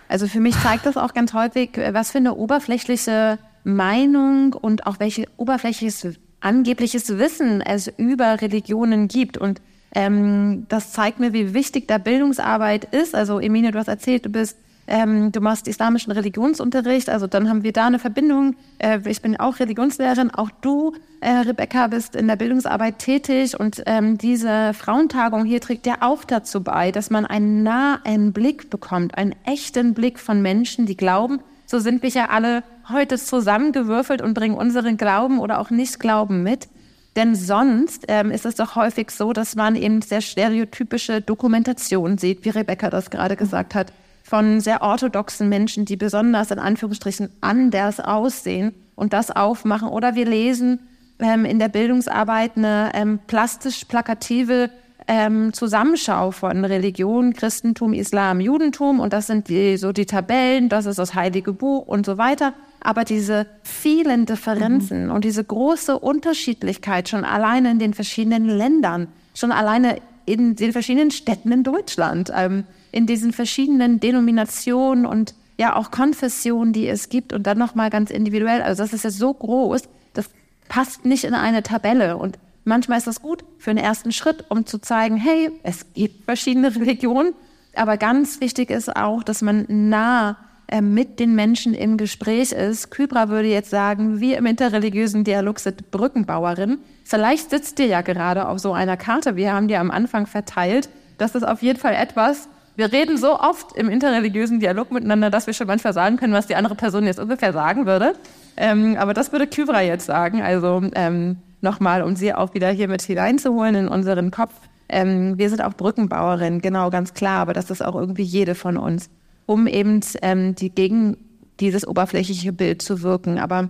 Also 0.09 0.29
für 0.29 0.41
mich 0.41 0.55
zeigt 0.61 0.87
das 0.87 0.97
auch 0.97 1.15
ganz 1.15 1.33
häufig, 1.33 1.71
was 1.91 2.13
für 2.13 2.19
eine 2.19 2.35
oberflächliche 2.35 3.39
Meinung 3.65 4.53
und 4.53 4.87
auch 4.87 5.01
welche 5.01 5.27
oberflächliches 5.37 6.07
angebliches 6.41 7.19
Wissen 7.19 7.61
es 7.61 7.89
über 7.89 8.41
Religionen 8.41 9.09
gibt. 9.09 9.37
Und 9.37 9.61
ähm, 9.93 10.67
das 10.69 10.93
zeigt 10.93 11.19
mir, 11.19 11.33
wie 11.33 11.55
wichtig 11.55 11.89
da 11.89 11.99
Bildungsarbeit 11.99 12.85
ist. 12.95 13.17
Also 13.17 13.41
Emine, 13.41 13.73
du 13.73 13.79
hast 13.79 13.89
erzählt, 13.89 14.27
du 14.27 14.29
bist 14.29 14.57
ähm, 14.87 15.33
du 15.33 15.41
machst 15.41 15.67
islamischen 15.67 16.13
Religionsunterricht, 16.13 17.09
also 17.09 17.27
dann 17.27 17.49
haben 17.49 17.65
wir 17.65 17.73
da 17.73 17.87
eine 17.87 17.99
Verbindung. 17.99 18.55
Äh, 18.79 19.01
ich 19.07 19.21
bin 19.21 19.37
auch 19.39 19.59
Religionslehrerin, 19.59 20.31
auch 20.31 20.51
du, 20.61 20.95
äh, 21.21 21.31
Rebecca, 21.31 21.89
bist 21.89 22.15
in 22.15 22.29
der 22.29 22.37
Bildungsarbeit 22.37 22.99
tätig 22.99 23.59
und 23.59 23.83
ähm, 23.87 24.17
diese 24.17 24.75
Frauentagung 24.75 25.45
hier 25.45 25.61
trägt 25.61 25.87
ja 25.87 25.97
auch 26.01 26.25
dazu 26.25 26.63
bei, 26.63 26.93
dass 26.93 27.11
man 27.11 27.27
einen 27.27 27.63
nahen 27.65 28.33
Blick 28.33 28.71
bekommt, 28.71 29.19
einen 29.19 29.35
echten 29.45 29.95
Blick 29.95 30.19
von 30.19 30.41
Menschen, 30.41 30.87
die 30.87 30.97
glauben, 30.97 31.41
so 31.67 31.81
sind 31.81 32.03
wir 32.05 32.11
ja 32.11 32.29
alle 32.29 32.63
heute 32.89 33.19
zusammengewürfelt 33.19 34.23
und 34.23 34.35
bringen 34.35 34.57
unseren 34.57 34.97
Glauben 34.97 35.41
oder 35.41 35.59
auch 35.59 35.71
Nicht-Glauben 35.71 36.45
mit. 36.45 36.69
Denn 37.17 37.35
sonst 37.35 38.05
ähm, 38.09 38.31
ist 38.31 38.47
es 38.47 38.55
doch 38.55 38.77
häufig 38.77 39.11
so, 39.11 39.33
dass 39.33 39.57
man 39.57 39.75
eben 39.75 40.03
sehr 40.03 40.21
stereotypische 40.21 41.23
Dokumentation 41.23 42.19
sieht, 42.19 42.45
wie 42.45 42.51
Rebecca 42.51 42.91
das 42.91 43.11
gerade 43.11 43.37
gesagt 43.37 43.75
hat 43.75 43.91
von 44.27 44.61
sehr 44.61 44.83
orthodoxen 44.83 45.49
Menschen, 45.49 45.85
die 45.85 45.97
besonders 45.97 46.51
in 46.51 46.59
Anführungsstrichen 46.59 47.31
anders 47.41 48.01
aussehen 48.01 48.75
und 48.97 49.13
das 49.13 49.31
aufmachen. 49.31 49.89
Oder 49.89 50.17
wir 50.17 50.27
lesen 50.27 50.81
ähm, 51.21 51.45
in 51.45 51.61
der 51.61 51.69
Bildungsarbeit 51.69 52.57
eine 52.57 52.91
ähm, 52.95 53.21
plastisch-plakative 53.29 54.71
ähm, 55.07 55.53
Zusammenschau 55.53 56.33
von 56.33 56.65
Religion, 56.65 57.35
Christentum, 57.35 57.93
Islam, 57.93 58.41
Judentum 58.41 58.99
und 58.99 59.13
das 59.13 59.29
sind 59.29 59.49
die, 59.49 59.77
so 59.77 59.93
die 59.93 60.07
Tabellen, 60.07 60.69
das 60.69 60.87
ist 60.87 60.99
das 60.99 61.15
Heilige 61.15 61.53
Buch 61.53 61.87
und 61.87 62.05
so 62.05 62.19
weiter. 62.19 62.53
Aber 62.81 63.05
diese 63.05 63.47
vielen 63.63 64.27
Differenzen 64.27 65.07
mhm. 65.07 65.13
und 65.13 65.25
diese 65.25 65.45
große 65.45 65.97
Unterschiedlichkeit 65.97 67.09
schon 67.09 67.25
alleine 67.25 67.71
in 67.71 67.79
den 67.79 67.95
verschiedenen 67.95 68.49
Ländern, 68.49 69.07
schon 69.35 69.53
alleine 69.53 69.99
in 70.25 70.57
den 70.57 70.73
verschiedenen 70.73 71.13
Städten 71.13 71.53
in 71.53 71.63
Deutschland, 71.63 72.33
ähm, 72.35 72.65
in 72.97 73.07
diesen 73.07 73.35
verschiedenen 73.35 74.01
Denominationen 74.01 75.05
und 75.05 75.35
ja 75.59 75.77
auch 75.77 75.91
Konfessionen, 75.91 76.73
die 76.73 76.89
es 76.89 77.11
gibt 77.11 77.35
und 77.35 77.47
dann 77.47 77.59
nochmal 77.59 77.91
ganz 77.91 78.11
individuell. 78.11 78.63
Also 78.63 78.83
das 78.83 78.95
ist 78.95 79.05
ja 79.05 79.11
so 79.11 79.35
groß, 79.35 79.83
das 80.15 80.31
passt 80.69 81.05
nicht 81.05 81.25
in 81.25 81.35
eine 81.35 81.63
Tabelle 81.63 82.17
und 82.17 82.39
manchmal 82.65 82.97
ist 82.97 83.07
das 83.07 83.21
gut 83.21 83.45
für 83.59 83.71
einen 83.71 83.79
ersten 83.79 84.13
Schritt, 84.13 84.47
um 84.49 84.65
zu 84.65 84.79
zeigen, 84.79 85.19
hey, 85.19 85.51
es 85.63 85.93
gibt 85.93 86.25
verschiedene 86.25 86.75
Religionen, 86.77 87.35
aber 87.75 87.99
ganz 87.99 88.41
wichtig 88.41 88.71
ist 88.71 88.97
auch, 88.97 89.23
dass 89.23 89.43
man 89.43 89.67
nah 89.69 90.39
äh, 90.69 90.81
mit 90.81 91.21
den 91.21 91.35
Menschen 91.35 91.75
im 91.75 91.99
Gespräch 91.99 92.53
ist. 92.53 92.91
Kybra 92.91 93.29
würde 93.29 93.49
jetzt 93.49 93.69
sagen, 93.69 94.21
wir 94.21 94.39
im 94.39 94.47
interreligiösen 94.47 95.23
Dialog 95.23 95.61
sind 95.61 95.91
Brückenbauerin. 95.91 96.79
Vielleicht 97.05 97.51
sitzt 97.51 97.79
ihr 97.79 97.87
ja 97.87 98.01
gerade 98.01 98.49
auf 98.49 98.59
so 98.59 98.73
einer 98.73 98.97
Karte, 98.97 99.37
wir 99.37 99.53
haben 99.53 99.69
die 99.69 99.77
am 99.77 99.91
Anfang 99.91 100.27
verteilt. 100.27 100.89
Das 101.19 101.35
ist 101.35 101.47
auf 101.47 101.61
jeden 101.61 101.79
Fall 101.79 101.95
etwas, 101.95 102.49
wir 102.77 102.93
reden 102.93 103.17
so 103.17 103.39
oft 103.39 103.77
im 103.77 103.89
interreligiösen 103.89 104.61
Dialog 104.61 104.93
miteinander, 104.93 105.31
dass 105.31 105.47
wir 105.47 105.55
schon 105.55 105.67
manchmal 105.67 105.93
sagen 105.93 106.17
können, 106.17 106.35
was 106.35 106.47
die 106.47 106.57
andere 106.57 106.75
Person 106.75 107.05
jetzt 107.05 107.19
ungefähr 107.19 107.53
sagen 107.53 107.87
würde. 107.87 108.15
Ähm, 108.57 108.97
aber 108.99 109.15
das 109.15 109.33
würde 109.33 109.47
Kyvra 109.47 109.83
jetzt 109.83 110.07
sagen. 110.07 110.43
Also 110.43 110.83
ähm, 110.95 111.39
nochmal, 111.63 112.03
um 112.03 112.17
sie 112.17 112.35
auch 112.35 112.55
wieder 112.55 112.71
hier 112.71 112.89
mit 112.89 113.03
hineinzuholen 113.03 113.75
in 113.75 113.89
unseren 113.89 114.31
Kopf. 114.31 114.53
Ähm, 114.89 115.39
wir 115.39 115.51
sind 115.51 115.63
auch 115.63 115.75
Brückenbauerin, 115.75 116.61
genau, 116.61 116.91
ganz 116.91 117.13
klar, 117.15 117.41
aber 117.41 117.53
das 117.53 117.71
ist 117.71 117.85
auch 117.85 117.97
irgendwie 117.97 118.23
jede 118.23 118.55
von 118.55 118.77
uns, 118.77 119.11
um 119.47 119.67
eben 119.67 120.01
ähm, 120.23 120.55
die 120.55 120.71
gegen 120.71 121.17
dieses 121.59 121.87
oberflächliche 121.89 122.53
Bild 122.53 122.83
zu 122.83 123.03
wirken. 123.03 123.39
Aber 123.39 123.69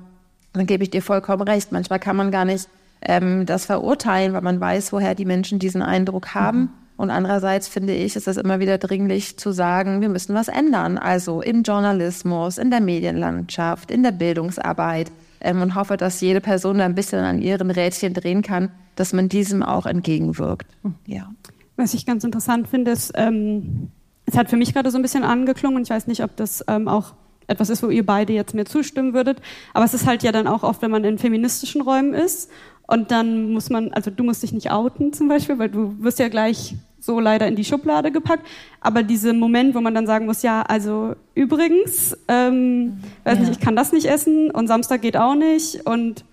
dann 0.52 0.66
gebe 0.66 0.82
ich 0.82 0.90
dir 0.90 1.02
vollkommen 1.02 1.42
recht. 1.42 1.72
Manchmal 1.72 2.00
kann 2.00 2.16
man 2.16 2.30
gar 2.30 2.44
nicht 2.44 2.68
ähm, 3.02 3.46
das 3.46 3.66
verurteilen, 3.66 4.32
weil 4.32 4.42
man 4.42 4.60
weiß, 4.60 4.92
woher 4.92 5.14
die 5.14 5.24
Menschen 5.24 5.58
diesen 5.58 5.82
Eindruck 5.82 6.34
haben. 6.34 6.58
Mhm. 6.58 6.68
Und 6.96 7.10
andererseits 7.10 7.68
finde 7.68 7.94
ich, 7.94 8.16
ist 8.16 8.26
es 8.26 8.36
immer 8.36 8.58
wieder 8.58 8.78
dringlich 8.78 9.36
zu 9.36 9.52
sagen, 9.52 10.00
wir 10.00 10.08
müssen 10.08 10.34
was 10.34 10.48
ändern. 10.48 10.96
Also 10.98 11.42
im 11.42 11.62
Journalismus, 11.62 12.58
in 12.58 12.70
der 12.70 12.80
Medienlandschaft, 12.80 13.90
in 13.90 14.02
der 14.02 14.12
Bildungsarbeit. 14.12 15.12
Ähm, 15.40 15.60
und 15.60 15.74
hoffe, 15.74 15.96
dass 15.96 16.20
jede 16.22 16.40
Person 16.40 16.78
da 16.78 16.86
ein 16.86 16.94
bisschen 16.94 17.22
an 17.22 17.42
ihren 17.42 17.70
Rädchen 17.70 18.14
drehen 18.14 18.40
kann, 18.42 18.70
dass 18.94 19.12
man 19.12 19.28
diesem 19.28 19.62
auch 19.62 19.84
entgegenwirkt. 19.84 20.66
Ja. 21.06 21.30
Was 21.76 21.92
ich 21.92 22.06
ganz 22.06 22.24
interessant 22.24 22.68
finde, 22.68 22.92
ist, 22.92 23.12
ähm, 23.16 23.90
es 24.24 24.36
hat 24.36 24.48
für 24.48 24.56
mich 24.56 24.72
gerade 24.72 24.90
so 24.90 24.98
ein 24.98 25.02
bisschen 25.02 25.24
angeklungen 25.24 25.76
und 25.76 25.82
ich 25.82 25.90
weiß 25.90 26.06
nicht, 26.06 26.24
ob 26.24 26.34
das 26.36 26.64
ähm, 26.68 26.88
auch 26.88 27.12
etwas 27.46 27.68
ist, 27.68 27.82
wo 27.82 27.88
ihr 27.88 28.04
beide 28.04 28.32
jetzt 28.32 28.54
mir 28.54 28.64
zustimmen 28.64 29.12
würdet. 29.12 29.40
Aber 29.74 29.84
es 29.84 29.92
ist 29.92 30.06
halt 30.06 30.22
ja 30.22 30.32
dann 30.32 30.46
auch 30.46 30.62
oft, 30.62 30.80
wenn 30.82 30.90
man 30.90 31.04
in 31.04 31.18
feministischen 31.18 31.82
Räumen 31.82 32.14
ist 32.14 32.50
und 32.86 33.10
dann 33.10 33.52
muss 33.52 33.70
man, 33.70 33.92
also 33.92 34.10
du 34.10 34.24
musst 34.24 34.42
dich 34.42 34.52
nicht 34.52 34.70
outen 34.70 35.12
zum 35.12 35.28
Beispiel, 35.28 35.58
weil 35.58 35.68
du 35.68 36.02
wirst 36.02 36.18
ja 36.18 36.28
gleich 36.28 36.74
so 36.98 37.20
leider 37.20 37.46
in 37.46 37.56
die 37.56 37.64
Schublade 37.64 38.10
gepackt. 38.10 38.46
Aber 38.80 39.02
dieser 39.02 39.32
Moment, 39.32 39.74
wo 39.74 39.80
man 39.80 39.94
dann 39.94 40.06
sagen 40.06 40.26
muss, 40.26 40.42
ja, 40.42 40.62
also 40.62 41.14
übrigens, 41.34 42.16
ähm, 42.28 42.98
weiß 43.24 43.38
ja. 43.38 43.40
nicht, 43.40 43.52
ich 43.52 43.60
kann 43.60 43.76
das 43.76 43.92
nicht 43.92 44.06
essen 44.06 44.50
und 44.50 44.66
Samstag 44.66 45.02
geht 45.02 45.16
auch 45.16 45.34
nicht 45.34 45.86
und 45.86 46.24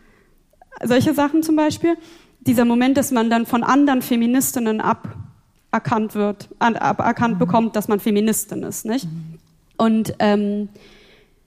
solche 0.83 1.13
Sachen 1.13 1.43
zum 1.43 1.55
Beispiel. 1.55 1.95
Dieser 2.41 2.65
Moment, 2.65 2.97
dass 2.97 3.11
man 3.11 3.29
dann 3.29 3.45
von 3.45 3.63
anderen 3.63 4.01
Feministinnen 4.01 4.81
aberkannt 4.81 6.15
wird, 6.15 6.49
aberkannt 6.59 7.35
mhm. 7.35 7.39
bekommt, 7.39 7.75
dass 7.75 7.87
man 7.87 7.99
Feministin 7.99 8.63
ist, 8.63 8.85
nicht? 8.85 9.05
Mhm. 9.05 9.39
Und 9.77 10.15
ähm, 10.19 10.69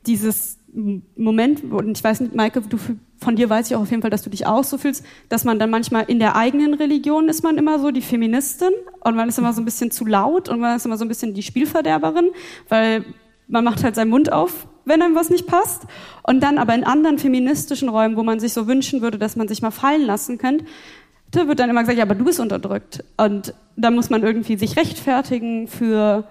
dieses 0.07 0.56
Moment, 1.15 1.65
und 1.65 1.97
ich 1.97 2.05
weiß 2.05 2.21
nicht, 2.21 2.35
Maike, 2.35 2.61
du, 2.61 2.77
von 3.19 3.35
dir 3.35 3.49
weiß 3.49 3.71
ich 3.71 3.77
auch 3.77 3.81
auf 3.81 3.91
jeden 3.91 4.03
Fall, 4.03 4.11
dass 4.11 4.23
du 4.23 4.29
dich 4.29 4.47
auch 4.47 4.63
so 4.63 4.77
fühlst, 4.77 5.07
dass 5.31 5.45
man 5.45 5.59
dann 5.59 5.71
manchmal 5.71 6.05
in 6.07 6.19
der 6.19 6.37
eigenen 6.37 6.75
Religion 6.75 7.31
ist 7.31 7.43
man 7.43 7.57
immer 7.57 7.79
so 7.79 7.91
die 7.91 8.03
Feministin 8.03 8.73
und 9.03 9.17
man 9.17 9.31
ist 9.31 9.39
immer 9.39 9.55
so 9.55 9.63
ein 9.63 9.65
bisschen 9.65 9.91
zu 9.91 10.05
laut 10.05 10.51
und 10.51 10.61
man 10.61 10.77
ist 10.77 10.85
immer 10.85 10.99
so 10.99 11.07
ein 11.07 11.09
bisschen 11.09 11.33
die 11.33 11.43
Spielverderberin, 11.43 12.29
weil 12.69 13.07
man 13.49 13.65
macht 13.65 13.85
halt 13.85 13.95
seinen 13.95 14.11
Mund 14.11 14.31
auf, 14.31 14.69
wenn 14.85 15.01
einem 15.01 15.15
was 15.15 15.31
nicht 15.31 15.47
passt. 15.47 15.87
Und 16.23 16.43
dann 16.43 16.59
aber 16.59 16.75
in 16.75 16.85
anderen 16.85 17.19
feministischen 17.19 17.89
Räumen, 17.89 18.17
wo 18.17 18.23
man 18.23 18.39
sich 18.39 18.53
so 18.53 18.67
wünschen 18.67 19.01
würde, 19.01 19.19
dass 19.19 19.35
man 19.35 19.49
sich 19.49 19.63
mal 19.63 19.71
fallen 19.71 20.03
lassen 20.03 20.37
könnte, 20.37 20.67
da 21.31 21.49
wird 21.49 21.59
dann 21.59 21.71
immer 21.71 21.81
gesagt, 21.81 21.97
ja, 21.97 22.05
aber 22.05 22.15
du 22.15 22.25
bist 22.25 22.39
unterdrückt. 22.39 23.03
Und 23.17 23.55
da 23.77 23.91
muss 23.91 24.11
man 24.11 24.23
irgendwie 24.23 24.59
sich 24.59 24.77
rechtfertigen 24.77 25.69
für 25.69 26.25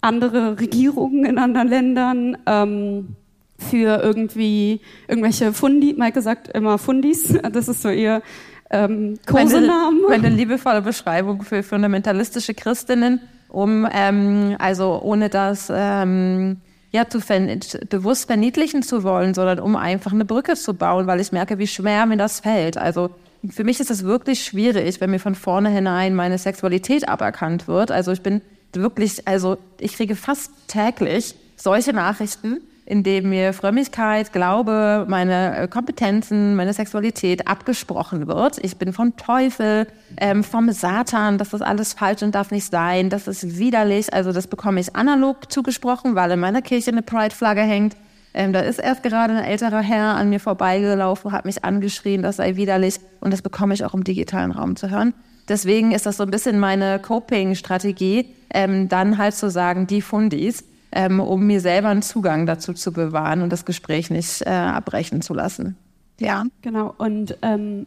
andere 0.00 0.58
Regierungen 0.58 1.24
in 1.24 1.38
anderen 1.38 1.68
Ländern. 1.68 2.36
Ähm, 2.46 3.16
für 3.62 4.02
irgendwie 4.02 4.80
irgendwelche 5.08 5.52
Fundi. 5.52 5.94
Maike 5.96 6.22
sagt 6.22 6.48
immer 6.48 6.78
Fundis. 6.78 7.34
Das 7.52 7.68
ist 7.68 7.82
so 7.82 7.88
ihr 7.88 8.22
ähm, 8.70 9.18
Kosenamen. 9.26 10.02
Meine, 10.02 10.22
meine 10.22 10.34
liebevolle 10.34 10.82
Beschreibung 10.82 11.42
für 11.42 11.62
fundamentalistische 11.62 12.54
Christinnen, 12.54 13.20
um 13.48 13.84
um, 13.84 14.56
also 14.58 15.00
ohne 15.02 15.28
das 15.28 15.70
um, 15.70 16.56
ja 16.90 17.08
zu 17.08 17.20
ver 17.20 17.40
bewusst 17.88 18.26
verniedlichen 18.26 18.82
zu 18.82 19.02
wollen, 19.02 19.34
sondern 19.34 19.58
um 19.60 19.76
einfach 19.76 20.12
eine 20.12 20.24
Brücke 20.24 20.54
zu 20.54 20.74
bauen, 20.74 21.06
weil 21.06 21.20
ich 21.20 21.32
merke, 21.32 21.58
wie 21.58 21.66
schwer 21.66 22.06
mir 22.06 22.16
das 22.16 22.40
fällt. 22.40 22.76
Also 22.76 23.10
für 23.50 23.64
mich 23.64 23.80
ist 23.80 23.90
es 23.90 24.04
wirklich 24.04 24.44
schwierig, 24.44 25.00
wenn 25.00 25.10
mir 25.10 25.18
von 25.18 25.34
vornherein 25.34 26.14
meine 26.14 26.38
Sexualität 26.38 27.08
aberkannt 27.08 27.68
wird. 27.68 27.90
Also 27.90 28.12
ich 28.12 28.22
bin 28.22 28.40
wirklich, 28.72 29.26
also 29.26 29.58
ich 29.78 29.94
kriege 29.94 30.16
fast 30.16 30.52
täglich 30.68 31.34
solche 31.56 31.92
Nachrichten, 31.92 32.60
in 32.84 33.02
dem 33.02 33.30
mir 33.30 33.52
Frömmigkeit, 33.52 34.32
Glaube, 34.32 35.06
meine 35.08 35.56
äh, 35.56 35.68
Kompetenzen, 35.68 36.56
meine 36.56 36.72
Sexualität 36.72 37.46
abgesprochen 37.46 38.26
wird. 38.26 38.58
Ich 38.62 38.76
bin 38.76 38.92
vom 38.92 39.16
Teufel, 39.16 39.86
ähm, 40.16 40.42
vom 40.42 40.70
Satan, 40.72 41.38
das 41.38 41.52
ist 41.52 41.62
alles 41.62 41.92
falsch 41.92 42.22
und 42.22 42.34
darf 42.34 42.50
nicht 42.50 42.70
sein, 42.70 43.08
das 43.08 43.28
ist 43.28 43.58
widerlich. 43.58 44.12
Also 44.12 44.32
das 44.32 44.48
bekomme 44.48 44.80
ich 44.80 44.96
analog 44.96 45.50
zugesprochen, 45.52 46.16
weil 46.16 46.32
in 46.32 46.40
meiner 46.40 46.60
Kirche 46.62 46.90
eine 46.90 47.02
Pride-Flagge 47.02 47.62
hängt. 47.62 47.96
Ähm, 48.34 48.52
da 48.52 48.60
ist 48.60 48.78
erst 48.78 49.02
gerade 49.02 49.34
ein 49.34 49.44
älterer 49.44 49.80
Herr 49.80 50.14
an 50.14 50.30
mir 50.30 50.40
vorbeigelaufen, 50.40 51.32
hat 51.32 51.44
mich 51.44 51.64
angeschrien, 51.64 52.22
das 52.22 52.36
sei 52.36 52.56
widerlich. 52.56 52.98
Und 53.20 53.32
das 53.32 53.42
bekomme 53.42 53.74
ich 53.74 53.84
auch 53.84 53.94
im 53.94 54.04
digitalen 54.04 54.50
Raum 54.50 54.74
zu 54.74 54.90
hören. 54.90 55.14
Deswegen 55.48 55.92
ist 55.92 56.06
das 56.06 56.16
so 56.16 56.24
ein 56.24 56.30
bisschen 56.30 56.58
meine 56.58 56.98
Coping-Strategie, 56.98 58.26
ähm, 58.54 58.88
dann 58.88 59.18
halt 59.18 59.34
zu 59.34 59.50
sagen, 59.50 59.86
die 59.86 60.02
Fundis 60.02 60.64
ähm, 60.92 61.20
um 61.20 61.46
mir 61.46 61.60
selber 61.60 61.88
einen 61.88 62.02
Zugang 62.02 62.46
dazu 62.46 62.72
zu 62.72 62.92
bewahren 62.92 63.42
und 63.42 63.50
das 63.50 63.64
Gespräch 63.64 64.10
nicht 64.10 64.42
äh, 64.42 64.50
abbrechen 64.50 65.22
zu 65.22 65.34
lassen. 65.34 65.76
Ja, 66.20 66.44
genau. 66.62 66.94
Und 66.98 67.36
ähm, 67.42 67.86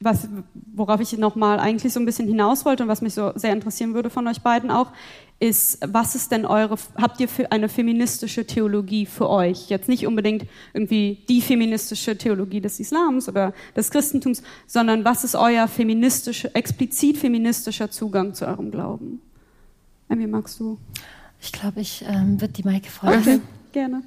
was, 0.00 0.28
worauf 0.74 1.00
ich 1.00 1.16
nochmal 1.16 1.58
eigentlich 1.58 1.92
so 1.92 2.00
ein 2.00 2.06
bisschen 2.06 2.28
hinaus 2.28 2.64
wollte 2.64 2.82
und 2.82 2.88
was 2.88 3.00
mich 3.00 3.14
so 3.14 3.32
sehr 3.36 3.52
interessieren 3.52 3.94
würde 3.94 4.10
von 4.10 4.26
euch 4.26 4.40
beiden 4.42 4.70
auch, 4.70 4.88
ist, 5.40 5.78
was 5.86 6.14
ist 6.14 6.30
denn 6.30 6.46
eure, 6.46 6.76
habt 6.96 7.20
ihr 7.20 7.28
eine 7.50 7.68
feministische 7.68 8.46
Theologie 8.46 9.04
für 9.04 9.28
euch? 9.28 9.68
Jetzt 9.68 9.88
nicht 9.88 10.06
unbedingt 10.06 10.46
irgendwie 10.72 11.18
die 11.28 11.40
feministische 11.40 12.16
Theologie 12.16 12.60
des 12.60 12.80
Islams 12.80 13.28
oder 13.28 13.52
des 13.76 13.90
Christentums, 13.90 14.42
sondern 14.66 15.04
was 15.04 15.24
ist 15.24 15.34
euer 15.34 15.66
feministischer, 15.68 16.54
explizit 16.54 17.18
feministischer 17.18 17.90
Zugang 17.90 18.34
zu 18.34 18.46
eurem 18.46 18.70
Glauben? 18.70 19.20
Emmy, 20.08 20.26
magst 20.26 20.60
du? 20.60 20.78
Ich 21.44 21.52
glaube, 21.52 21.80
ich 21.80 22.02
ähm, 22.08 22.40
würde 22.40 22.54
die 22.54 22.64
Maike 22.64 22.90
fragen. 22.90 23.20
Okay, 23.20 23.40
gerne. 23.72 24.02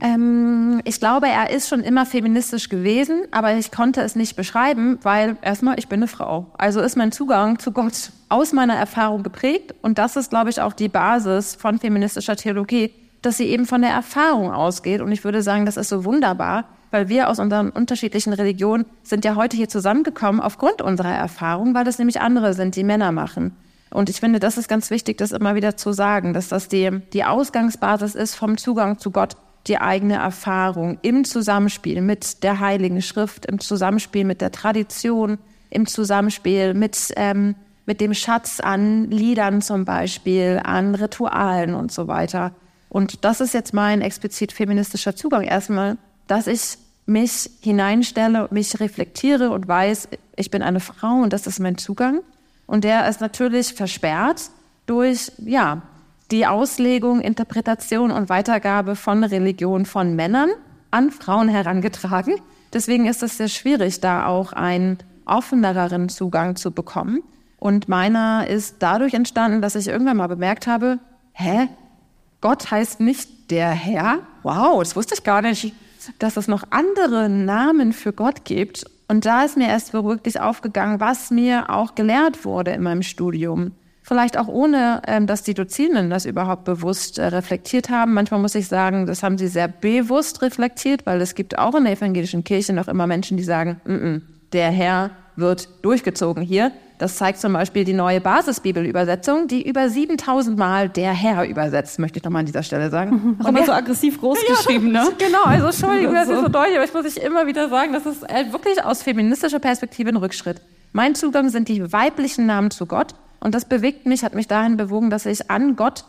Ähm, 0.00 0.80
ich 0.84 1.00
glaube, 1.00 1.26
er 1.26 1.50
ist 1.50 1.68
schon 1.68 1.80
immer 1.80 2.06
feministisch 2.06 2.68
gewesen, 2.68 3.22
aber 3.32 3.54
ich 3.54 3.72
konnte 3.72 4.00
es 4.02 4.14
nicht 4.14 4.36
beschreiben, 4.36 4.98
weil 5.02 5.36
erstmal, 5.42 5.78
ich 5.78 5.88
bin 5.88 5.98
eine 6.00 6.08
Frau. 6.08 6.46
Also 6.56 6.80
ist 6.80 6.96
mein 6.96 7.10
Zugang 7.10 7.58
zu 7.58 7.72
Gott 7.72 8.12
aus 8.28 8.52
meiner 8.52 8.74
Erfahrung 8.74 9.24
geprägt. 9.24 9.74
Und 9.82 9.98
das 9.98 10.16
ist, 10.16 10.30
glaube 10.30 10.50
ich, 10.50 10.60
auch 10.60 10.72
die 10.72 10.88
Basis 10.88 11.56
von 11.56 11.78
feministischer 11.78 12.36
Theologie, 12.36 12.92
dass 13.22 13.38
sie 13.38 13.46
eben 13.46 13.66
von 13.66 13.82
der 13.82 13.90
Erfahrung 13.90 14.52
ausgeht. 14.52 15.00
Und 15.00 15.10
ich 15.10 15.24
würde 15.24 15.42
sagen, 15.42 15.66
das 15.66 15.76
ist 15.76 15.88
so 15.88 16.04
wunderbar, 16.04 16.64
weil 16.92 17.08
wir 17.08 17.28
aus 17.28 17.40
unseren 17.40 17.70
unterschiedlichen 17.70 18.32
Religionen 18.32 18.84
sind 19.02 19.24
ja 19.24 19.34
heute 19.34 19.56
hier 19.56 19.68
zusammengekommen 19.68 20.40
aufgrund 20.40 20.80
unserer 20.80 21.12
Erfahrung, 21.12 21.74
weil 21.74 21.84
das 21.84 21.98
nämlich 21.98 22.20
andere 22.20 22.54
sind, 22.54 22.76
die 22.76 22.84
Männer 22.84 23.10
machen. 23.10 23.56
Und 23.90 24.10
ich 24.10 24.20
finde, 24.20 24.40
das 24.40 24.58
ist 24.58 24.68
ganz 24.68 24.90
wichtig, 24.90 25.18
das 25.18 25.32
immer 25.32 25.54
wieder 25.54 25.76
zu 25.76 25.92
sagen, 25.92 26.34
dass 26.34 26.48
das 26.48 26.68
die, 26.68 26.90
die 27.12 27.24
Ausgangsbasis 27.24 28.14
ist 28.14 28.34
vom 28.34 28.58
Zugang 28.58 28.98
zu 28.98 29.10
Gott, 29.10 29.36
die 29.66 29.78
eigene 29.78 30.14
Erfahrung 30.14 30.98
im 31.02 31.24
Zusammenspiel 31.24 32.00
mit 32.00 32.42
der 32.42 32.60
Heiligen 32.60 33.02
Schrift, 33.02 33.46
im 33.46 33.58
Zusammenspiel 33.58 34.24
mit 34.24 34.40
der 34.40 34.52
Tradition, 34.52 35.38
im 35.70 35.86
Zusammenspiel 35.86 36.74
mit, 36.74 37.12
ähm, 37.16 37.54
mit 37.84 38.00
dem 38.00 38.14
Schatz 38.14 38.60
an 38.60 39.10
Liedern 39.10 39.62
zum 39.62 39.84
Beispiel, 39.84 40.60
an 40.62 40.94
Ritualen 40.94 41.74
und 41.74 41.92
so 41.92 42.08
weiter. 42.08 42.52
Und 42.88 43.24
das 43.24 43.40
ist 43.40 43.54
jetzt 43.54 43.74
mein 43.74 44.00
explizit 44.00 44.52
feministischer 44.52 45.16
Zugang. 45.16 45.42
Erstmal, 45.42 45.98
dass 46.26 46.46
ich 46.46 46.78
mich 47.06 47.50
hineinstelle, 47.60 48.48
mich 48.50 48.78
reflektiere 48.80 49.50
und 49.50 49.66
weiß, 49.66 50.08
ich 50.36 50.50
bin 50.50 50.62
eine 50.62 50.80
Frau 50.80 51.22
und 51.22 51.32
das 51.32 51.46
ist 51.46 51.60
mein 51.60 51.78
Zugang. 51.78 52.20
Und 52.66 52.84
der 52.84 53.08
ist 53.08 53.20
natürlich 53.20 53.74
versperrt 53.74 54.50
durch, 54.86 55.32
ja, 55.38 55.82
die 56.30 56.46
Auslegung, 56.46 57.20
Interpretation 57.20 58.10
und 58.10 58.28
Weitergabe 58.28 58.96
von 58.96 59.22
Religion 59.22 59.86
von 59.86 60.16
Männern 60.16 60.50
an 60.90 61.10
Frauen 61.10 61.48
herangetragen. 61.48 62.40
Deswegen 62.72 63.06
ist 63.06 63.22
es 63.22 63.36
sehr 63.36 63.48
schwierig, 63.48 64.00
da 64.00 64.26
auch 64.26 64.52
einen 64.52 64.98
offeneren 65.24 66.08
Zugang 66.08 66.56
zu 66.56 66.72
bekommen. 66.72 67.22
Und 67.58 67.88
meiner 67.88 68.48
ist 68.48 68.76
dadurch 68.80 69.14
entstanden, 69.14 69.62
dass 69.62 69.76
ich 69.76 69.88
irgendwann 69.88 70.16
mal 70.16 70.26
bemerkt 70.26 70.66
habe, 70.66 70.98
hä? 71.32 71.68
Gott 72.40 72.70
heißt 72.70 73.00
nicht 73.00 73.50
der 73.50 73.70
Herr? 73.70 74.18
Wow, 74.42 74.80
das 74.80 74.94
wusste 74.94 75.14
ich 75.14 75.24
gar 75.24 75.42
nicht, 75.42 75.74
dass 76.18 76.36
es 76.36 76.48
noch 76.48 76.64
andere 76.70 77.28
Namen 77.28 77.92
für 77.92 78.12
Gott 78.12 78.44
gibt. 78.44 78.84
Und 79.08 79.24
da 79.24 79.44
ist 79.44 79.56
mir 79.56 79.68
erst 79.68 79.92
wirklich 79.92 80.40
aufgegangen, 80.40 81.00
was 81.00 81.30
mir 81.30 81.70
auch 81.70 81.94
gelehrt 81.94 82.44
wurde 82.44 82.72
in 82.72 82.82
meinem 82.82 83.02
Studium. 83.02 83.72
Vielleicht 84.02 84.38
auch 84.38 84.46
ohne, 84.46 85.02
ähm, 85.06 85.26
dass 85.26 85.42
die 85.42 85.54
Dozierenden 85.54 86.10
das 86.10 86.26
überhaupt 86.26 86.64
bewusst 86.64 87.18
äh, 87.18 87.26
reflektiert 87.26 87.90
haben. 87.90 88.14
Manchmal 88.14 88.40
muss 88.40 88.54
ich 88.54 88.68
sagen, 88.68 89.06
das 89.06 89.24
haben 89.24 89.36
sie 89.36 89.48
sehr 89.48 89.66
bewusst 89.66 90.42
reflektiert, 90.42 91.06
weil 91.06 91.20
es 91.20 91.34
gibt 91.34 91.58
auch 91.58 91.74
in 91.74 91.84
der 91.84 91.94
evangelischen 91.94 92.44
Kirche 92.44 92.72
noch 92.72 92.86
immer 92.86 93.08
Menschen, 93.08 93.36
die 93.36 93.42
sagen, 93.42 93.80
mm 93.84 93.90
-mm, 93.90 94.22
der 94.52 94.70
Herr 94.70 95.10
wird 95.34 95.68
durchgezogen 95.82 96.42
hier. 96.42 96.70
Das 96.98 97.16
zeigt 97.16 97.38
zum 97.38 97.52
Beispiel 97.52 97.84
die 97.84 97.92
neue 97.92 98.22
Basisbibelübersetzung, 98.22 99.48
die 99.48 99.68
über 99.68 99.88
7000 99.88 100.56
Mal 100.56 100.88
der 100.88 101.12
Herr 101.12 101.46
übersetzt, 101.46 101.98
möchte 101.98 102.18
ich 102.18 102.24
nochmal 102.24 102.40
an 102.40 102.46
dieser 102.46 102.62
Stelle 102.62 102.88
sagen. 102.88 103.38
Auch 103.42 103.48
immer 103.48 103.64
so 103.64 103.72
aggressiv 103.72 104.18
groß 104.18 104.38
ja, 104.48 104.54
geschrieben, 104.54 104.92
ne? 104.92 105.06
Genau, 105.18 105.42
also 105.44 105.66
Entschuldigung, 105.66 106.14
das 106.14 106.28
ist 106.30 106.40
so 106.40 106.48
deutlich, 106.48 106.76
aber 106.76 106.84
ich 106.84 106.94
muss 106.94 107.04
ich 107.04 107.22
immer 107.22 107.46
wieder 107.46 107.68
sagen, 107.68 107.92
das 107.92 108.06
ist 108.06 108.22
äh, 108.22 108.50
wirklich 108.50 108.82
aus 108.82 109.02
feministischer 109.02 109.58
Perspektive 109.58 110.08
ein 110.08 110.16
Rückschritt. 110.16 110.62
Mein 110.92 111.14
Zugang 111.14 111.50
sind 111.50 111.68
die 111.68 111.92
weiblichen 111.92 112.46
Namen 112.46 112.70
zu 112.70 112.86
Gott 112.86 113.14
und 113.40 113.54
das 113.54 113.66
bewegt 113.66 114.06
mich, 114.06 114.24
hat 114.24 114.34
mich 114.34 114.48
dahin 114.48 114.78
bewogen, 114.78 115.10
dass 115.10 115.26
ich 115.26 115.50
an 115.50 115.76
Gott 115.76 116.04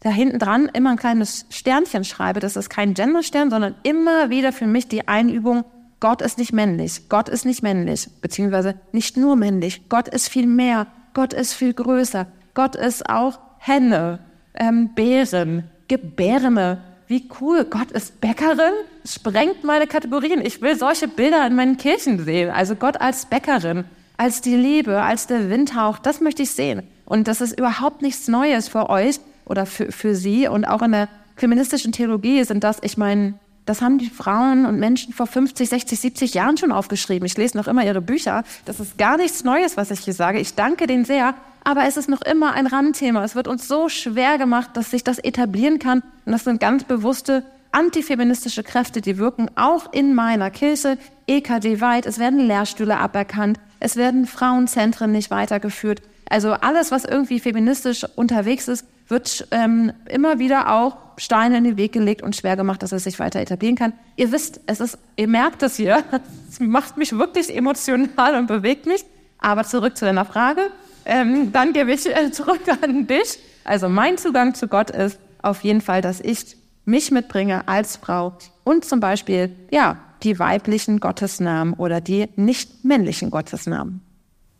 da 0.00 0.10
hinten 0.10 0.38
dran 0.38 0.70
immer 0.72 0.90
ein 0.90 0.96
kleines 0.96 1.46
Sternchen 1.50 2.04
schreibe. 2.04 2.40
Das 2.40 2.56
ist 2.56 2.70
kein 2.70 2.94
Genderstern, 2.94 3.50
sondern 3.50 3.74
immer 3.82 4.30
wieder 4.30 4.52
für 4.52 4.66
mich 4.66 4.88
die 4.88 5.08
Einübung, 5.08 5.64
Gott 6.00 6.22
ist 6.22 6.38
nicht 6.38 6.52
männlich, 6.52 7.08
Gott 7.10 7.28
ist 7.28 7.44
nicht 7.44 7.62
männlich, 7.62 8.08
beziehungsweise 8.22 8.74
nicht 8.92 9.18
nur 9.18 9.36
männlich, 9.36 9.88
Gott 9.90 10.08
ist 10.08 10.28
viel 10.28 10.46
mehr, 10.46 10.86
Gott 11.12 11.34
ist 11.34 11.52
viel 11.52 11.74
größer, 11.74 12.26
Gott 12.54 12.74
ist 12.74 13.08
auch 13.08 13.38
Henne, 13.58 14.20
ähm, 14.54 14.94
Bären, 14.94 15.64
Gebärme. 15.88 16.78
Wie 17.06 17.28
cool, 17.40 17.64
Gott 17.64 17.90
ist 17.90 18.20
Bäckerin, 18.20 18.72
sprengt 19.04 19.64
meine 19.64 19.86
Kategorien. 19.86 20.40
Ich 20.44 20.62
will 20.62 20.76
solche 20.76 21.08
Bilder 21.08 21.46
in 21.46 21.56
meinen 21.56 21.76
Kirchen 21.76 22.24
sehen. 22.24 22.50
Also 22.50 22.76
Gott 22.76 23.00
als 23.00 23.26
Bäckerin, 23.26 23.84
als 24.16 24.40
die 24.40 24.54
Liebe, 24.54 25.02
als 25.02 25.26
der 25.26 25.50
Windhauch, 25.50 25.98
das 25.98 26.20
möchte 26.20 26.42
ich 26.42 26.52
sehen. 26.52 26.82
Und 27.04 27.26
das 27.26 27.40
ist 27.40 27.58
überhaupt 27.58 28.00
nichts 28.00 28.28
Neues 28.28 28.68
für 28.68 28.88
euch 28.88 29.18
oder 29.44 29.66
für, 29.66 29.90
für 29.90 30.14
sie. 30.14 30.46
Und 30.46 30.64
auch 30.64 30.82
in 30.82 30.92
der 30.92 31.08
feministischen 31.34 31.90
Theologie 31.90 32.44
sind 32.44 32.62
das, 32.62 32.78
ich 32.82 32.96
meine, 32.96 33.34
das 33.66 33.82
haben 33.82 33.98
die 33.98 34.10
Frauen 34.10 34.66
und 34.66 34.78
Menschen 34.78 35.12
vor 35.12 35.26
50, 35.26 35.68
60, 35.68 36.00
70 36.00 36.34
Jahren 36.34 36.56
schon 36.56 36.72
aufgeschrieben. 36.72 37.26
Ich 37.26 37.36
lese 37.36 37.56
noch 37.56 37.68
immer 37.68 37.84
ihre 37.84 38.00
Bücher. 38.00 38.42
Das 38.64 38.80
ist 38.80 38.98
gar 38.98 39.16
nichts 39.16 39.44
Neues, 39.44 39.76
was 39.76 39.90
ich 39.90 40.00
hier 40.00 40.14
sage. 40.14 40.40
Ich 40.40 40.54
danke 40.54 40.86
denen 40.86 41.04
sehr. 41.04 41.34
Aber 41.62 41.84
es 41.86 41.96
ist 41.96 42.08
noch 42.08 42.22
immer 42.22 42.54
ein 42.54 42.66
Randthema. 42.66 43.22
Es 43.22 43.34
wird 43.34 43.46
uns 43.46 43.68
so 43.68 43.88
schwer 43.88 44.38
gemacht, 44.38 44.70
dass 44.74 44.90
sich 44.90 45.04
das 45.04 45.18
etablieren 45.18 45.78
kann. 45.78 46.02
Und 46.24 46.32
das 46.32 46.44
sind 46.44 46.60
ganz 46.60 46.84
bewusste 46.84 47.44
antifeministische 47.72 48.64
Kräfte, 48.64 49.00
die 49.00 49.18
wirken 49.18 49.48
auch 49.54 49.92
in 49.92 50.14
meiner 50.14 50.50
Kirche, 50.50 50.98
EKD 51.26 51.80
weit. 51.80 52.06
Es 52.06 52.18
werden 52.18 52.40
Lehrstühle 52.40 52.98
aberkannt. 52.98 53.60
Es 53.78 53.96
werden 53.96 54.26
Frauenzentren 54.26 55.12
nicht 55.12 55.30
weitergeführt. 55.30 56.02
Also 56.28 56.52
alles, 56.52 56.90
was 56.90 57.04
irgendwie 57.04 57.40
feministisch 57.40 58.04
unterwegs 58.16 58.68
ist, 58.68 58.86
wird 59.08 59.46
ähm, 59.50 59.92
immer 60.08 60.38
wieder 60.38 60.72
auch 60.72 60.96
Steine 61.20 61.58
in 61.58 61.64
den 61.64 61.76
Weg 61.76 61.92
gelegt 61.92 62.22
und 62.22 62.34
schwer 62.34 62.56
gemacht, 62.56 62.82
dass 62.82 62.92
es 62.92 63.04
sich 63.04 63.18
weiter 63.18 63.40
etablieren 63.40 63.76
kann. 63.76 63.92
Ihr 64.16 64.32
wisst, 64.32 64.60
es 64.66 64.80
ist, 64.80 64.98
ihr 65.16 65.28
merkt 65.28 65.62
es 65.62 65.76
hier, 65.76 66.02
es 66.48 66.60
macht 66.60 66.96
mich 66.96 67.12
wirklich 67.12 67.54
emotional 67.54 68.36
und 68.36 68.46
bewegt 68.46 68.86
mich. 68.86 69.04
Aber 69.38 69.64
zurück 69.64 69.98
zu 69.98 70.06
deiner 70.06 70.24
Frage. 70.24 70.70
Ähm, 71.04 71.52
dann 71.52 71.74
gebe 71.74 71.92
ich 71.92 72.06
äh, 72.06 72.30
zurück 72.30 72.62
an 72.82 73.06
dich. 73.06 73.38
Also 73.64 73.90
mein 73.90 74.16
Zugang 74.16 74.54
zu 74.54 74.66
Gott 74.66 74.90
ist 74.90 75.18
auf 75.42 75.62
jeden 75.62 75.82
Fall, 75.82 76.00
dass 76.00 76.20
ich 76.20 76.56
mich 76.86 77.10
mitbringe 77.10 77.68
als 77.68 77.96
Frau 77.96 78.38
und 78.64 78.86
zum 78.86 79.00
Beispiel, 79.00 79.54
ja, 79.70 79.98
die 80.22 80.38
weiblichen 80.38 81.00
Gottesnamen 81.00 81.74
oder 81.74 82.00
die 82.00 82.28
nicht 82.36 82.82
männlichen 82.84 83.30
Gottesnamen. 83.30 84.00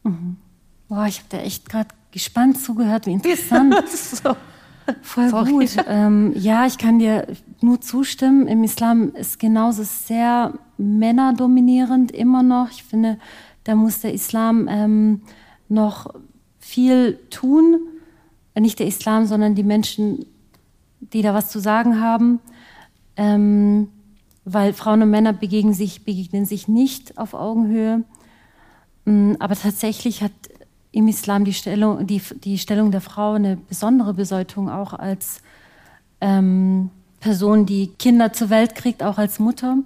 Mhm. 0.03 0.37
Boah, 0.89 1.07
ich 1.07 1.19
habe 1.19 1.29
da 1.31 1.39
echt 1.39 1.71
gerade 1.71 1.89
gespannt 2.13 2.61
zugehört, 2.61 3.07
wie 3.07 3.13
interessant. 3.13 3.89
so. 3.89 4.37
Voll 5.03 5.29
Sorry. 5.31 5.51
gut. 5.51 5.77
Ähm, 5.87 6.33
ja, 6.37 6.67
ich 6.67 6.79
kann 6.79 6.99
dir 6.99 7.27
nur 7.61 7.81
zustimmen. 7.81 8.47
Im 8.47 8.65
Islam 8.65 9.15
ist 9.15 9.39
genauso 9.39 9.83
sehr 9.83 10.55
männerdominierend 10.79 12.13
immer 12.13 12.43
noch. 12.43 12.71
Ich 12.71 12.83
finde, 12.83 13.19
da 13.65 13.75
muss 13.75 14.01
der 14.01 14.13
Islam 14.13 14.69
ähm, 14.69 15.23
noch 15.69 16.15
viel 16.59 17.19
tun. 17.31 17.81
Nicht 18.59 18.79
der 18.79 18.87
Islam, 18.87 19.27
sondern 19.27 19.55
die 19.55 19.63
Menschen, 19.63 20.27
die 21.01 21.23
da 21.23 21.33
was 21.33 21.51
zu 21.51 21.61
sagen 21.61 22.01
haben. 22.01 22.41
Ähm, 23.17 23.89
weil 24.45 24.73
Frauen 24.73 25.03
und 25.03 25.11
Männer 25.11 25.33
begegnen 25.33 25.75
sich, 25.75 26.05
begegnen 26.05 26.45
sich 26.45 26.69
nicht 26.69 27.19
auf 27.19 27.35
Augenhöhe. 27.35 28.05
Mm, 29.05 29.35
aber 29.39 29.55
tatsächlich 29.57 30.23
hat 30.23 30.33
im 30.93 31.09
Islam 31.09 31.45
die 31.45 31.55
Stellung, 31.55 32.07
die, 32.07 32.21
die 32.45 32.59
Stellung 32.59 32.91
der 32.91 33.01
Frau 33.01 33.33
eine 33.33 33.57
besondere 33.57 34.15
Bedeutung 34.15 34.69
auch 34.69 34.93
als, 34.93 35.43
ähm, 36.21 36.91
Person, 37.21 37.67
die 37.67 37.89
Kinder 37.99 38.33
zur 38.33 38.51
Welt 38.51 38.75
kriegt, 38.75 39.03
auch 39.03 39.19
als 39.19 39.39
Mutter. 39.39 39.77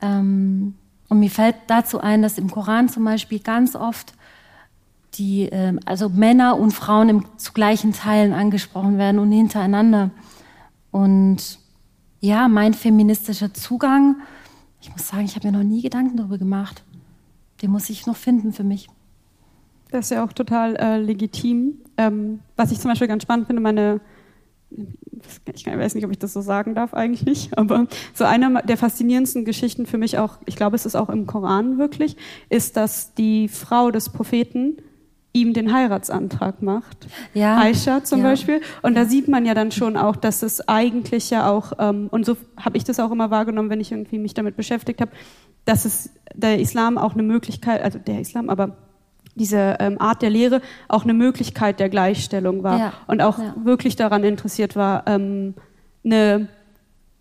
Ähm, 0.00 0.74
und 1.08 1.18
mir 1.18 1.30
fällt 1.30 1.56
dazu 1.66 2.00
ein, 2.00 2.22
dass 2.22 2.38
im 2.38 2.50
Koran 2.50 2.88
zum 2.88 3.04
Beispiel 3.04 3.40
ganz 3.40 3.74
oft 3.74 4.14
die, 5.14 5.48
ähm, 5.50 5.80
also 5.84 6.08
Männer 6.08 6.56
und 6.56 6.70
Frauen 6.70 7.08
im, 7.08 7.24
zu 7.38 7.52
gleichen 7.52 7.92
Teilen 7.92 8.32
angesprochen 8.32 8.98
werden 8.98 9.18
und 9.18 9.32
hintereinander. 9.32 10.10
Und 10.92 11.58
ja, 12.20 12.46
mein 12.46 12.72
feministischer 12.72 13.52
Zugang, 13.52 14.16
ich 14.80 14.90
muss 14.92 15.08
sagen, 15.08 15.24
ich 15.24 15.34
habe 15.34 15.50
mir 15.50 15.58
noch 15.58 15.64
nie 15.64 15.82
Gedanken 15.82 16.16
darüber 16.16 16.38
gemacht. 16.38 16.84
Den 17.62 17.72
muss 17.72 17.90
ich 17.90 18.06
noch 18.06 18.16
finden 18.16 18.52
für 18.52 18.64
mich. 18.64 18.88
Das 19.90 20.06
ist 20.06 20.10
ja 20.10 20.24
auch 20.24 20.32
total 20.32 20.76
äh, 20.76 20.98
legitim. 20.98 21.78
Ähm, 21.96 22.40
was 22.56 22.72
ich 22.72 22.80
zum 22.80 22.90
Beispiel 22.90 23.08
ganz 23.08 23.22
spannend 23.22 23.46
finde, 23.46 23.62
meine, 23.62 24.00
ich 24.70 25.66
weiß 25.66 25.94
nicht, 25.94 26.04
ob 26.04 26.10
ich 26.10 26.18
das 26.18 26.32
so 26.32 26.40
sagen 26.40 26.74
darf 26.74 26.94
eigentlich, 26.94 27.50
aber 27.56 27.86
so 28.14 28.24
eine 28.24 28.62
der 28.64 28.76
faszinierendsten 28.76 29.44
Geschichten 29.44 29.86
für 29.86 29.98
mich 29.98 30.18
auch, 30.18 30.38
ich 30.46 30.56
glaube, 30.56 30.76
es 30.76 30.86
ist 30.86 30.94
auch 30.94 31.08
im 31.08 31.26
Koran 31.26 31.78
wirklich, 31.78 32.16
ist, 32.48 32.76
dass 32.76 33.14
die 33.14 33.48
Frau 33.48 33.90
des 33.90 34.10
Propheten 34.10 34.76
ihm 35.32 35.52
den 35.52 35.72
Heiratsantrag 35.72 36.62
macht. 36.62 37.06
Ja. 37.34 37.58
Aisha 37.58 38.02
zum 38.02 38.20
ja. 38.20 38.30
Beispiel. 38.30 38.60
Und 38.82 38.94
da 38.94 39.04
sieht 39.04 39.28
man 39.28 39.44
ja 39.44 39.54
dann 39.54 39.70
schon 39.70 39.96
auch, 39.96 40.16
dass 40.16 40.42
es 40.42 40.66
eigentlich 40.66 41.30
ja 41.30 41.48
auch, 41.50 41.72
ähm, 41.78 42.08
und 42.10 42.24
so 42.24 42.36
habe 42.56 42.76
ich 42.76 42.84
das 42.84 42.98
auch 42.98 43.10
immer 43.10 43.30
wahrgenommen, 43.30 43.70
wenn 43.70 43.80
ich 43.80 43.92
irgendwie 43.92 44.18
mich 44.18 44.34
damit 44.34 44.56
beschäftigt 44.56 45.00
habe, 45.00 45.12
dass 45.64 45.84
es 45.84 46.10
der 46.34 46.58
Islam 46.58 46.98
auch 46.98 47.12
eine 47.12 47.22
Möglichkeit, 47.22 47.82
also 47.82 47.98
der 47.98 48.20
Islam, 48.20 48.48
aber 48.48 48.76
diese 49.38 49.78
ähm, 49.80 49.98
Art 50.00 50.20
der 50.20 50.30
Lehre 50.30 50.60
auch 50.88 51.04
eine 51.04 51.14
Möglichkeit 51.14 51.80
der 51.80 51.88
Gleichstellung 51.88 52.62
war 52.62 52.78
ja. 52.78 52.92
und 53.06 53.22
auch 53.22 53.38
ja. 53.38 53.54
wirklich 53.62 53.96
daran 53.96 54.24
interessiert 54.24 54.76
war, 54.76 55.04
ähm, 55.06 55.54
eine, 56.04 56.48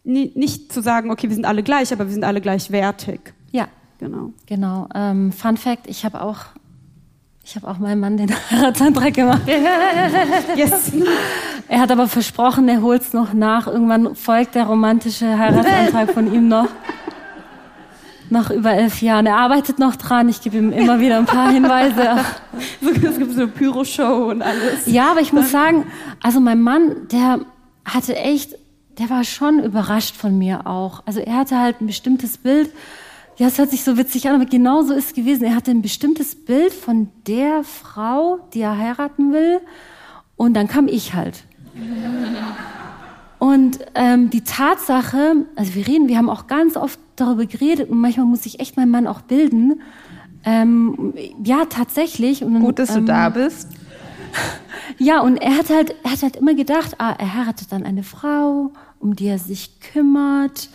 nicht 0.03 0.73
zu 0.73 0.81
sagen, 0.81 1.11
okay, 1.11 1.29
wir 1.29 1.35
sind 1.35 1.45
alle 1.45 1.63
gleich, 1.63 1.93
aber 1.93 2.05
wir 2.05 2.13
sind 2.13 2.23
alle 2.23 2.41
gleichwertig. 2.41 3.19
Ja, 3.51 3.67
genau. 3.99 4.33
Genau. 4.45 4.89
Ähm, 4.93 5.31
Fun 5.31 5.57
Fact: 5.57 5.87
Ich 5.87 6.03
habe 6.03 6.21
auch 6.21 6.47
ich 7.49 7.55
habe 7.55 7.65
auch 7.69 7.77
meinem 7.77 8.01
Mann 8.01 8.17
den 8.17 8.29
Heiratsantrag 8.51 9.13
gemacht. 9.13 9.41
yes. 10.57 10.91
Er 11.69 11.79
hat 11.79 11.91
aber 11.91 12.09
versprochen, 12.09 12.67
er 12.67 12.81
holt 12.81 13.03
es 13.03 13.13
noch 13.13 13.31
nach. 13.31 13.67
Irgendwann 13.67 14.15
folgt 14.15 14.55
der 14.55 14.65
romantische 14.65 15.39
Heiratsantrag 15.39 16.11
von 16.11 16.33
ihm 16.33 16.49
noch. 16.49 16.67
Nach 18.29 18.49
über 18.49 18.73
elf 18.73 19.01
Jahren. 19.01 19.25
Er 19.25 19.37
arbeitet 19.37 19.79
noch 19.79 19.95
dran. 19.95 20.29
Ich 20.29 20.41
gebe 20.41 20.57
ihm 20.57 20.71
immer 20.71 20.99
wieder 20.99 21.17
ein 21.17 21.25
paar 21.25 21.51
Hinweise. 21.53 22.19
es 22.81 23.17
gibt 23.17 23.31
so 23.33 23.41
eine 23.41 23.47
Pyroshow 23.47 24.29
und 24.29 24.41
alles. 24.41 24.85
Ja, 24.85 25.11
aber 25.11 25.21
ich 25.21 25.33
muss 25.33 25.51
sagen, 25.51 25.85
also 26.21 26.39
mein 26.39 26.61
Mann, 26.61 27.07
der 27.11 27.39
hatte 27.85 28.15
echt, 28.15 28.55
der 28.97 29.09
war 29.09 29.23
schon 29.23 29.63
überrascht 29.63 30.15
von 30.15 30.37
mir 30.37 30.67
auch. 30.67 31.03
Also 31.05 31.19
er 31.19 31.37
hatte 31.37 31.59
halt 31.59 31.81
ein 31.81 31.87
bestimmtes 31.87 32.37
Bild 32.37 32.69
ja, 33.37 33.47
es 33.47 33.59
hört 33.59 33.69
sich 33.69 33.83
so 33.83 33.97
witzig 33.97 34.27
an, 34.27 34.35
aber 34.35 34.45
genau 34.45 34.81
so 34.81 34.93
ist 34.93 35.07
es 35.09 35.13
gewesen. 35.13 35.43
Er 35.43 35.55
hatte 35.55 35.69
ein 35.69 35.83
bestimmtes 35.83 36.33
Bild 36.33 36.73
von 36.73 37.09
der 37.27 37.63
Frau, 37.63 38.39
die 38.53 38.61
er 38.61 38.77
heiraten 38.77 39.31
will. 39.31 39.61
Und 40.35 40.55
dann 40.55 40.67
kam 40.67 40.87
ich 40.87 41.13
halt. 41.13 41.43
Und 43.39 43.79
ähm, 43.93 44.31
die 44.31 44.43
Tatsache, 44.43 45.45
also 45.55 45.75
wir 45.75 45.87
reden, 45.87 46.07
wir 46.07 46.17
haben 46.17 46.31
auch 46.31 46.47
ganz 46.47 46.75
oft 46.75 46.99
darüber 47.19 47.45
geredet 47.45 47.89
und 47.89 47.99
manchmal 47.99 48.25
muss 48.25 48.45
ich 48.45 48.59
echt 48.59 48.77
meinen 48.77 48.91
Mann 48.91 49.07
auch 49.07 49.21
bilden. 49.21 49.81
Ähm, 50.45 51.13
ja, 51.43 51.65
tatsächlich. 51.65 52.43
Und, 52.43 52.59
Gut, 52.61 52.79
dass 52.79 52.95
ähm, 52.95 53.05
du 53.05 53.11
da 53.11 53.29
bist. 53.29 53.69
Ja, 54.99 55.21
und 55.21 55.37
er 55.37 55.57
hat 55.57 55.69
halt, 55.69 55.95
er 56.03 56.11
hat 56.11 56.23
halt 56.23 56.35
immer 56.37 56.55
gedacht, 56.55 56.95
ah, 56.97 57.13
er 57.17 57.35
heiratet 57.35 57.71
dann 57.71 57.83
eine 57.83 58.03
Frau, 58.03 58.71
um 58.99 59.15
die 59.15 59.27
er 59.27 59.37
sich 59.37 59.79
kümmert 59.79 60.69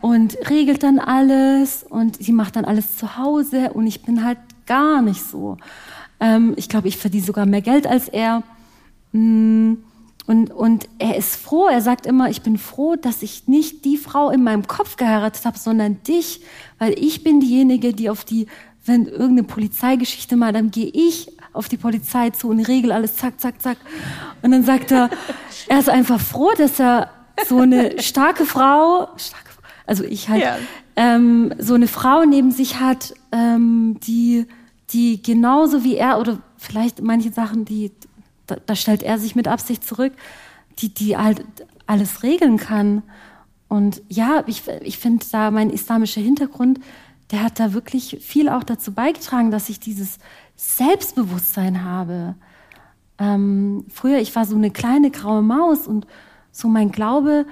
und 0.00 0.36
regelt 0.50 0.82
dann 0.82 0.98
alles 0.98 1.82
und 1.82 2.22
sie 2.22 2.32
macht 2.32 2.56
dann 2.56 2.64
alles 2.64 2.96
zu 2.96 3.16
Hause 3.16 3.72
und 3.72 3.86
ich 3.86 4.02
bin 4.02 4.24
halt 4.24 4.38
gar 4.66 5.02
nicht 5.02 5.22
so. 5.22 5.56
Ähm, 6.20 6.54
ich 6.56 6.68
glaube, 6.68 6.88
ich 6.88 6.96
verdiene 6.96 7.24
sogar 7.24 7.46
mehr 7.46 7.62
Geld 7.62 7.86
als 7.86 8.08
er. 8.08 8.42
Mm, 9.12 9.74
und, 10.26 10.50
und 10.50 10.88
er 10.98 11.16
ist 11.16 11.36
froh, 11.36 11.66
er 11.66 11.80
sagt 11.80 12.04
immer, 12.04 12.28
ich 12.28 12.42
bin 12.42 12.58
froh, 12.58 12.96
dass 12.96 13.22
ich 13.22 13.46
nicht 13.46 13.84
die 13.84 13.96
Frau 13.96 14.30
in 14.30 14.42
meinem 14.42 14.66
Kopf 14.66 14.96
geheiratet 14.96 15.44
habe, 15.44 15.58
sondern 15.58 16.02
dich, 16.02 16.40
weil 16.78 16.98
ich 16.98 17.22
bin 17.22 17.38
diejenige, 17.40 17.92
die 17.92 18.10
auf 18.10 18.24
die, 18.24 18.46
wenn 18.84 19.06
irgendeine 19.06 19.44
Polizeigeschichte 19.44 20.36
mal, 20.36 20.52
dann 20.52 20.72
gehe 20.72 20.90
ich 20.92 21.30
auf 21.52 21.68
die 21.68 21.76
Polizei 21.76 22.30
zu 22.30 22.48
und 22.48 22.60
regel 22.60 22.90
alles 22.90 23.16
zack, 23.16 23.40
zack, 23.40 23.62
zack. 23.62 23.78
Und 24.42 24.50
dann 24.50 24.64
sagt 24.64 24.90
er, 24.90 25.10
er 25.68 25.78
ist 25.78 25.88
einfach 25.88 26.20
froh, 26.20 26.50
dass 26.58 26.80
er 26.80 27.10
so 27.48 27.58
eine 27.58 28.02
starke 28.02 28.46
Frau, 28.46 29.08
starke 29.16 29.46
also 29.86 30.02
ich 30.02 30.28
halt, 30.28 30.42
ja. 30.42 30.56
ähm, 30.96 31.54
so 31.58 31.74
eine 31.74 31.86
Frau 31.86 32.24
neben 32.24 32.50
sich 32.50 32.80
hat, 32.80 33.14
ähm, 33.30 33.98
die, 34.02 34.46
die 34.90 35.22
genauso 35.22 35.84
wie 35.84 35.96
er 35.96 36.18
oder 36.18 36.38
vielleicht 36.56 37.00
manche 37.02 37.30
Sachen, 37.30 37.64
die, 37.64 37.92
da, 38.46 38.56
da 38.64 38.74
stellt 38.74 39.02
er 39.02 39.18
sich 39.18 39.34
mit 39.34 39.48
Absicht 39.48 39.84
zurück, 39.84 40.12
die, 40.78 40.92
die 40.92 41.16
halt 41.16 41.44
alles 41.86 42.22
regeln 42.22 42.56
kann. 42.56 43.02
Und 43.68 44.02
ja, 44.08 44.44
ich, 44.46 44.62
ich 44.82 44.98
finde 44.98 45.26
da 45.30 45.50
mein 45.50 45.70
islamischer 45.70 46.20
Hintergrund, 46.20 46.80
der 47.30 47.42
hat 47.42 47.58
da 47.58 47.72
wirklich 47.72 48.18
viel 48.20 48.48
auch 48.48 48.62
dazu 48.62 48.92
beigetragen, 48.92 49.50
dass 49.50 49.68
ich 49.68 49.80
dieses 49.80 50.18
Selbstbewusstsein 50.54 51.84
habe. 51.84 52.36
Ähm, 53.18 53.84
früher, 53.92 54.18
ich 54.18 54.34
war 54.36 54.44
so 54.44 54.54
eine 54.54 54.70
kleine 54.70 55.10
graue 55.10 55.42
Maus 55.42 55.86
und 55.86 56.06
so 56.52 56.68
mein 56.68 56.92
Glaube, 56.92 57.46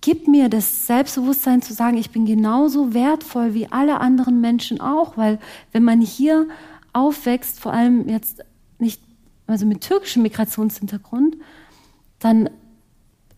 gibt 0.00 0.28
mir 0.28 0.48
das 0.48 0.86
Selbstbewusstsein 0.86 1.62
zu 1.62 1.72
sagen, 1.72 1.96
ich 1.96 2.10
bin 2.10 2.26
genauso 2.26 2.94
wertvoll 2.94 3.54
wie 3.54 3.72
alle 3.72 4.00
anderen 4.00 4.40
Menschen 4.40 4.80
auch, 4.80 5.16
weil 5.16 5.38
wenn 5.72 5.82
man 5.82 6.00
hier 6.00 6.46
aufwächst, 6.92 7.58
vor 7.58 7.72
allem 7.72 8.08
jetzt 8.08 8.44
nicht, 8.78 9.02
also 9.46 9.66
mit 9.66 9.80
türkischem 9.80 10.22
Migrationshintergrund, 10.22 11.36
dann 12.18 12.50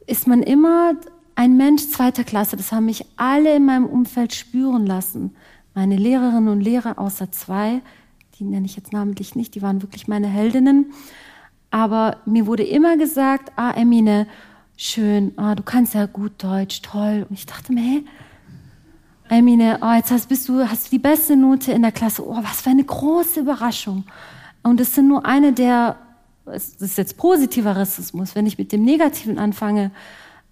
ist 0.07 0.27
man 0.27 0.43
immer 0.43 0.95
ein 1.35 1.57
Mensch 1.57 1.89
zweiter 1.89 2.25
Klasse. 2.25 2.57
Das 2.57 2.73
haben 2.73 2.87
mich 2.87 3.05
alle 3.17 3.55
in 3.57 3.65
meinem 3.65 3.87
Umfeld 3.87 4.35
spüren 4.35 4.87
lassen. 4.87 5.37
Meine 5.75 5.97
Lehrerinnen 5.97 6.49
und 6.49 6.61
Lehrer 6.61 6.99
außer 6.99 7.31
zwei, 7.31 7.81
die 8.39 8.45
nenne 8.45 8.67
ich 8.67 8.77
jetzt 8.77 8.93
namentlich 8.93 9.37
nicht, 9.37 9.55
die 9.55 9.63
waren 9.63 9.83
wirklich 9.83 10.09
meine 10.09 10.27
Heldinnen. 10.27 10.93
Aber 11.71 12.19
mir 12.25 12.47
wurde 12.47 12.65
immer 12.65 12.97
gesagt, 12.97 13.53
ah, 13.57 13.73
Emine, 13.77 14.27
schön, 14.77 15.33
ah, 15.37 15.55
du 15.55 15.63
kannst 15.63 15.95
ja 15.95 16.07
gut 16.07 16.33
Deutsch, 16.43 16.83
toll. 16.83 17.27
Und 17.29 17.39
ich 17.39 17.47
dachte 17.47 17.73
mir, 17.73 17.83
hey, 17.83 18.05
Emine, 19.29 19.79
oh, 19.83 19.93
jetzt 19.93 20.11
hast, 20.11 20.29
bist 20.29 20.49
du, 20.49 20.69
hast 20.69 20.87
du 20.87 20.91
die 20.91 20.99
beste 20.99 21.37
Note 21.37 21.73
in 21.73 21.83
der 21.83 21.93
Klasse. 21.93 22.27
Oh, 22.27 22.39
was 22.43 22.63
für 22.63 22.71
eine 22.71 22.85
große 22.85 23.41
Überraschung. 23.41 24.05
Und 24.63 24.81
das 24.81 24.95
sind 24.95 25.09
nur 25.09 25.25
eine 25.27 25.53
der, 25.53 25.97
das 26.45 26.75
ist 26.75 26.99
jetzt 26.99 27.17
positiver 27.17 27.77
Rassismus, 27.77 28.35
wenn 28.35 28.47
ich 28.47 28.59
mit 28.59 28.73
dem 28.73 28.85
Negativen 28.85 29.39
anfange, 29.39 29.91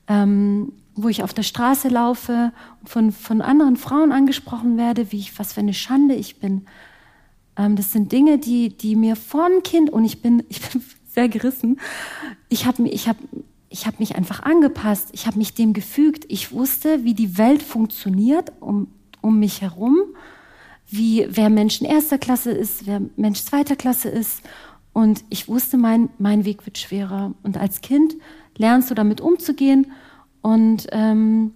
ähm, 0.08 0.72
wo 0.94 1.08
ich 1.08 1.22
auf 1.22 1.34
der 1.34 1.42
Straße 1.42 1.88
laufe 1.88 2.52
und 2.80 2.88
von, 2.88 3.12
von 3.12 3.42
anderen 3.42 3.76
Frauen 3.76 4.12
angesprochen 4.12 4.78
werde, 4.78 5.12
wie 5.12 5.18
ich, 5.18 5.38
was 5.38 5.52
für 5.52 5.60
eine 5.60 5.74
Schande 5.74 6.14
ich 6.14 6.38
bin. 6.38 6.66
Ähm, 7.56 7.76
das 7.76 7.92
sind 7.92 8.12
Dinge, 8.12 8.38
die, 8.38 8.70
die 8.70 8.96
mir 8.96 9.16
von 9.16 9.62
Kind, 9.62 9.90
und 9.90 10.04
ich 10.04 10.22
bin, 10.22 10.42
ich 10.48 10.60
bin 10.62 10.82
sehr 11.06 11.28
gerissen, 11.28 11.80
ich 12.48 12.66
habe 12.66 12.88
ich 12.88 13.08
hab 13.08 13.16
ich 13.68 13.86
habe 13.86 13.96
mich 13.98 14.16
einfach 14.16 14.42
angepasst, 14.42 15.08
ich 15.12 15.26
habe 15.26 15.38
mich 15.38 15.52
dem 15.52 15.72
gefügt. 15.72 16.24
Ich 16.28 16.52
wusste, 16.52 17.04
wie 17.04 17.14
die 17.14 17.36
Welt 17.36 17.62
funktioniert 17.62 18.52
um, 18.60 18.88
um 19.20 19.38
mich 19.38 19.60
herum, 19.60 19.98
wie 20.88 21.26
wer 21.28 21.50
Mensch 21.50 21.80
in 21.80 21.86
erster 21.86 22.18
Klasse 22.18 22.50
ist, 22.50 22.86
wer 22.86 23.00
Mensch 23.16 23.42
zweiter 23.42 23.76
Klasse 23.76 24.08
ist. 24.08 24.42
Und 24.92 25.24
ich 25.28 25.48
wusste, 25.48 25.76
mein, 25.76 26.08
mein 26.18 26.44
Weg 26.44 26.64
wird 26.64 26.78
schwerer. 26.78 27.34
Und 27.42 27.58
als 27.58 27.80
Kind 27.80 28.14
lernst 28.56 28.90
du 28.90 28.94
damit 28.94 29.20
umzugehen. 29.20 29.92
Und, 30.42 30.86
ähm, 30.92 31.52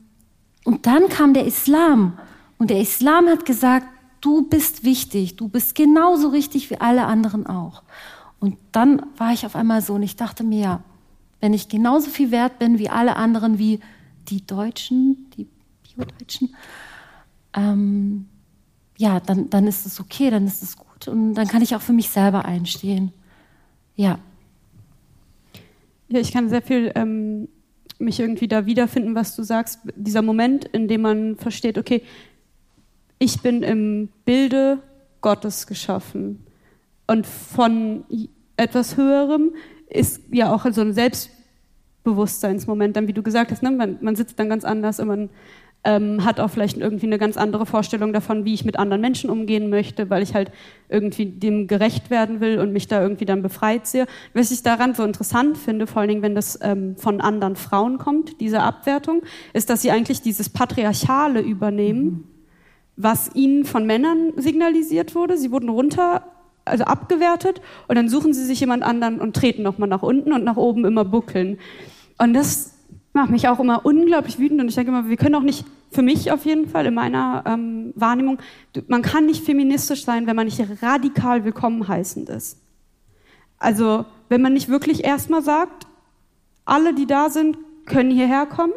und 0.64 0.86
dann 0.86 1.08
kam 1.08 1.32
der 1.32 1.46
Islam. 1.46 2.18
Und 2.58 2.70
der 2.70 2.80
Islam 2.80 3.26
hat 3.28 3.46
gesagt, 3.46 3.86
du 4.20 4.42
bist 4.42 4.84
wichtig, 4.84 5.36
du 5.36 5.48
bist 5.48 5.74
genauso 5.74 6.28
richtig 6.28 6.70
wie 6.70 6.80
alle 6.80 7.06
anderen 7.06 7.46
auch. 7.46 7.82
Und 8.38 8.56
dann 8.72 9.02
war 9.16 9.32
ich 9.32 9.46
auf 9.46 9.56
einmal 9.56 9.82
so 9.82 9.94
und 9.94 10.02
ich 10.02 10.16
dachte 10.16 10.44
mir, 10.44 10.60
ja, 10.60 10.82
wenn 11.40 11.54
ich 11.54 11.68
genauso 11.68 12.10
viel 12.10 12.30
wert 12.30 12.58
bin 12.58 12.78
wie 12.78 12.88
alle 12.88 13.16
anderen, 13.16 13.58
wie 13.58 13.80
die 14.28 14.46
Deutschen, 14.46 15.30
die 15.36 15.46
Bio-Deutschen, 15.94 16.54
ähm, 17.54 18.26
ja, 19.00 19.18
dann, 19.18 19.48
dann 19.48 19.66
ist 19.66 19.86
es 19.86 19.98
okay, 19.98 20.28
dann 20.28 20.46
ist 20.46 20.62
es 20.62 20.76
gut 20.76 21.08
und 21.08 21.32
dann 21.32 21.48
kann 21.48 21.62
ich 21.62 21.74
auch 21.74 21.80
für 21.80 21.94
mich 21.94 22.10
selber 22.10 22.44
einstehen. 22.44 23.14
Ja. 23.96 24.18
Ja, 26.08 26.20
ich 26.20 26.32
kann 26.32 26.50
sehr 26.50 26.60
viel 26.60 26.92
ähm, 26.94 27.48
mich 27.98 28.20
irgendwie 28.20 28.46
da 28.46 28.66
wiederfinden, 28.66 29.14
was 29.14 29.34
du 29.34 29.42
sagst. 29.42 29.78
Dieser 29.96 30.20
Moment, 30.20 30.66
in 30.66 30.86
dem 30.86 31.00
man 31.00 31.36
versteht, 31.36 31.78
okay, 31.78 32.02
ich 33.18 33.40
bin 33.40 33.62
im 33.62 34.10
Bilde 34.26 34.80
Gottes 35.22 35.66
geschaffen 35.66 36.44
und 37.06 37.26
von 37.26 38.04
etwas 38.58 38.98
Höherem 38.98 39.54
ist 39.88 40.24
ja 40.30 40.52
auch 40.52 40.70
so 40.70 40.82
ein 40.82 40.92
Selbst, 40.92 41.30
Bewusstseinsmoment, 42.04 42.96
dann 42.96 43.08
wie 43.08 43.14
du 43.14 43.22
gesagt 43.22 43.50
hast, 43.50 43.62
ne? 43.62 43.70
man, 43.70 43.96
man 44.02 44.14
sitzt 44.14 44.38
dann 44.38 44.50
ganz 44.50 44.64
anders 44.64 45.00
und 45.00 45.08
man 45.08 45.30
ähm, 45.82 46.24
hat 46.24 46.40
auch 46.40 46.50
vielleicht 46.50 46.76
irgendwie 46.76 47.06
eine 47.06 47.18
ganz 47.18 47.36
andere 47.36 47.64
Vorstellung 47.64 48.12
davon, 48.12 48.44
wie 48.44 48.52
ich 48.52 48.64
mit 48.64 48.78
anderen 48.78 49.00
Menschen 49.00 49.30
umgehen 49.30 49.70
möchte, 49.70 50.10
weil 50.10 50.22
ich 50.22 50.34
halt 50.34 50.52
irgendwie 50.88 51.24
dem 51.26 51.66
gerecht 51.66 52.10
werden 52.10 52.40
will 52.40 52.58
und 52.58 52.72
mich 52.72 52.86
da 52.86 53.00
irgendwie 53.00 53.24
dann 53.24 53.42
befreit 53.42 53.86
sehe. 53.86 54.06
Was 54.34 54.50
ich 54.50 54.62
daran 54.62 54.94
so 54.94 55.04
interessant 55.04 55.56
finde, 55.56 55.86
vor 55.86 56.00
allen 56.00 56.10
Dingen, 56.10 56.22
wenn 56.22 56.34
das 56.34 56.58
ähm, 56.62 56.96
von 56.96 57.20
anderen 57.20 57.56
Frauen 57.56 57.96
kommt, 57.96 58.40
diese 58.40 58.60
Abwertung, 58.60 59.22
ist, 59.54 59.70
dass 59.70 59.80
sie 59.80 59.90
eigentlich 59.90 60.20
dieses 60.20 60.50
Patriarchale 60.50 61.40
übernehmen, 61.40 62.04
mhm. 62.04 62.24
was 62.96 63.34
ihnen 63.34 63.64
von 63.64 63.86
Männern 63.86 64.32
signalisiert 64.36 65.14
wurde. 65.14 65.38
Sie 65.38 65.50
wurden 65.50 65.70
runter 65.70 66.24
also 66.66 66.84
abgewertet 66.84 67.62
und 67.88 67.96
dann 67.96 68.10
suchen 68.10 68.34
sie 68.34 68.44
sich 68.44 68.60
jemand 68.60 68.82
anderen 68.82 69.18
und 69.18 69.34
treten 69.34 69.62
nochmal 69.62 69.88
nach 69.88 70.02
unten 70.02 70.32
und 70.32 70.44
nach 70.44 70.56
oben 70.56 70.84
immer 70.84 71.06
buckeln. 71.06 71.58
Und 72.18 72.34
das 72.34 72.79
macht 73.12 73.30
mich 73.30 73.48
auch 73.48 73.58
immer 73.58 73.84
unglaublich 73.84 74.38
wütend 74.38 74.60
und 74.60 74.68
ich 74.68 74.74
denke 74.74 74.90
immer, 74.90 75.08
wir 75.08 75.16
können 75.16 75.34
auch 75.34 75.42
nicht, 75.42 75.64
für 75.90 76.02
mich 76.02 76.30
auf 76.30 76.44
jeden 76.44 76.68
Fall, 76.68 76.86
in 76.86 76.94
meiner 76.94 77.42
ähm, 77.46 77.92
Wahrnehmung, 77.96 78.38
man 78.86 79.02
kann 79.02 79.26
nicht 79.26 79.44
feministisch 79.44 80.04
sein, 80.04 80.26
wenn 80.26 80.36
man 80.36 80.46
nicht 80.46 80.62
radikal 80.82 81.44
willkommen 81.44 81.86
heißend 81.88 82.28
ist. 82.28 82.58
Also, 83.58 84.06
wenn 84.28 84.40
man 84.40 84.52
nicht 84.52 84.68
wirklich 84.68 85.04
erstmal 85.04 85.42
sagt, 85.42 85.86
alle, 86.64 86.94
die 86.94 87.06
da 87.06 87.28
sind, 87.28 87.58
können 87.84 88.10
hierher 88.10 88.46
kommen. 88.46 88.72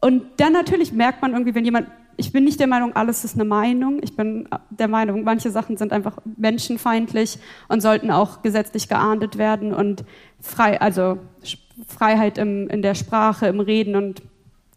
Und 0.00 0.24
dann 0.36 0.52
natürlich 0.52 0.92
merkt 0.92 1.22
man 1.22 1.32
irgendwie, 1.32 1.54
wenn 1.54 1.64
jemand, 1.64 1.88
ich 2.16 2.30
bin 2.30 2.44
nicht 2.44 2.60
der 2.60 2.66
Meinung, 2.66 2.94
alles 2.94 3.24
ist 3.24 3.34
eine 3.34 3.46
Meinung. 3.46 4.00
Ich 4.02 4.14
bin 4.14 4.48
der 4.70 4.88
Meinung, 4.88 5.24
manche 5.24 5.50
Sachen 5.50 5.76
sind 5.76 5.92
einfach 5.92 6.18
menschenfeindlich 6.36 7.38
und 7.68 7.80
sollten 7.80 8.10
auch 8.10 8.42
gesetzlich 8.42 8.88
geahndet 8.88 9.38
werden 9.38 9.72
und 9.72 10.04
frei, 10.40 10.80
also 10.80 11.18
Freiheit 11.86 12.38
im, 12.38 12.68
in 12.68 12.82
der 12.82 12.94
Sprache, 12.94 13.46
im 13.46 13.60
Reden. 13.60 13.96
Und 13.96 14.22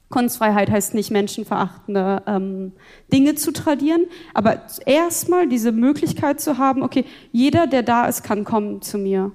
Kunstfreiheit 0.09 0.69
heißt 0.71 0.93
nicht 0.93 1.11
menschenverachtende 1.11 2.23
ähm, 2.27 2.71
Dinge 3.11 3.35
zu 3.35 3.51
tradieren, 3.51 4.05
aber 4.33 4.61
erstmal 4.85 5.47
diese 5.47 5.71
Möglichkeit 5.71 6.39
zu 6.39 6.57
haben, 6.57 6.81
okay, 6.81 7.03
jeder, 7.31 7.67
der 7.67 7.83
da 7.83 8.05
ist, 8.05 8.23
kann 8.23 8.45
kommen 8.45 8.81
zu 8.81 8.97
mir, 8.97 9.31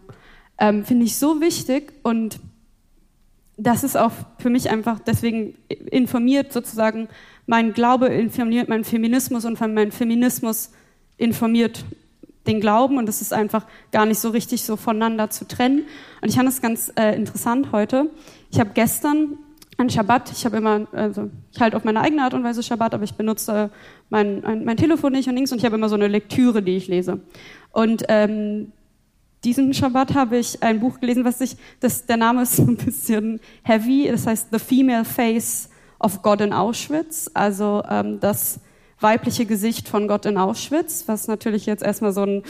ähm, 0.59 0.85
finde 0.85 1.05
ich 1.05 1.17
so 1.17 1.41
wichtig. 1.41 1.93
Und 2.03 2.41
das 3.59 3.85
ist 3.85 3.97
auch 3.97 4.13
für 4.39 4.49
mich 4.49 4.71
einfach, 4.71 4.99
deswegen 4.99 5.55
informiert 5.69 6.53
sozusagen 6.53 7.09
mein 7.47 7.75
Glaube, 7.75 8.07
informiert 8.07 8.69
mein 8.69 8.85
Feminismus 8.85 9.45
und 9.45 9.61
meinem 9.61 9.93
Feminismus 9.93 10.71
informiert 11.19 11.85
den 12.47 12.61
Glauben 12.61 12.99
und 12.99 13.09
es 13.09 13.21
ist 13.21 13.33
einfach 13.33 13.67
gar 13.93 14.07
nicht 14.07 14.19
so 14.19 14.31
richtig 14.31 14.65
so 14.65 14.77
voneinander 14.77 15.31
zu 15.31 15.47
trennen. 15.47 15.87
Und 16.21 16.29
ich 16.29 16.37
fand 16.37 16.49
es 16.49 16.61
ganz 16.61 16.93
äh, 16.97 17.15
interessant 17.15 17.73
heute. 17.73 18.11
Ich 18.51 18.59
habe 18.59 18.71
gestern 18.75 19.39
an 19.79 19.91
Schabbat, 19.91 20.33
ich 20.33 20.45
habe 20.45 20.59
immer, 20.59 20.87
also 20.93 21.31
ich 21.53 21.61
halte 21.61 21.77
auf 21.77 21.85
meine 21.85 22.01
eigene 22.01 22.23
Art 22.23 22.35
und 22.35 22.45
Weise 22.45 22.63
Schabbat, 22.63 22.95
aber 22.95 23.05
ich 23.05 23.15
benutze 23.15 23.71
mein, 24.11 24.41
mein, 24.43 24.65
mein 24.65 24.77
Telefon 24.77 25.13
nicht 25.13 25.29
und 25.29 25.35
links 25.35 25.53
und 25.53 25.59
ich 25.59 25.65
habe 25.65 25.77
immer 25.77 25.89
so 25.89 25.95
eine 25.95 26.09
Lektüre, 26.09 26.63
die 26.63 26.77
ich 26.77 26.89
lese. 26.89 27.21
Und 27.71 28.05
ähm, 28.09 28.73
diesen 29.45 29.75
Schabbat 29.75 30.15
habe 30.15 30.37
ich 30.37 30.63
ein 30.63 30.81
Buch 30.81 31.01
gelesen, 31.01 31.25
was 31.25 31.41
ich, 31.41 31.57
das, 31.81 32.07
der 32.07 32.17
Name 32.17 32.43
ist 32.43 32.57
so 32.57 32.63
ein 32.63 32.77
bisschen 32.77 33.41
heavy, 33.63 34.09
das 34.11 34.27
heißt 34.27 34.49
The 34.53 34.59
Female 34.59 35.05
Face 35.05 35.69
of 35.99 36.23
God 36.23 36.41
in 36.43 36.53
Auschwitz, 36.53 37.31
also 37.35 37.83
ähm, 37.89 38.21
das 38.21 38.61
weibliche 39.03 39.47
Gesicht 39.47 39.89
von 39.89 40.09
Gott 40.09 40.27
in 40.27 40.37
Auschwitz, 40.37 41.05
was 41.07 41.29
natürlich 41.29 41.67
jetzt 41.67 41.83
erstmal 41.83 42.13
so 42.13 42.23
ein 42.23 42.43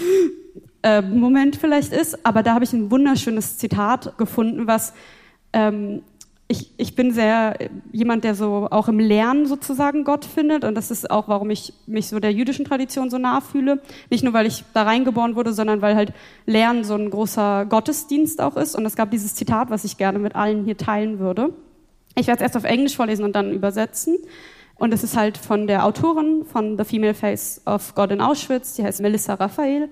äh, 0.82 1.00
Moment 1.00 1.56
vielleicht 1.56 1.92
ist, 1.92 2.24
aber 2.26 2.42
da 2.42 2.54
habe 2.54 2.64
ich 2.64 2.72
ein 2.72 2.90
wunderschönes 2.90 3.58
Zitat 3.58 4.18
gefunden, 4.18 4.66
was 4.66 4.94
ähm, 5.52 6.02
ich, 6.52 6.70
ich 6.76 6.94
bin 6.94 7.12
sehr 7.12 7.56
jemand, 7.92 8.24
der 8.24 8.34
so 8.34 8.68
auch 8.70 8.88
im 8.88 8.98
Lernen 8.98 9.46
sozusagen 9.46 10.04
Gott 10.04 10.26
findet 10.26 10.64
und 10.64 10.74
das 10.74 10.90
ist 10.90 11.10
auch, 11.10 11.26
warum 11.26 11.48
ich 11.48 11.72
mich 11.86 12.08
so 12.08 12.20
der 12.20 12.32
jüdischen 12.32 12.66
Tradition 12.66 13.08
so 13.08 13.16
nah 13.16 13.40
fühle. 13.40 13.80
Nicht 14.10 14.22
nur, 14.22 14.34
weil 14.34 14.46
ich 14.46 14.64
da 14.74 14.82
reingeboren 14.82 15.34
wurde, 15.34 15.54
sondern 15.54 15.80
weil 15.80 15.96
halt 15.96 16.12
Lernen 16.44 16.84
so 16.84 16.94
ein 16.94 17.08
großer 17.08 17.64
Gottesdienst 17.64 18.40
auch 18.42 18.56
ist 18.56 18.74
und 18.74 18.84
es 18.84 18.96
gab 18.96 19.10
dieses 19.10 19.34
Zitat, 19.34 19.70
was 19.70 19.84
ich 19.84 19.96
gerne 19.96 20.18
mit 20.18 20.36
allen 20.36 20.64
hier 20.64 20.76
teilen 20.76 21.18
würde. 21.18 21.54
Ich 22.16 22.26
werde 22.26 22.40
es 22.40 22.42
erst 22.42 22.56
auf 22.58 22.64
Englisch 22.64 22.96
vorlesen 22.96 23.24
und 23.24 23.34
dann 23.34 23.52
übersetzen. 23.52 24.18
Und 24.82 24.92
es 24.92 25.04
ist 25.04 25.16
halt 25.16 25.38
von 25.38 25.68
der 25.68 25.86
Autorin 25.86 26.44
von 26.44 26.76
The 26.76 26.82
Female 26.82 27.14
Face 27.14 27.60
of 27.66 27.94
God 27.94 28.10
in 28.10 28.20
Auschwitz, 28.20 28.74
die 28.74 28.82
heißt 28.82 29.00
Melissa 29.00 29.34
Raphael. 29.34 29.88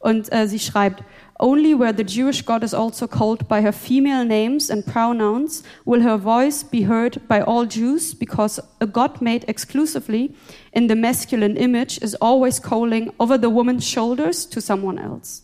Und 0.00 0.30
äh, 0.34 0.46
sie 0.46 0.58
schreibt, 0.58 1.02
Only 1.38 1.78
where 1.78 1.94
the 1.96 2.02
Jewish 2.02 2.44
God 2.44 2.62
is 2.62 2.74
also 2.74 3.08
called 3.08 3.48
by 3.48 3.62
her 3.62 3.72
female 3.72 4.22
names 4.22 4.70
and 4.70 4.84
pronouns 4.84 5.62
will 5.86 6.02
her 6.02 6.18
voice 6.18 6.62
be 6.62 6.86
heard 6.86 7.26
by 7.26 7.40
all 7.40 7.66
Jews, 7.66 8.14
because 8.14 8.62
a 8.80 8.86
God 8.86 9.22
made 9.22 9.48
exclusively 9.48 10.34
in 10.72 10.88
the 10.88 10.94
masculine 10.94 11.56
image 11.56 11.96
is 12.02 12.14
always 12.20 12.60
calling 12.60 13.14
over 13.18 13.38
the 13.38 13.48
woman's 13.48 13.88
shoulders 13.88 14.46
to 14.50 14.60
someone 14.60 14.98
else. 14.98 15.42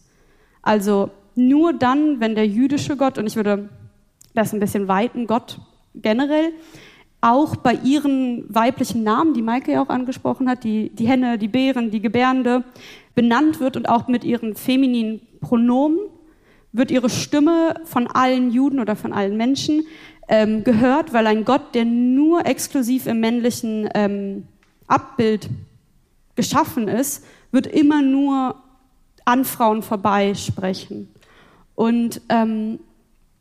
Also 0.60 1.08
nur 1.36 1.72
dann, 1.72 2.20
wenn 2.20 2.34
der 2.34 2.46
jüdische 2.46 2.98
Gott, 2.98 3.16
und 3.16 3.26
ich 3.26 3.36
würde 3.36 3.70
das 4.34 4.52
ein 4.52 4.60
bisschen 4.60 4.88
weiten, 4.88 5.26
Gott 5.26 5.58
generell, 5.94 6.52
auch 7.20 7.56
bei 7.56 7.74
ihren 7.74 8.44
weiblichen 8.48 9.02
Namen, 9.02 9.34
die 9.34 9.42
Maike 9.42 9.72
ja 9.72 9.82
auch 9.82 9.88
angesprochen 9.88 10.48
hat, 10.48 10.64
die, 10.64 10.90
die 10.90 11.06
Henne, 11.06 11.38
die 11.38 11.48
Bären, 11.48 11.90
die 11.90 12.00
Gebärende, 12.00 12.64
benannt 13.14 13.60
wird 13.60 13.76
und 13.76 13.88
auch 13.88 14.08
mit 14.08 14.24
ihren 14.24 14.54
femininen 14.54 15.20
Pronomen 15.40 15.98
wird 16.72 16.90
ihre 16.90 17.10
Stimme 17.10 17.74
von 17.84 18.06
allen 18.06 18.50
Juden 18.50 18.80
oder 18.80 18.96
von 18.96 19.12
allen 19.12 19.36
Menschen 19.36 19.84
ähm, 20.28 20.62
gehört, 20.62 21.12
weil 21.12 21.26
ein 21.26 21.44
Gott, 21.44 21.74
der 21.74 21.84
nur 21.84 22.46
exklusiv 22.46 23.06
im 23.06 23.20
männlichen 23.20 23.88
ähm, 23.94 24.44
Abbild 24.86 25.50
geschaffen 26.36 26.88
ist, 26.88 27.24
wird 27.50 27.66
immer 27.66 28.00
nur 28.00 28.54
an 29.24 29.44
Frauen 29.44 29.82
vorbeisprechen. 29.82 31.08
Und 31.74 32.20
ähm, 32.28 32.78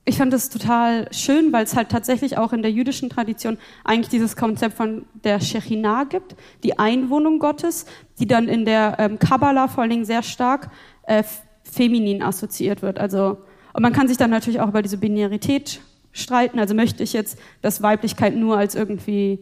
ich 0.10 0.18
fand 0.18 0.34
das 0.34 0.50
total 0.50 1.08
schön, 1.14 1.54
weil 1.54 1.64
es 1.64 1.76
halt 1.76 1.90
tatsächlich 1.90 2.38
auch 2.38 2.52
in 2.52 2.62
der 2.62 2.72
jüdischen 2.72 3.10
Tradition 3.10 3.58
eigentlich 3.84 4.10
dieses 4.10 4.36
Konzept 4.36 4.76
von 4.76 5.06
der 5.24 5.40
Shechinah 5.40 6.04
gibt, 6.06 6.36
die 6.64 6.78
Einwohnung 6.78 7.40
Gottes, 7.40 7.86
die 8.20 8.28
dann 8.28 8.48
in 8.48 8.66
der 8.66 8.98
ähm, 9.00 9.20
Kabbalah 9.20 9.68
vor 9.68 9.84
allen 9.84 9.92
Dingen 9.92 10.06
sehr 10.06 10.24
stark 10.24 10.70
äh, 11.04 11.24
feminin 11.64 12.22
assoziiert 12.22 12.82
wird. 12.82 13.00
Also 13.00 13.38
und 13.74 13.84
man 13.84 13.94
kann 13.94 14.08
sich 14.08 14.18
dann 14.18 14.30
natürlich 14.30 14.60
auch 14.60 14.70
über 14.70 14.82
diese 14.82 14.98
Binarität 14.98 15.82
streiten. 16.12 16.60
Also 16.60 16.74
möchte 16.74 17.04
ich 17.04 17.14
jetzt, 17.14 17.40
dass 17.62 17.82
Weiblichkeit 17.82 18.36
nur 18.36 18.58
als 18.58 18.76
irgendwie 18.76 19.40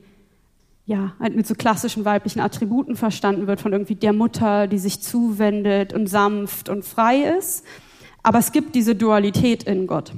ja, 0.85 1.13
halt 1.19 1.35
mit 1.35 1.45
so 1.45 1.53
klassischen 1.53 2.05
weiblichen 2.05 2.39
Attributen 2.39 2.95
verstanden 2.95 3.47
wird, 3.47 3.59
von 3.59 3.73
irgendwie 3.73 3.95
der 3.95 4.13
Mutter, 4.13 4.67
die 4.67 4.77
sich 4.77 5.01
zuwendet 5.01 5.93
und 5.93 6.07
sanft 6.07 6.69
und 6.69 6.85
frei 6.85 7.35
ist. 7.37 7.65
Aber 8.23 8.39
es 8.39 8.51
gibt 8.51 8.73
diese 8.75 8.95
Dualität 8.95 9.63
in 9.63 9.87
Gott. 9.87 10.13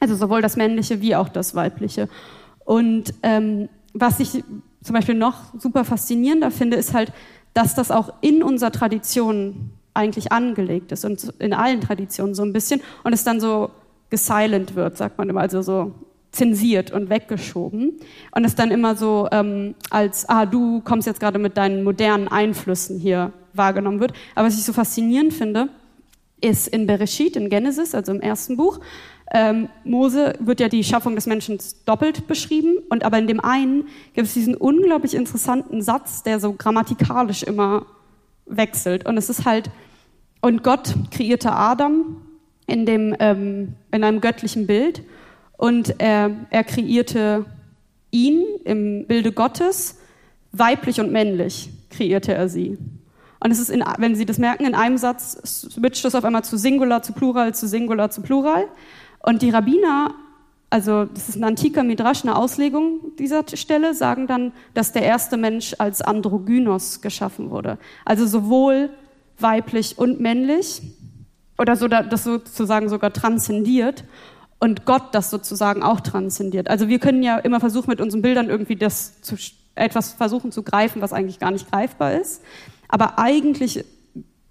Also 0.00 0.14
sowohl 0.14 0.42
das 0.42 0.56
männliche 0.56 1.00
wie 1.00 1.16
auch 1.16 1.28
das 1.28 1.54
weibliche. 1.54 2.08
Und 2.64 3.14
ähm, 3.22 3.68
was 3.94 4.20
ich 4.20 4.44
zum 4.82 4.94
Beispiel 4.94 5.14
noch 5.14 5.54
super 5.58 5.84
faszinierender 5.84 6.50
finde, 6.50 6.76
ist 6.76 6.94
halt, 6.94 7.12
dass 7.54 7.74
das 7.74 7.90
auch 7.90 8.12
in 8.20 8.42
unserer 8.42 8.70
Tradition 8.70 9.70
eigentlich 9.94 10.30
angelegt 10.30 10.92
ist 10.92 11.04
und 11.04 11.34
in 11.40 11.52
allen 11.52 11.80
Traditionen 11.80 12.34
so 12.34 12.42
ein 12.42 12.52
bisschen 12.52 12.80
und 13.02 13.12
es 13.12 13.24
dann 13.24 13.40
so 13.40 13.70
gesilent 14.10 14.76
wird, 14.76 14.96
sagt 14.96 15.18
man 15.18 15.28
immer, 15.28 15.40
also 15.40 15.60
so 15.62 15.92
zensiert 16.30 16.92
und 16.92 17.10
weggeschoben 17.10 17.98
und 18.32 18.44
es 18.44 18.54
dann 18.54 18.70
immer 18.70 18.94
so 18.94 19.28
ähm, 19.32 19.74
als, 19.90 20.28
ah, 20.28 20.46
du 20.46 20.80
kommst 20.82 21.06
jetzt 21.06 21.20
gerade 21.20 21.38
mit 21.38 21.56
deinen 21.56 21.82
modernen 21.82 22.28
Einflüssen 22.28 22.98
hier 22.98 23.32
wahrgenommen 23.54 23.98
wird. 23.98 24.12
Aber 24.34 24.46
was 24.46 24.56
ich 24.56 24.64
so 24.64 24.72
faszinierend 24.72 25.32
finde, 25.32 25.68
ist 26.40 26.68
in 26.68 26.86
Bereshit, 26.86 27.34
in 27.36 27.48
Genesis, 27.48 27.94
also 27.94 28.12
im 28.12 28.20
ersten 28.20 28.56
Buch, 28.56 28.78
ähm, 29.32 29.68
Mose 29.84 30.34
wird 30.40 30.60
ja 30.60 30.68
die 30.68 30.84
Schaffung 30.84 31.14
des 31.14 31.26
Menschen 31.26 31.58
doppelt 31.84 32.26
beschrieben 32.26 32.78
und 32.88 33.04
aber 33.04 33.18
in 33.18 33.26
dem 33.26 33.40
einen 33.40 33.88
gibt 34.14 34.26
es 34.26 34.34
diesen 34.34 34.54
unglaublich 34.54 35.14
interessanten 35.14 35.82
Satz, 35.82 36.22
der 36.22 36.40
so 36.40 36.52
grammatikalisch 36.52 37.42
immer 37.42 37.86
wechselt 38.46 39.06
und 39.06 39.16
es 39.16 39.28
ist 39.28 39.44
halt 39.44 39.70
und 40.40 40.62
Gott 40.62 40.94
kreierte 41.10 41.52
Adam 41.52 42.22
in 42.66 42.86
dem 42.86 43.14
ähm, 43.18 43.74
in 43.92 44.04
einem 44.04 44.20
göttlichen 44.20 44.66
Bild 44.66 45.02
und 45.58 45.96
er, 45.98 46.30
er 46.50 46.64
kreierte 46.64 47.44
ihn 48.10 48.44
im 48.64 49.06
Bilde 49.06 49.32
Gottes 49.32 49.98
weiblich 50.52 51.00
und 51.00 51.12
männlich 51.12 51.68
kreierte 51.90 52.32
er 52.32 52.48
sie. 52.48 52.78
Und 53.40 53.50
es 53.50 53.60
ist, 53.60 53.70
in, 53.70 53.84
wenn 53.98 54.16
Sie 54.16 54.26
das 54.26 54.38
merken, 54.38 54.64
in 54.64 54.74
einem 54.74 54.96
Satz 54.96 55.38
switcht 55.44 56.04
das 56.04 56.14
auf 56.14 56.24
einmal 56.24 56.42
zu 56.42 56.56
Singular, 56.56 57.02
zu 57.02 57.12
Plural, 57.12 57.54
zu 57.54 57.68
Singular, 57.68 58.10
zu 58.10 58.22
Plural. 58.22 58.66
Und 59.28 59.42
die 59.42 59.50
Rabbiner, 59.50 60.14
also 60.70 61.04
das 61.04 61.28
ist 61.28 61.36
ein 61.36 61.44
antiker 61.44 61.82
Midrash, 61.82 62.22
eine 62.22 62.34
Auslegung 62.34 63.14
dieser 63.18 63.44
Stelle, 63.52 63.92
sagen 63.92 64.26
dann, 64.26 64.52
dass 64.72 64.92
der 64.92 65.02
erste 65.02 65.36
Mensch 65.36 65.74
als 65.76 66.00
Androgynos 66.00 67.02
geschaffen 67.02 67.50
wurde. 67.50 67.76
Also 68.06 68.26
sowohl 68.26 68.88
weiblich 69.38 69.98
und 69.98 70.18
männlich 70.18 70.80
oder 71.58 71.76
so, 71.76 71.88
das 71.88 72.24
sozusagen 72.24 72.88
sogar 72.88 73.12
transzendiert. 73.12 74.04
und 74.60 74.86
Gott 74.86 75.12
das 75.12 75.28
sozusagen 75.28 75.82
auch 75.82 76.00
transzendiert. 76.00 76.70
Also 76.70 76.88
wir 76.88 76.98
können 76.98 77.22
ja 77.22 77.36
immer 77.36 77.60
versuchen, 77.60 77.90
mit 77.90 78.00
unseren 78.00 78.22
Bildern 78.22 78.48
irgendwie 78.48 78.76
das 78.76 79.20
zu, 79.20 79.36
etwas 79.74 80.14
versuchen 80.14 80.52
zu 80.52 80.62
greifen, 80.62 81.02
was 81.02 81.12
eigentlich 81.12 81.38
gar 81.38 81.50
nicht 81.50 81.70
greifbar 81.70 82.14
ist. 82.14 82.42
Aber 82.88 83.18
eigentlich, 83.18 83.84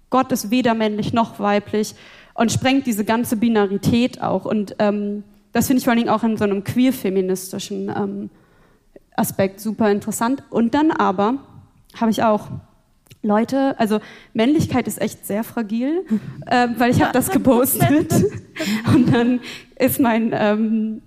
Gott 0.08 0.30
ist 0.30 0.52
weder 0.52 0.74
männlich 0.74 1.12
noch 1.12 1.40
weiblich 1.40 1.96
und 2.38 2.52
sprengt 2.52 2.86
diese 2.86 3.04
ganze 3.04 3.36
Binarität 3.36 4.22
auch. 4.22 4.44
Und 4.44 4.76
ähm, 4.78 5.24
das 5.52 5.66
finde 5.66 5.78
ich 5.78 5.84
vor 5.84 5.90
allen 5.90 5.98
Dingen 5.98 6.10
auch 6.10 6.22
in 6.22 6.36
so 6.36 6.44
einem 6.44 6.62
queer-feministischen 6.62 7.88
ähm, 7.88 8.30
Aspekt 9.16 9.58
super 9.58 9.90
interessant. 9.90 10.44
Und 10.48 10.72
dann 10.72 10.92
aber 10.92 11.38
habe 11.96 12.12
ich 12.12 12.22
auch 12.22 12.48
Leute, 13.22 13.74
also 13.80 13.98
Männlichkeit 14.34 14.86
ist 14.86 15.00
echt 15.00 15.26
sehr 15.26 15.42
fragil, 15.42 16.06
äh, 16.46 16.68
weil 16.76 16.92
ich 16.92 17.02
habe 17.02 17.12
das 17.12 17.28
gepostet 17.30 18.14
und 18.94 19.12
dann 19.12 19.40
ist 19.76 19.98
mein 19.98 20.30
ähm, 20.32 21.02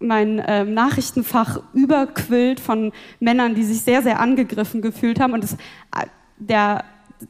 mein 0.00 0.42
ähm, 0.48 0.74
Nachrichtenfach 0.74 1.60
überquillt 1.74 2.58
von 2.58 2.90
Männern, 3.20 3.54
die 3.54 3.62
sich 3.62 3.82
sehr 3.82 4.02
sehr 4.02 4.18
angegriffen 4.18 4.82
gefühlt 4.82 5.20
haben 5.20 5.32
und 5.32 5.44
das 5.44 5.52
äh, 5.52 6.06
der 6.38 6.82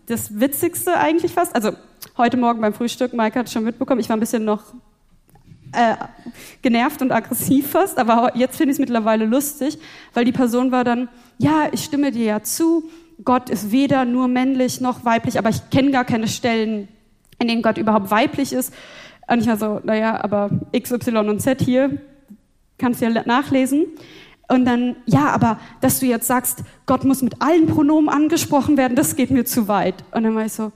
das 0.07 0.41
Witzigste 0.41 0.97
eigentlich 0.97 1.35
fast, 1.35 1.55
also 1.55 1.73
heute 2.17 2.37
Morgen 2.37 2.61
beim 2.61 2.75
Frühstück, 2.75 3.13
Mike 3.13 3.39
hat 3.39 3.51
schon 3.51 3.65
mitbekommen, 3.65 4.01
ich 4.01 4.09
war 4.09 4.17
ein 4.17 4.21
bisschen 4.21 4.45
noch 4.45 4.75
äh, 5.73 5.97
genervt 6.61 7.03
und 7.03 7.13
aggressiv 7.13 7.71
fast, 7.71 7.99
aber 7.99 8.33
jetzt 8.37 8.57
finde 8.57 8.73
ich 8.73 8.77
es 8.77 8.81
mittlerweile 8.81 9.25
lustig, 9.25 9.79
weil 10.13 10.25
die 10.25 10.33
Person 10.33 10.71
war 10.71 10.85
dann, 10.85 11.09
ja, 11.39 11.69
ich 11.73 11.85
stimme 11.85 12.13
dir 12.13 12.25
ja 12.25 12.43
zu, 12.43 12.85
Gott 13.25 13.51
ist 13.51 13.73
weder 13.73 14.05
nur 14.05 14.29
männlich 14.29 14.81
noch 14.81 15.05
weiblich, 15.05 15.39
aber 15.39 15.51
ich 15.51 15.71
kenne 15.71 15.91
gar 15.91 16.05
keine 16.05 16.29
Stellen, 16.29 16.89
in 17.39 17.49
denen 17.49 17.63
Gott 17.63 17.79
überhaupt 17.79 18.11
weiblich 18.11 18.53
ist. 18.53 18.73
Und 19.29 19.41
ich 19.41 19.47
war 19.47 19.57
so, 19.57 19.81
naja, 19.85 20.23
aber 20.23 20.51
X, 20.73 20.91
Y 20.91 21.29
und 21.29 21.41
Z 21.41 21.61
hier, 21.63 22.01
kannst 22.79 23.01
du 23.01 23.07
ja 23.07 23.23
nachlesen. 23.25 23.87
Und 24.49 24.65
dann, 24.65 24.97
ja, 25.07 25.29
aber 25.29 25.59
dass 25.81 26.01
du 26.01 26.07
jetzt 26.07 26.27
sagst, 26.27 26.65
Gott 26.87 27.05
muss 27.05 27.23
mit 27.23 27.41
allen 27.41 27.67
Pronomen 27.67 28.09
angesprochen 28.09 28.77
werden, 28.77 28.97
das 28.97 29.17
geht 29.17 29.31
mir 29.31 29.45
zu 29.45 29.69
weit. 29.69 30.05
Und 30.11 30.25
dann 30.25 30.35
war 30.35 30.45
ich 30.45 30.53
so, 30.53 30.73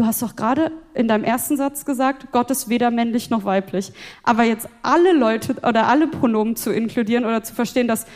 du 0.00 0.06
hast 0.06 0.22
doch 0.22 0.34
gerade 0.34 0.72
in 0.94 1.08
deinem 1.08 1.24
ersten 1.24 1.58
Satz 1.58 1.84
gesagt, 1.84 2.32
Gott 2.32 2.50
ist 2.50 2.70
weder 2.70 2.90
männlich 2.90 3.28
noch 3.28 3.44
weiblich. 3.44 3.92
Aber 4.22 4.44
jetzt 4.44 4.66
alle 4.82 5.12
Leute 5.12 5.56
oder 5.62 5.88
alle 5.88 6.06
Pronomen 6.06 6.56
zu 6.56 6.72
inkludieren 6.72 7.26
oder 7.26 7.42
zu 7.42 7.54
verstehen, 7.54 7.86
dass 7.86 8.06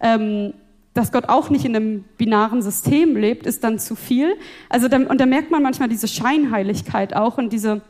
ähm, 0.00 0.54
dass 0.94 1.10
Gott 1.10 1.28
auch 1.28 1.50
nicht 1.50 1.64
in 1.64 1.74
einem 1.74 2.04
binaren 2.16 2.62
System 2.62 3.16
lebt, 3.16 3.46
ist 3.46 3.64
dann 3.64 3.80
zu 3.80 3.96
viel. 3.96 4.36
Also 4.68 4.86
dann, 4.86 5.08
und 5.08 5.20
da 5.20 5.26
merkt 5.26 5.50
man 5.50 5.60
manchmal 5.60 5.88
diese 5.88 6.06
Scheinheiligkeit 6.06 7.16
auch 7.16 7.36
und 7.36 7.52
diese, 7.52 7.82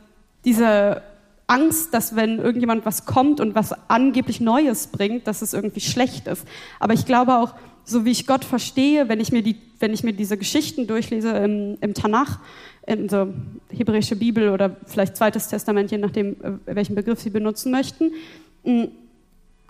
diese 0.43 1.03
Angst, 1.45 1.93
dass 1.93 2.15
wenn 2.15 2.39
irgendjemand 2.39 2.83
was 2.83 3.05
kommt 3.05 3.39
und 3.39 3.53
was 3.53 3.75
angeblich 3.89 4.41
Neues 4.41 4.87
bringt, 4.87 5.27
dass 5.27 5.43
es 5.43 5.53
irgendwie 5.53 5.81
schlecht 5.81 6.25
ist. 6.27 6.47
Aber 6.79 6.93
ich 6.93 7.05
glaube 7.05 7.37
auch, 7.37 7.53
so 7.83 8.03
wie 8.03 8.11
ich 8.11 8.25
Gott 8.25 8.43
verstehe, 8.43 9.07
wenn 9.07 9.19
ich 9.19 9.31
mir, 9.31 9.43
die, 9.43 9.55
wenn 9.79 9.93
ich 9.93 10.03
mir 10.03 10.13
diese 10.13 10.37
Geschichten 10.37 10.87
durchlese 10.87 11.29
im, 11.29 11.77
im 11.81 11.93
Tanach, 11.93 12.39
in 12.87 13.09
so 13.09 13.33
hebräische 13.69 14.15
Bibel 14.15 14.49
oder 14.49 14.75
vielleicht 14.85 15.17
zweites 15.17 15.47
Testament, 15.47 15.91
je 15.91 15.97
nachdem, 15.97 16.33
äh, 16.41 16.75
welchen 16.75 16.95
Begriff 16.95 17.19
Sie 17.19 17.29
benutzen 17.29 17.71
möchten, 17.71 18.11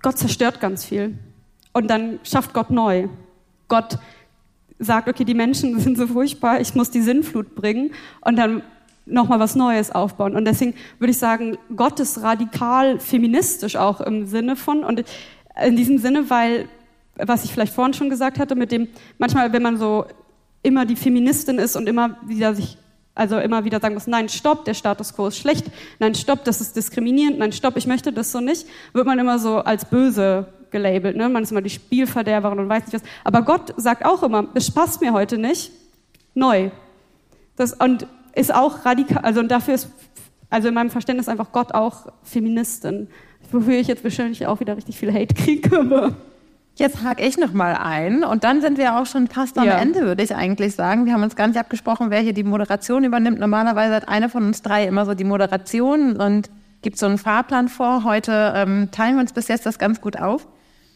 Gott 0.01 0.17
zerstört 0.17 0.59
ganz 0.59 0.85
viel. 0.85 1.17
Und 1.73 1.89
dann 1.89 2.19
schafft 2.23 2.53
Gott 2.53 2.69
neu. 2.69 3.07
Gott 3.67 3.97
sagt, 4.79 5.07
okay, 5.07 5.23
die 5.23 5.33
Menschen 5.33 5.79
sind 5.79 5.97
so 5.97 6.07
furchtbar, 6.07 6.61
ich 6.61 6.75
muss 6.75 6.91
die 6.91 7.01
Sinnflut 7.01 7.55
bringen 7.55 7.91
und 8.21 8.35
dann 8.35 8.61
nochmal 9.05 9.39
was 9.39 9.55
Neues 9.55 9.91
aufbauen. 9.91 10.35
Und 10.35 10.45
deswegen 10.45 10.73
würde 10.99 11.11
ich 11.11 11.17
sagen, 11.17 11.57
Gott 11.75 11.99
ist 11.99 12.21
radikal 12.21 12.99
feministisch 12.99 13.75
auch 13.75 14.01
im 14.01 14.25
Sinne 14.25 14.55
von, 14.55 14.83
und 14.83 15.03
in 15.63 15.75
diesem 15.75 15.99
Sinne, 15.99 16.29
weil, 16.29 16.67
was 17.15 17.45
ich 17.45 17.51
vielleicht 17.51 17.73
vorhin 17.73 17.93
schon 17.93 18.09
gesagt 18.09 18.39
hatte, 18.39 18.55
mit 18.55 18.71
dem, 18.71 18.87
manchmal, 19.17 19.53
wenn 19.53 19.61
man 19.61 19.77
so 19.77 20.05
immer 20.63 20.85
die 20.85 20.95
Feministin 20.95 21.59
ist 21.59 21.75
und 21.75 21.87
immer 21.87 22.17
wieder 22.25 22.55
sich, 22.55 22.77
also 23.15 23.39
immer 23.39 23.63
wieder 23.63 23.79
sagen 23.79 23.93
muss, 23.93 24.07
nein, 24.07 24.29
stopp, 24.29 24.65
der 24.65 24.73
Status 24.73 25.15
quo 25.15 25.27
ist 25.27 25.37
schlecht, 25.37 25.65
nein, 25.99 26.13
stopp, 26.13 26.43
das 26.43 26.61
ist 26.61 26.75
diskriminierend, 26.75 27.39
nein, 27.39 27.53
stopp, 27.53 27.77
ich 27.77 27.87
möchte 27.87 28.11
das 28.11 28.31
so 28.31 28.41
nicht, 28.41 28.67
wird 28.93 29.07
man 29.07 29.17
immer 29.17 29.39
so 29.39 29.59
als 29.59 29.85
böse 29.85 30.47
gelabelt. 30.69 31.15
Ne? 31.15 31.29
Man 31.29 31.43
ist 31.43 31.51
immer 31.51 31.61
die 31.61 31.69
Spielverderberin 31.69 32.59
und 32.59 32.69
weiß 32.69 32.85
nicht 32.85 32.93
was. 32.93 33.09
Aber 33.23 33.43
Gott 33.43 33.73
sagt 33.77 34.05
auch 34.05 34.21
immer, 34.23 34.49
es 34.53 34.69
passt 34.69 34.99
mir 34.99 35.13
heute 35.13 35.37
nicht, 35.37 35.71
neu. 36.33 36.69
Das, 37.55 37.73
und 37.73 38.05
ist 38.35 38.53
auch 38.53 38.85
radikal, 38.85 39.23
also 39.23 39.39
und 39.39 39.49
dafür 39.49 39.75
ist, 39.75 39.89
also 40.49 40.67
in 40.67 40.73
meinem 40.73 40.89
Verständnis 40.89 41.29
einfach 41.29 41.53
Gott 41.53 41.73
auch 41.73 42.07
Feministin. 42.23 43.07
Wofür 43.51 43.75
ich 43.75 43.87
jetzt 43.87 44.03
wahrscheinlich 44.03 44.45
auch 44.45 44.59
wieder 44.59 44.75
richtig 44.75 44.97
viel 44.97 45.13
Hate 45.13 45.33
kriege. 45.33 46.13
Jetzt 46.77 47.03
hake 47.03 47.25
ich 47.25 47.37
noch 47.37 47.53
mal 47.53 47.73
ein 47.73 48.25
und 48.25 48.43
dann 48.43 48.59
sind 48.59 48.77
wir 48.77 48.97
auch 48.97 49.05
schon 49.05 49.27
fast 49.27 49.57
am 49.57 49.65
ja. 49.65 49.77
Ende, 49.77 50.01
würde 50.01 50.21
ich 50.21 50.35
eigentlich 50.35 50.75
sagen. 50.75 51.05
Wir 51.05 51.13
haben 51.13 51.23
uns 51.23 51.37
gar 51.37 51.47
nicht 51.47 51.57
abgesprochen, 51.57 52.09
wer 52.09 52.19
hier 52.19 52.33
die 52.33 52.43
Moderation 52.43 53.05
übernimmt. 53.05 53.39
Normalerweise 53.39 53.95
hat 53.95 54.09
einer 54.09 54.27
von 54.27 54.45
uns 54.45 54.61
drei 54.61 54.85
immer 54.85 55.05
so 55.05 55.13
die 55.13 55.23
Moderation 55.23 56.17
und 56.17 56.49
gibt 56.81 56.97
so 56.97 57.05
einen 57.05 57.17
Fahrplan 57.17 57.69
vor. 57.69 58.03
Heute 58.03 58.53
ähm, 58.57 58.89
teilen 58.91 59.15
wir 59.15 59.21
uns 59.21 59.31
bis 59.31 59.47
jetzt 59.47 59.65
das 59.65 59.79
ganz 59.79 60.01
gut 60.01 60.19
auf. 60.19 60.47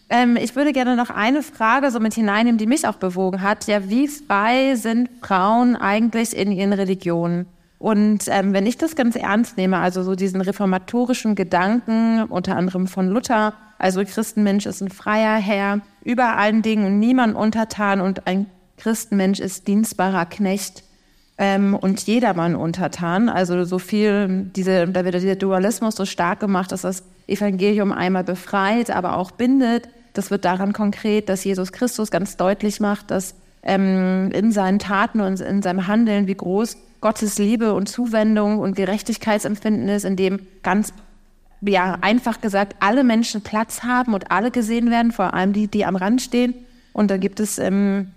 Ähm, 0.09 0.35
ich 0.35 0.55
würde 0.57 0.73
gerne 0.73 0.97
noch 0.97 1.11
eine 1.11 1.43
Frage 1.43 1.91
so 1.91 2.01
mit 2.01 2.13
hineinnehmen, 2.13 2.57
die 2.57 2.67
mich 2.67 2.85
auch 2.85 2.95
bewogen 2.95 3.41
hat. 3.41 3.65
Ja, 3.67 3.87
wie 3.89 4.09
frei 4.09 4.75
sind 4.75 5.09
Frauen 5.21 5.77
eigentlich 5.77 6.35
in 6.35 6.51
ihren 6.51 6.73
Religionen? 6.73 7.45
Und 7.77 8.25
ähm, 8.27 8.51
wenn 8.51 8.65
ich 8.65 8.77
das 8.77 8.97
ganz 8.97 9.15
ernst 9.15 9.55
nehme, 9.55 9.77
also 9.77 10.03
so 10.03 10.15
diesen 10.15 10.41
reformatorischen 10.41 11.35
Gedanken, 11.35 12.23
unter 12.23 12.57
anderem 12.57 12.87
von 12.87 13.07
Luther, 13.07 13.53
also 13.79 14.03
Christenmensch 14.03 14.65
ist 14.65 14.81
ein 14.81 14.89
freier 14.89 15.37
Herr, 15.37 15.79
über 16.03 16.37
allen 16.37 16.61
Dingen 16.61 16.99
niemand 16.99 17.35
untertan 17.35 18.01
und 18.01 18.27
ein 18.27 18.45
Christenmensch 18.77 19.39
ist 19.39 19.67
dienstbarer 19.67 20.25
Knecht 20.25 20.83
ähm, 21.37 21.75
und 21.75 22.01
jedermann 22.05 22.55
untertan. 22.55 23.29
Also 23.29 23.63
so 23.63 23.79
viel, 23.79 24.49
diese, 24.55 24.87
da 24.87 25.05
wird 25.05 25.15
dieser 25.15 25.37
Dualismus 25.37 25.95
so 25.95 26.05
stark 26.05 26.41
gemacht, 26.41 26.71
dass 26.71 26.81
das 26.81 27.03
Evangelium 27.27 27.91
einmal 27.93 28.25
befreit, 28.25 28.91
aber 28.91 29.17
auch 29.17 29.31
bindet. 29.31 29.87
Das 30.13 30.29
wird 30.29 30.43
daran 30.43 30.73
konkret, 30.73 31.29
dass 31.29 31.43
Jesus 31.45 31.71
Christus 31.71 32.11
ganz 32.11 32.35
deutlich 32.35 32.81
macht, 32.81 33.11
dass 33.11 33.35
ähm, 33.63 34.29
in 34.33 34.51
seinen 34.51 34.79
Taten 34.79 35.21
und 35.21 35.39
in 35.39 35.61
seinem 35.61 35.87
Handeln, 35.87 36.27
wie 36.27 36.35
groß 36.35 36.77
Gottes 36.99 37.37
Liebe 37.37 37.73
und 37.73 37.87
Zuwendung 37.87 38.59
und 38.59 38.75
Gerechtigkeitsempfinden 38.75 39.87
ist, 39.87 40.03
in 40.03 40.17
dem 40.17 40.41
ganz 40.63 40.93
ja, 41.61 41.97
einfach 42.01 42.41
gesagt 42.41 42.75
alle 42.79 43.03
Menschen 43.03 43.41
Platz 43.41 43.83
haben 43.83 44.13
und 44.13 44.31
alle 44.31 44.51
gesehen 44.51 44.89
werden, 44.91 45.11
vor 45.11 45.33
allem 45.33 45.53
die, 45.53 45.67
die 45.67 45.85
am 45.85 45.95
Rand 45.95 46.21
stehen. 46.21 46.53
Und 46.93 47.11
da 47.11 47.17
gibt 47.17 47.39
es 47.39 47.57
im 47.57 48.11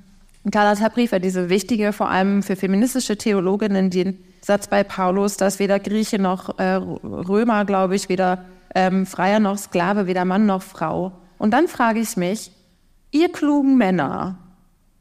Galaterbrief 0.51 1.13
ja 1.13 1.19
diese 1.19 1.49
wichtige, 1.49 1.93
vor 1.93 2.11
allem 2.11 2.43
für 2.43 2.57
feministische 2.57 3.17
Theologinnen, 3.17 3.91
den 3.91 4.19
Satz 4.41 4.67
bei 4.67 4.83
Paulus, 4.83 5.37
dass 5.37 5.59
weder 5.59 5.79
Grieche 5.79 6.19
noch 6.19 6.59
äh, 6.59 6.75
Römer, 6.75 7.65
glaube 7.65 7.95
ich, 7.95 8.09
weder 8.09 8.45
ähm, 8.75 9.07
Freier 9.07 9.39
noch 9.39 9.59
Sklave, 9.59 10.07
weder 10.07 10.25
Mann 10.25 10.47
noch 10.47 10.63
Frau 10.63 11.13
und 11.43 11.51
dann 11.51 11.67
frage 11.67 11.99
ich 11.99 12.17
mich, 12.17 12.53
ihr 13.11 13.29
klugen 13.29 13.77
Männer, 13.77 14.39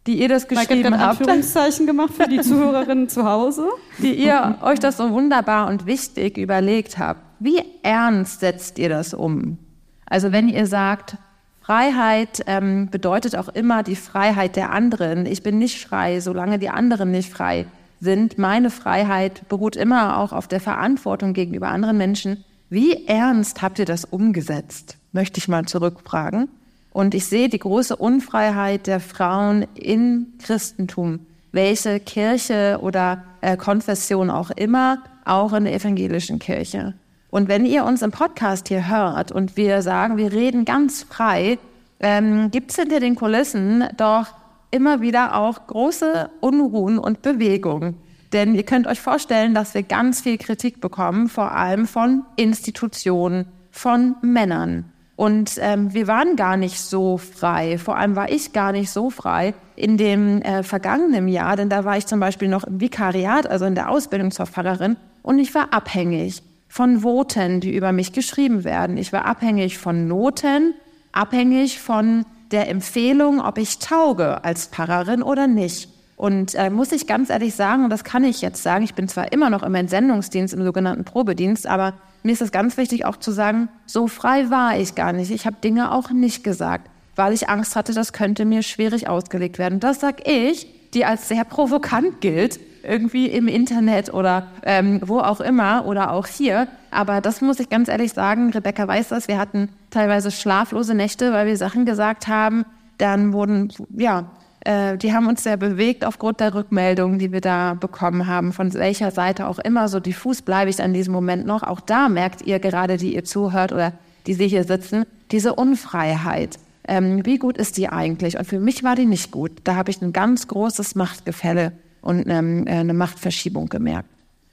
die 0.08 0.20
ihr 0.20 0.30
das 0.30 0.48
geschrieben 0.48 1.00
habt, 1.00 1.20
Anführungszeichen 1.20 1.86
gemacht 1.86 2.14
für 2.14 2.28
die 2.28 2.42
Zuhörerinnen 2.42 3.10
zu 3.10 3.26
Hause, 3.26 3.68
die 4.00 4.14
ihr 4.14 4.58
euch 4.62 4.80
das 4.80 4.98
so 4.98 5.12
wunderbar 5.12 5.68
und 5.68 5.86
wichtig 5.86 6.38
überlegt 6.38 6.98
habt, 6.98 7.22
wie 7.40 7.64
ernst 7.84 8.40
setzt 8.40 8.80
ihr 8.80 8.90
das 8.90 9.14
um? 9.14 9.58
Also 10.06 10.32
wenn 10.32 10.50
ihr 10.50 10.68
sagt, 10.68 11.18
Freiheit 11.62 12.42
ähm, 12.48 12.90
bedeutet 12.90 13.36
auch 13.36 13.48
immer 13.50 13.84
die 13.84 13.96
Freiheit 13.96 14.56
der 14.56 14.72
anderen. 14.72 15.26
Ich 15.26 15.44
bin 15.44 15.60
nicht 15.60 15.86
frei, 15.86 16.20
solange 16.20 16.60
die 16.60 16.70
anderen 16.70 17.12
nicht 17.12 17.32
frei 17.32 17.68
sind. 18.00 18.38
Meine 18.38 18.72
Freiheit 18.72 19.48
beruht 19.48 19.76
immer 19.76 20.18
auch 20.18 20.34
auf 20.34 20.48
der 20.48 20.60
Verantwortung 20.60 21.34
gegenüber 21.34 21.68
anderen 21.70 21.98
Menschen. 21.98 22.44
Wie 22.70 23.06
ernst 23.06 23.62
habt 23.62 23.80
ihr 23.80 23.86
das 23.86 24.06
umgesetzt? 24.06 24.98
möchte 25.12 25.40
ich 25.40 25.48
mal 25.48 25.66
zurückfragen. 25.66 26.50
Und 26.92 27.16
ich 27.16 27.26
sehe 27.26 27.50
die 27.50 27.60
große 27.60 27.96
Unfreiheit 27.96 28.88
der 28.88 29.00
Frauen 29.00 29.66
im 29.76 30.28
Christentum, 30.44 31.20
welche 31.52 32.00
Kirche 32.00 32.80
oder 32.82 33.24
äh, 33.42 33.58
Konfession 33.58 34.30
auch 34.30 34.52
immer, 34.52 35.00
auch 35.26 35.54
in 35.54 35.64
der 35.64 35.74
evangelischen 35.74 36.40
Kirche. 36.40 36.94
Und 37.30 37.48
wenn 37.48 37.66
ihr 37.66 37.86
uns 37.86 38.02
im 38.02 38.12
Podcast 38.12 38.68
hier 38.68 38.90
hört 38.90 39.32
und 39.32 39.56
wir 39.56 39.82
sagen, 39.82 40.18
wir 40.18 40.34
reden 40.34 40.66
ganz 40.66 41.04
frei, 41.04 41.58
ähm, 42.02 42.52
gibt 42.52 42.72
es 42.72 42.78
hinter 42.78 43.00
den 43.00 43.16
Kulissen 43.16 43.86
doch 43.96 44.28
immer 44.70 45.02
wieder 45.02 45.36
auch 45.36 45.68
große 45.68 46.30
Unruhen 46.42 47.00
und 47.00 47.22
Bewegungen. 47.22 47.96
Denn 48.34 48.56
ihr 48.56 48.64
könnt 48.64 48.88
euch 48.88 49.00
vorstellen, 49.00 49.54
dass 49.54 49.74
wir 49.74 49.84
ganz 49.84 50.22
viel 50.22 50.38
Kritik 50.38 50.82
bekommen, 50.82 51.30
vor 51.30 51.52
allem 51.52 51.88
von 51.88 52.24
Institutionen, 52.36 53.46
von 53.72 54.16
Männern. 54.22 54.91
Und 55.16 55.56
ähm, 55.60 55.94
wir 55.94 56.08
waren 56.08 56.36
gar 56.36 56.58
nicht 56.58 56.80
so 56.80 57.18
frei. 57.18 57.78
Vor 57.78 57.98
allem 57.98 58.16
war 58.16 58.32
ich 58.32 58.54
gar 58.54 58.72
nicht 58.72 58.90
so 58.90 59.10
frei 59.10 59.54
in 59.76 59.98
dem 59.98 60.42
äh, 60.42 60.64
vergangenen 60.64 61.28
Jahr, 61.28 61.56
denn 61.56 61.70
da 61.70 61.86
war 61.86 61.98
ich 61.98 62.08
zum 62.08 62.20
Beispiel 62.20 62.48
noch 62.48 62.64
im 62.64 62.80
Vikariat, 62.80 63.48
also 63.48 63.66
in 63.66 63.76
der 63.76 63.90
Ausbildung 63.90 64.32
zur 64.32 64.48
Pfarrerin, 64.48 64.98
und 65.24 65.40
ich 65.40 65.54
war 65.54 65.74
abhängig 65.74 66.42
von 66.68 67.02
Voten, 67.04 67.60
die 67.60 67.76
über 67.76 67.92
mich 67.92 68.14
geschrieben 68.14 68.64
werden. 68.64 68.98
Ich 68.98 69.14
war 69.14 69.26
abhängig 69.26 69.78
von 69.78 70.08
Noten, 70.08 70.74
abhängig 71.12 71.80
von 71.80 72.26
der 72.52 72.70
Empfehlung, 72.70 73.42
ob 73.42 73.58
ich 73.58 73.80
tauge 73.80 74.44
als 74.44 74.68
Pfarrerin 74.68 75.22
oder 75.22 75.48
nicht. 75.48 75.90
Und 76.16 76.56
äh, 76.56 76.70
muss 76.70 76.92
ich 76.92 77.08
ganz 77.08 77.30
ehrlich 77.30 77.56
sagen, 77.56 77.84
und 77.84 77.90
das 77.90 78.04
kann 78.04 78.24
ich 78.24 78.42
jetzt 78.42 78.62
sagen, 78.62 78.84
ich 78.84 78.94
bin 78.94 79.08
zwar 79.08 79.32
immer 79.32 79.50
noch 79.50 79.64
im 79.64 79.74
Entsendungsdienst, 79.76 80.54
im 80.54 80.64
sogenannten 80.64 81.04
Probedienst, 81.04 81.66
aber 81.68 81.94
mir 82.24 82.34
ist 82.34 82.42
es 82.42 82.52
ganz 82.52 82.78
wichtig 82.78 83.06
auch 83.06 83.18
zu 83.18 83.32
sagen, 83.32 83.70
so 83.86 84.08
frei 84.08 84.50
war 84.50 84.78
ich 84.78 84.96
gar 84.96 85.14
nicht. 85.14 85.32
Ich 85.32 85.46
habe 85.46 85.58
Dinge 85.64 85.92
auch 85.92 86.12
nicht 86.12 86.44
gesagt, 86.44 86.90
weil 87.16 87.34
ich 87.34 87.50
Angst 87.50 87.76
hatte, 87.76 87.94
das 87.94 88.14
könnte 88.14 88.46
mir 88.46 88.64
schwierig 88.64 89.08
ausgelegt 89.08 89.58
werden. 89.58 89.80
Das 89.80 90.00
sag 90.00 90.28
ich, 90.28 90.68
die 90.94 91.06
als 91.06 91.28
sehr 91.28 91.44
provokant 91.44 92.22
gilt, 92.22 92.60
irgendwie 92.84 93.28
im 93.28 93.48
Internet 93.48 94.14
oder 94.14 94.48
ähm, 94.64 95.02
wo 95.04 95.20
auch 95.20 95.40
immer 95.40 95.86
oder 95.86 96.12
auch 96.12 96.28
hier. 96.28 96.68
Aber 96.90 97.22
das 97.22 97.42
muss 97.42 97.60
ich 97.60 97.70
ganz 97.70 97.88
ehrlich 97.88 98.14
sagen, 98.14 98.52
Rebecca 98.52 98.88
weiß 98.88 99.10
das, 99.10 99.28
wir 99.28 99.38
hatten 99.38 99.70
teilweise 99.90 100.32
schlaflose 100.32 100.94
Nächte, 100.94 101.32
weil 101.34 101.48
wir 101.48 101.58
Sachen 101.58 101.86
gesagt 101.86 102.28
haben. 102.28 102.66
Dann 102.98 103.34
wurden, 103.34 103.72
ja, 103.96 104.32
äh, 104.64 104.98
die 104.98 105.14
haben 105.14 105.28
uns 105.28 105.44
sehr 105.44 105.58
bewegt 105.58 106.06
aufgrund 106.06 106.40
der 106.40 106.54
Rückmeldungen, 106.54 107.20
die 107.20 107.32
wir 107.32 107.42
da 107.42 107.74
bekommen 107.74 108.28
haben, 108.28 108.54
von 108.54 108.74
welcher 108.74 109.12
Seite 109.12 109.48
auch 109.48 109.60
immer. 109.60 109.88
So 109.88 110.00
diffus 110.00 110.42
bleibe 110.42 110.70
ich 110.70 110.82
an 110.82 110.94
diesem 110.94 111.14
Moment 111.14 111.46
noch. 111.46 111.64
Auch 111.64 111.80
da 111.80 112.10
merkt 112.10 112.44
ihr 112.44 112.60
gerade, 112.60 112.98
die 112.98 113.16
ihr 113.16 113.24
zuhört 113.24 113.72
oder 113.72 113.94
die 114.28 114.36
Sie 114.36 114.48
hier 114.48 114.64
sitzen, 114.64 115.06
diese 115.32 115.56
Unfreiheit. 115.56 116.60
Ähm, 116.88 117.26
wie 117.26 117.38
gut 117.38 117.58
ist 117.58 117.78
die 117.78 117.90
eigentlich? 117.90 118.38
Und 118.38 118.46
für 118.46 118.60
mich 118.60 118.84
war 118.84 118.96
die 118.96 119.06
nicht 119.06 119.32
gut. 119.32 119.52
Da 119.64 119.76
habe 119.76 119.90
ich 119.90 120.02
ein 120.02 120.14
ganz 120.14 120.48
großes 120.48 120.96
Machtgefälle 120.96 121.72
und 122.02 122.26
ähm, 122.28 122.68
äh, 122.68 122.72
eine 122.72 122.94
Machtverschiebung 122.94 123.68
gemerkt. 123.68 124.10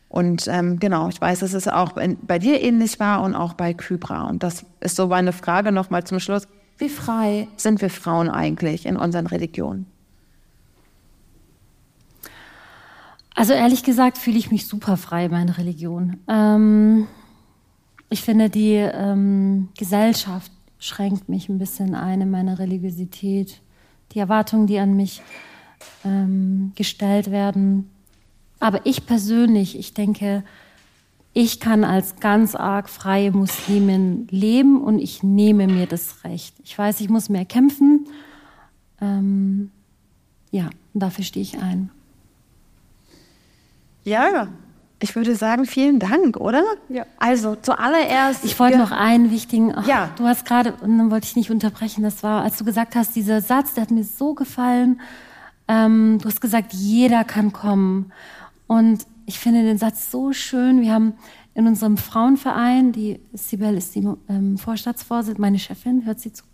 Und 0.09 0.49
ähm, 0.49 0.79
genau, 0.79 1.11
ich 1.11 1.21
weiß, 1.21 1.41
dass 1.41 1.53
es 1.53 1.69
auch 1.69 1.93
bei 2.23 2.39
dir 2.39 2.63
ähnlich 2.63 2.99
war 2.99 3.23
und 3.23 3.35
auch 3.35 3.53
bei 3.53 3.75
Kybra. 3.75 4.23
Und 4.23 4.43
das 4.43 4.65
ist 4.81 4.97
so 4.97 5.09
meine 5.09 5.33
Frage 5.33 5.71
nochmal 5.71 6.05
zum 6.05 6.19
Schluss. 6.19 6.49
Wie 6.79 6.89
frei 6.89 7.49
sind 7.57 7.83
wir 7.83 7.91
Frauen 7.91 8.31
eigentlich 8.31 8.87
in 8.87 8.97
unseren 8.97 9.27
Religionen? 9.27 9.87
Also 13.39 13.53
ehrlich 13.53 13.85
gesagt 13.85 14.19
fühle 14.19 14.37
ich 14.37 14.51
mich 14.51 14.67
super 14.67 14.97
frei 14.97 15.27
in 15.27 15.31
meiner 15.31 15.59
Religion. 15.59 16.17
Ähm, 16.27 17.07
ich 18.11 18.23
finde, 18.23 18.51
die 18.51 18.73
ähm, 18.75 19.69
Gesellschaft 19.79 20.51
schränkt 20.81 21.29
mich 21.29 21.49
ein 21.49 21.61
bisschen 21.61 21.95
ein 21.95 22.21
in 22.21 22.33
meiner 22.33 22.59
Religiosität. 22.59 23.61
Die 24.11 24.19
Erwartungen, 24.19 24.67
die 24.67 24.81
an 24.81 24.97
mich 24.97 25.23
ähm, 26.05 26.73
gestellt 26.75 27.31
werden. 27.31 27.89
Aber 28.59 28.85
ich 28.85 29.07
persönlich, 29.07 29.79
ich 29.79 29.95
denke, 29.95 30.43
ich 31.33 31.61
kann 31.61 31.85
als 31.85 32.17
ganz 32.17 32.57
arg 32.57 32.89
freie 32.89 33.31
Muslimin 33.31 34.27
leben 34.33 34.83
und 34.83 34.99
ich 34.99 35.23
nehme 35.23 35.69
mir 35.69 35.87
das 35.87 36.25
Recht. 36.25 36.57
Ich 36.65 36.77
weiß, 36.77 37.01
ich 37.01 37.09
muss 37.09 37.29
mehr 37.29 37.45
kämpfen. 37.45 38.09
Ähm, 39.01 39.71
ja, 40.51 40.71
dafür 40.93 41.23
stehe 41.23 41.45
ich 41.45 41.61
ein. 41.63 41.91
Ja, 44.09 44.49
ich 45.01 45.15
würde 45.15 45.37
sagen, 45.37 45.65
vielen 45.65 46.01
Dank, 46.01 46.37
oder? 46.39 46.65
Ja. 46.89 47.07
Also 47.19 47.55
zuallererst. 47.55 48.45
Ich 48.45 48.59
wollte 48.59 48.79
noch 48.79 48.91
einen 48.91 49.31
wichtigen. 49.31 49.73
Ach, 49.75 49.87
ja. 49.87 50.11
Du 50.17 50.25
hast 50.25 50.45
gerade, 50.45 50.75
und 50.81 50.99
dann 50.99 51.11
wollte 51.11 51.27
ich 51.27 51.37
nicht 51.37 51.51
unterbrechen, 51.51 52.03
das 52.03 52.23
war, 52.23 52.43
als 52.43 52.59
du 52.59 52.65
gesagt 52.65 52.97
hast, 52.97 53.15
dieser 53.15 53.41
Satz, 53.41 53.75
der 53.75 53.83
hat 53.83 53.91
mir 53.91 54.05
so 54.05 54.35
gefallen. 54.35 55.01
Ähm, 55.69 56.19
du 56.21 56.29
hast 56.29 56.41
gesagt, 56.41 56.73
jeder 56.73 57.23
kann 57.25 57.53
kommen. 57.53 58.13
Und 58.67 59.07
ich 59.27 59.39
finde 59.39 59.63
den 59.63 59.79
Satz 59.79 60.11
so 60.11 60.33
schön. 60.33 60.81
Wir 60.81 60.93
haben 60.93 61.13
in 61.55 61.67
unserem 61.67 61.97
Frauenverein, 61.97 62.93
die 62.93 63.21
Sibel 63.33 63.77
ist 63.77 63.95
die 63.95 64.09
ähm, 64.29 64.59
Vorstandsvorsitzende, 64.59 65.41
meine 65.41 65.59
Chefin, 65.59 66.05
hört 66.07 66.19
sie 66.21 66.33
zu. 66.33 66.45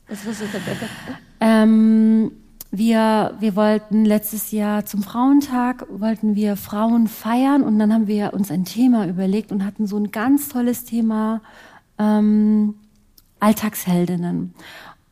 Ähm, 1.40 2.30
wir, 2.78 3.34
wir 3.40 3.56
wollten 3.56 4.04
letztes 4.04 4.50
Jahr 4.50 4.84
zum 4.84 5.02
Frauentag, 5.02 5.86
wollten 5.90 6.34
wir 6.34 6.56
Frauen 6.56 7.08
feiern 7.08 7.62
und 7.62 7.78
dann 7.78 7.92
haben 7.92 8.06
wir 8.06 8.34
uns 8.34 8.50
ein 8.50 8.64
Thema 8.64 9.06
überlegt 9.06 9.52
und 9.52 9.64
hatten 9.64 9.86
so 9.86 9.96
ein 9.96 10.10
ganz 10.10 10.48
tolles 10.48 10.84
Thema 10.84 11.40
ähm, 11.98 12.74
Alltagsheldinnen. 13.40 14.54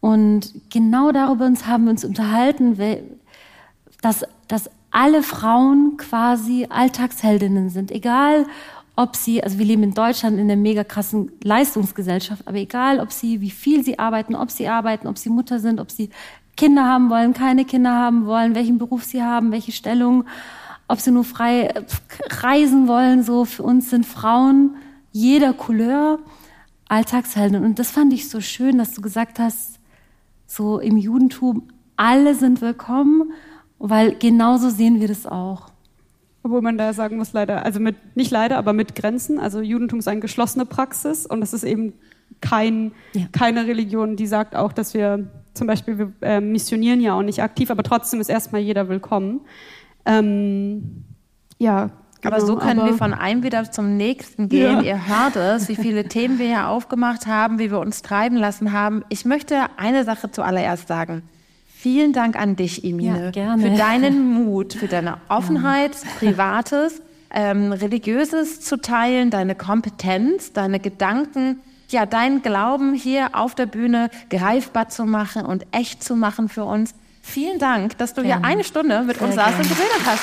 Und 0.00 0.52
genau 0.70 1.12
darüber 1.12 1.46
uns 1.46 1.66
haben 1.66 1.84
wir 1.84 1.90
uns 1.90 2.04
unterhalten, 2.04 2.76
dass, 4.00 4.24
dass 4.48 4.70
alle 4.90 5.22
Frauen 5.22 5.96
quasi 5.96 6.66
Alltagsheldinnen 6.68 7.70
sind, 7.70 7.90
egal 7.90 8.46
ob 8.94 9.16
sie, 9.16 9.42
also 9.42 9.58
wir 9.58 9.64
leben 9.64 9.82
in 9.82 9.94
Deutschland 9.94 10.38
in 10.38 10.50
einer 10.50 10.60
mega 10.60 10.84
krassen 10.84 11.32
Leistungsgesellschaft, 11.42 12.46
aber 12.46 12.58
egal, 12.58 13.00
ob 13.00 13.10
sie, 13.10 13.40
wie 13.40 13.50
viel 13.50 13.82
sie 13.82 13.98
arbeiten, 13.98 14.34
ob 14.34 14.50
sie 14.50 14.68
arbeiten, 14.68 15.06
ob 15.06 15.16
sie 15.16 15.30
Mutter 15.30 15.60
sind, 15.60 15.80
ob 15.80 15.90
sie 15.90 16.10
Kinder 16.56 16.84
haben 16.84 17.10
wollen, 17.10 17.32
keine 17.32 17.64
Kinder 17.64 17.94
haben 17.94 18.26
wollen, 18.26 18.54
welchen 18.54 18.78
Beruf 18.78 19.04
sie 19.04 19.22
haben, 19.22 19.52
welche 19.52 19.72
Stellung, 19.72 20.24
ob 20.88 21.00
sie 21.00 21.10
nur 21.10 21.24
frei 21.24 21.72
reisen 22.28 22.88
wollen. 22.88 23.22
So 23.22 23.44
für 23.44 23.62
uns 23.62 23.90
sind 23.90 24.06
Frauen 24.06 24.76
jeder 25.10 25.52
Couleur 25.52 26.18
Alltagshelden. 26.88 27.64
Und 27.64 27.78
das 27.78 27.90
fand 27.90 28.12
ich 28.12 28.28
so 28.28 28.40
schön, 28.40 28.76
dass 28.76 28.92
du 28.92 29.00
gesagt 29.00 29.38
hast, 29.38 29.78
so 30.46 30.78
im 30.78 30.98
Judentum, 30.98 31.68
alle 31.96 32.34
sind 32.34 32.60
willkommen, 32.60 33.32
weil 33.78 34.14
genauso 34.16 34.68
sehen 34.68 35.00
wir 35.00 35.08
das 35.08 35.26
auch. 35.26 35.70
Obwohl 36.42 36.60
man 36.60 36.76
da 36.76 36.92
sagen 36.92 37.16
muss, 37.16 37.32
leider, 37.32 37.64
also 37.64 37.80
mit, 37.80 37.96
nicht 38.16 38.30
leider, 38.30 38.58
aber 38.58 38.72
mit 38.72 38.94
Grenzen. 38.94 39.38
Also 39.38 39.60
Judentum 39.62 40.00
ist 40.00 40.08
eine 40.08 40.20
geschlossene 40.20 40.66
Praxis 40.66 41.24
und 41.24 41.40
es 41.40 41.54
ist 41.54 41.64
eben 41.64 41.94
kein, 42.40 42.92
ja. 43.14 43.26
keine 43.32 43.66
Religion, 43.66 44.16
die 44.16 44.26
sagt 44.26 44.54
auch, 44.54 44.72
dass 44.72 44.92
wir 44.92 45.30
zum 45.54 45.66
Beispiel, 45.66 45.98
wir 45.98 46.12
äh, 46.22 46.40
missionieren 46.40 47.00
ja 47.00 47.14
auch 47.14 47.22
nicht 47.22 47.42
aktiv, 47.42 47.70
aber 47.70 47.82
trotzdem 47.82 48.20
ist 48.20 48.30
erstmal 48.30 48.60
jeder 48.60 48.88
willkommen. 48.88 49.40
Ähm, 50.04 51.04
ja, 51.58 51.90
Genau, 52.22 52.36
aber 52.36 52.46
so 52.46 52.56
können 52.56 52.78
aber 52.78 52.90
wir 52.90 52.96
von 52.96 53.14
einem 53.14 53.42
wieder 53.42 53.68
zum 53.70 53.96
nächsten 53.96 54.48
gehen. 54.48 54.76
Ja. 54.76 54.82
Ihr 54.82 55.08
hört 55.08 55.34
es, 55.34 55.68
wie 55.68 55.74
viele 55.74 56.04
Themen 56.08 56.38
wir 56.38 56.46
hier 56.46 56.68
aufgemacht 56.68 57.26
haben, 57.26 57.58
wie 57.58 57.72
wir 57.72 57.80
uns 57.80 58.02
treiben 58.02 58.36
lassen 58.36 58.72
haben. 58.72 59.02
Ich 59.08 59.24
möchte 59.24 59.66
eine 59.76 60.04
Sache 60.04 60.30
zuallererst 60.30 60.86
sagen. 60.86 61.24
Vielen 61.66 62.12
Dank 62.12 62.40
an 62.40 62.54
dich, 62.54 62.84
Emine, 62.84 63.32
ja, 63.34 63.58
für 63.58 63.70
deinen 63.70 64.30
Mut, 64.34 64.74
für 64.74 64.86
deine 64.86 65.16
Offenheit, 65.28 65.96
ja. 65.96 66.10
Privates, 66.20 67.02
ähm, 67.34 67.72
Religiöses 67.72 68.60
zu 68.60 68.80
teilen, 68.80 69.30
deine 69.30 69.56
Kompetenz, 69.56 70.52
deine 70.52 70.78
Gedanken 70.78 71.58
ja, 71.92 72.06
deinen 72.06 72.42
Glauben 72.42 72.94
hier 72.94 73.30
auf 73.34 73.54
der 73.54 73.66
Bühne 73.66 74.10
greifbar 74.30 74.88
zu 74.88 75.04
machen 75.04 75.44
und 75.44 75.66
echt 75.72 76.02
zu 76.02 76.16
machen 76.16 76.48
für 76.48 76.64
uns. 76.64 76.94
Vielen 77.22 77.58
Dank, 77.58 77.96
dass 77.98 78.14
du 78.14 78.22
gerne. 78.22 78.42
hier 78.42 78.50
eine 78.50 78.64
Stunde 78.64 79.02
mit 79.02 79.18
Sehr 79.18 79.26
uns 79.26 79.36
saßt 79.36 79.58
und 79.58 79.68
geredet 79.68 80.00
hast. 80.04 80.22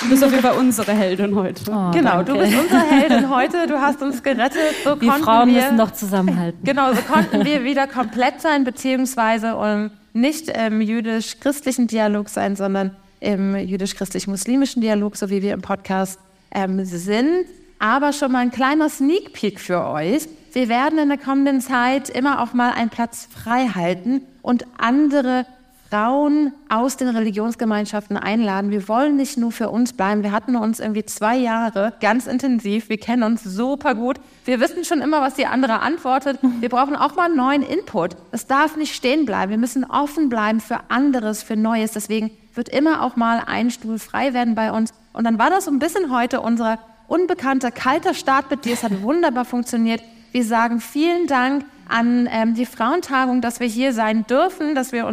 Du 0.00 0.08
bist 0.08 0.24
auf 0.24 0.30
jeden 0.30 0.42
Fall 0.42 0.56
unsere 0.56 0.92
Heldin 0.92 1.34
heute. 1.34 1.62
Oh, 1.70 1.90
genau, 1.90 2.22
danke. 2.22 2.32
du 2.32 2.38
bist 2.38 2.54
unsere 2.58 2.80
Heldin 2.80 3.28
heute. 3.34 3.66
Du 3.66 3.78
hast 3.78 4.00
uns 4.00 4.22
gerettet. 4.22 4.76
So 4.82 4.98
wir 4.98 5.12
Frauen 5.12 5.48
wir, 5.54 5.62
müssen 5.62 5.76
noch 5.76 5.90
zusammenhalten. 5.90 6.58
Genau, 6.64 6.94
so 6.94 7.02
konnten 7.02 7.44
wir 7.44 7.64
wieder 7.64 7.86
komplett 7.86 8.40
sein, 8.40 8.64
beziehungsweise 8.64 9.56
um, 9.56 9.90
nicht 10.14 10.48
im 10.48 10.80
jüdisch-christlichen 10.80 11.86
Dialog 11.86 12.30
sein, 12.30 12.56
sondern 12.56 12.96
im 13.20 13.54
jüdisch-christlich-muslimischen 13.56 14.82
Dialog, 14.82 15.16
so 15.16 15.30
wie 15.30 15.42
wir 15.42 15.54
im 15.54 15.62
Podcast 15.62 16.18
ähm, 16.52 16.84
sind. 16.84 17.46
Aber 17.78 18.12
schon 18.12 18.32
mal 18.32 18.40
ein 18.40 18.50
kleiner 18.50 18.88
Sneak 18.88 19.32
Peek 19.32 19.60
für 19.60 19.86
euch. 19.86 20.28
Wir 20.52 20.68
werden 20.68 20.98
in 20.98 21.08
der 21.08 21.18
kommenden 21.18 21.60
Zeit 21.60 22.10
immer 22.10 22.42
auch 22.42 22.52
mal 22.52 22.72
einen 22.72 22.90
Platz 22.90 23.28
frei 23.32 23.68
halten 23.68 24.22
und 24.42 24.66
andere 24.78 25.46
Frauen 25.90 26.52
aus 26.68 26.96
den 26.96 27.08
Religionsgemeinschaften 27.08 28.16
einladen. 28.16 28.70
Wir 28.70 28.86
wollen 28.86 29.16
nicht 29.16 29.36
nur 29.36 29.50
für 29.50 29.70
uns 29.70 29.92
bleiben. 29.92 30.22
Wir 30.22 30.30
hatten 30.30 30.54
uns 30.54 30.78
irgendwie 30.78 31.04
zwei 31.04 31.36
Jahre 31.36 31.94
ganz 32.00 32.28
intensiv. 32.28 32.88
Wir 32.88 32.98
kennen 32.98 33.24
uns 33.24 33.42
super 33.42 33.96
gut. 33.96 34.20
Wir 34.44 34.60
wissen 34.60 34.84
schon 34.84 35.00
immer, 35.00 35.20
was 35.20 35.34
die 35.34 35.46
andere 35.46 35.80
antwortet. 35.80 36.38
Wir 36.60 36.68
brauchen 36.68 36.94
auch 36.94 37.16
mal 37.16 37.28
neuen 37.28 37.62
Input. 37.62 38.16
Es 38.30 38.46
darf 38.46 38.76
nicht 38.76 38.94
stehen 38.94 39.26
bleiben. 39.26 39.50
Wir 39.50 39.58
müssen 39.58 39.84
offen 39.84 40.28
bleiben 40.28 40.60
für 40.60 40.78
anderes, 40.90 41.42
für 41.42 41.56
Neues. 41.56 41.90
Deswegen 41.90 42.30
wird 42.54 42.68
immer 42.68 43.02
auch 43.02 43.16
mal 43.16 43.42
ein 43.44 43.72
Stuhl 43.72 43.98
frei 43.98 44.32
werden 44.32 44.54
bei 44.54 44.70
uns. 44.70 44.92
Und 45.12 45.24
dann 45.24 45.40
war 45.40 45.50
das 45.50 45.64
so 45.64 45.72
ein 45.72 45.80
bisschen 45.80 46.12
heute 46.14 46.40
unser 46.40 46.78
unbekannter 47.08 47.72
kalter 47.72 48.14
Start 48.14 48.48
mit 48.48 48.64
dir. 48.64 48.74
Es 48.74 48.84
hat 48.84 49.02
wunderbar 49.02 49.44
funktioniert. 49.44 50.02
Wir 50.30 50.44
sagen 50.44 50.80
vielen 50.80 51.26
Dank 51.26 51.64
an 51.88 52.28
ähm, 52.30 52.54
die 52.54 52.66
Frauentagung, 52.66 53.40
dass 53.40 53.58
wir 53.58 53.66
hier 53.66 53.92
sein 53.92 54.24
dürfen, 54.28 54.76
dass 54.76 54.92
wir 54.92 55.06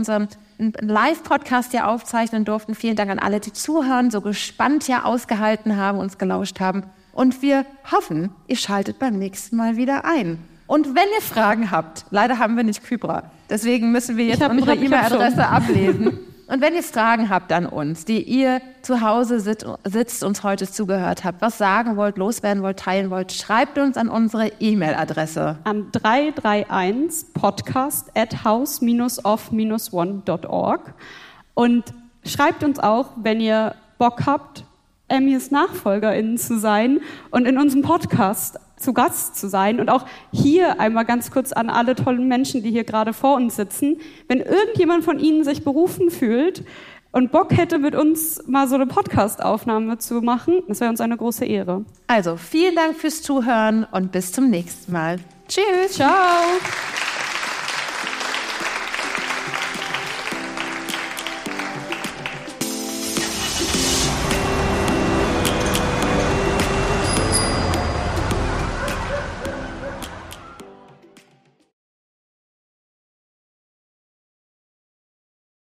unseren 0.60 0.88
Live-Podcast 0.88 1.72
hier 1.72 1.88
aufzeichnen 1.88 2.46
durften. 2.46 2.76
Vielen 2.76 2.96
Dank 2.96 3.12
an 3.12 3.20
alle, 3.20 3.40
die 3.40 3.54
zuhören, 3.54 4.12
so 4.12 4.22
gespannt 4.22 4.84
hier 4.84 5.06
ausgehalten 5.06 5.78
haben, 5.78 5.98
uns 5.98 6.18
gelauscht 6.18 6.60
haben. 6.60 6.84
Und 7.14 7.42
wir 7.42 7.66
hoffen, 7.92 8.32
ihr 8.48 8.58
schaltet 8.58 9.00
beim 9.00 9.18
nächsten 9.18 9.56
Mal 9.56 9.76
wieder 9.76 10.06
ein. 10.06 10.40
Und 10.68 10.96
wenn 10.96 11.08
ihr 11.16 11.22
Fragen 11.22 11.72
habt, 11.72 12.06
leider 12.12 12.40
haben 12.40 12.58
wir 12.58 12.64
nicht 12.64 12.84
Kybra, 12.84 13.32
deswegen 13.50 13.92
müssen 13.92 14.18
wir 14.18 14.26
jetzt 14.26 14.42
unsere 14.42 14.76
E-Mail-Adresse 14.76 15.48
ablesen. 15.48 16.20
Und 16.48 16.62
wenn 16.62 16.74
ihr 16.74 16.84
Fragen 16.84 17.30
habt 17.30 17.52
an 17.52 17.66
uns, 17.66 18.06
die 18.06 18.24
ihr 18.24 18.62
zu 18.82 19.02
Hause 19.02 19.42
sit 19.42 19.66
sitzt, 19.84 20.24
uns 20.24 20.44
heute 20.44 20.72
zugehört 20.72 21.26
habt, 21.26 21.42
was 21.42 21.58
sagen 21.58 21.98
wollt, 21.98 22.18
loswerden 22.18 22.64
wollt, 22.64 22.80
teilen 22.80 23.10
wollt, 23.10 23.34
schreibt 23.34 23.78
uns 23.78 23.98
an 23.98 24.08
unsere 24.08 24.48
E-Mail-Adresse. 24.60 25.58
An 25.66 25.92
331 25.92 27.34
podcast 27.34 28.10
at 28.16 28.46
house-off-one.org. 28.46 30.94
Und 31.54 31.84
schreibt 32.24 32.64
uns 32.64 32.80
auch, 32.80 33.10
wenn 33.18 33.42
ihr 33.42 33.76
Bock 33.98 34.26
habt, 34.26 34.64
Emmys 35.08 35.52
NachfolgerInnen 35.52 36.38
zu 36.38 36.60
sein 36.60 37.00
und 37.32 37.46
in 37.46 37.58
unserem 37.58 37.82
Podcast 37.82 38.60
zu 38.78 38.94
Gast 38.94 39.36
zu 39.36 39.50
sein 39.50 39.80
und 39.80 39.90
auch 39.90 40.06
hier 40.32 40.80
einmal 40.80 41.06
ganz 41.06 41.32
kurz 41.32 41.52
an 41.52 41.70
alle 41.70 41.96
tollen 41.96 42.28
Menschen, 42.28 42.62
die 42.64 42.72
hier 42.72 42.84
gerade 42.84 43.14
vor 43.14 43.36
uns 43.36 43.56
sitzen. 43.56 43.98
Wenn 44.28 44.40
irgendjemand 44.40 45.04
von 45.04 45.20
Ihnen 45.20 45.44
sich 45.44 45.64
berufen 45.64 46.12
fühlt 46.12 46.64
und 47.12 47.32
Bock 47.32 47.56
hätte, 47.58 47.80
mit 47.80 47.96
uns 47.96 48.44
mal 48.48 48.68
so 48.68 48.76
eine 48.76 48.86
Podcast-Aufnahme 48.86 49.98
zu 49.98 50.22
machen, 50.22 50.62
das 50.68 50.80
wäre 50.80 50.92
uns 50.92 51.02
eine 51.02 51.18
große 51.18 51.46
Ehre. 51.46 51.86
Also 52.08 52.38
vielen 52.38 52.76
Dank 52.76 52.96
fürs 52.96 53.22
Zuhören 53.24 53.86
und 53.92 54.12
bis 54.12 54.32
zum 54.32 54.50
nächsten 54.50 54.92
Mal. 54.92 55.18
Tschüss. 55.48 55.94
Ciao. 55.94 56.14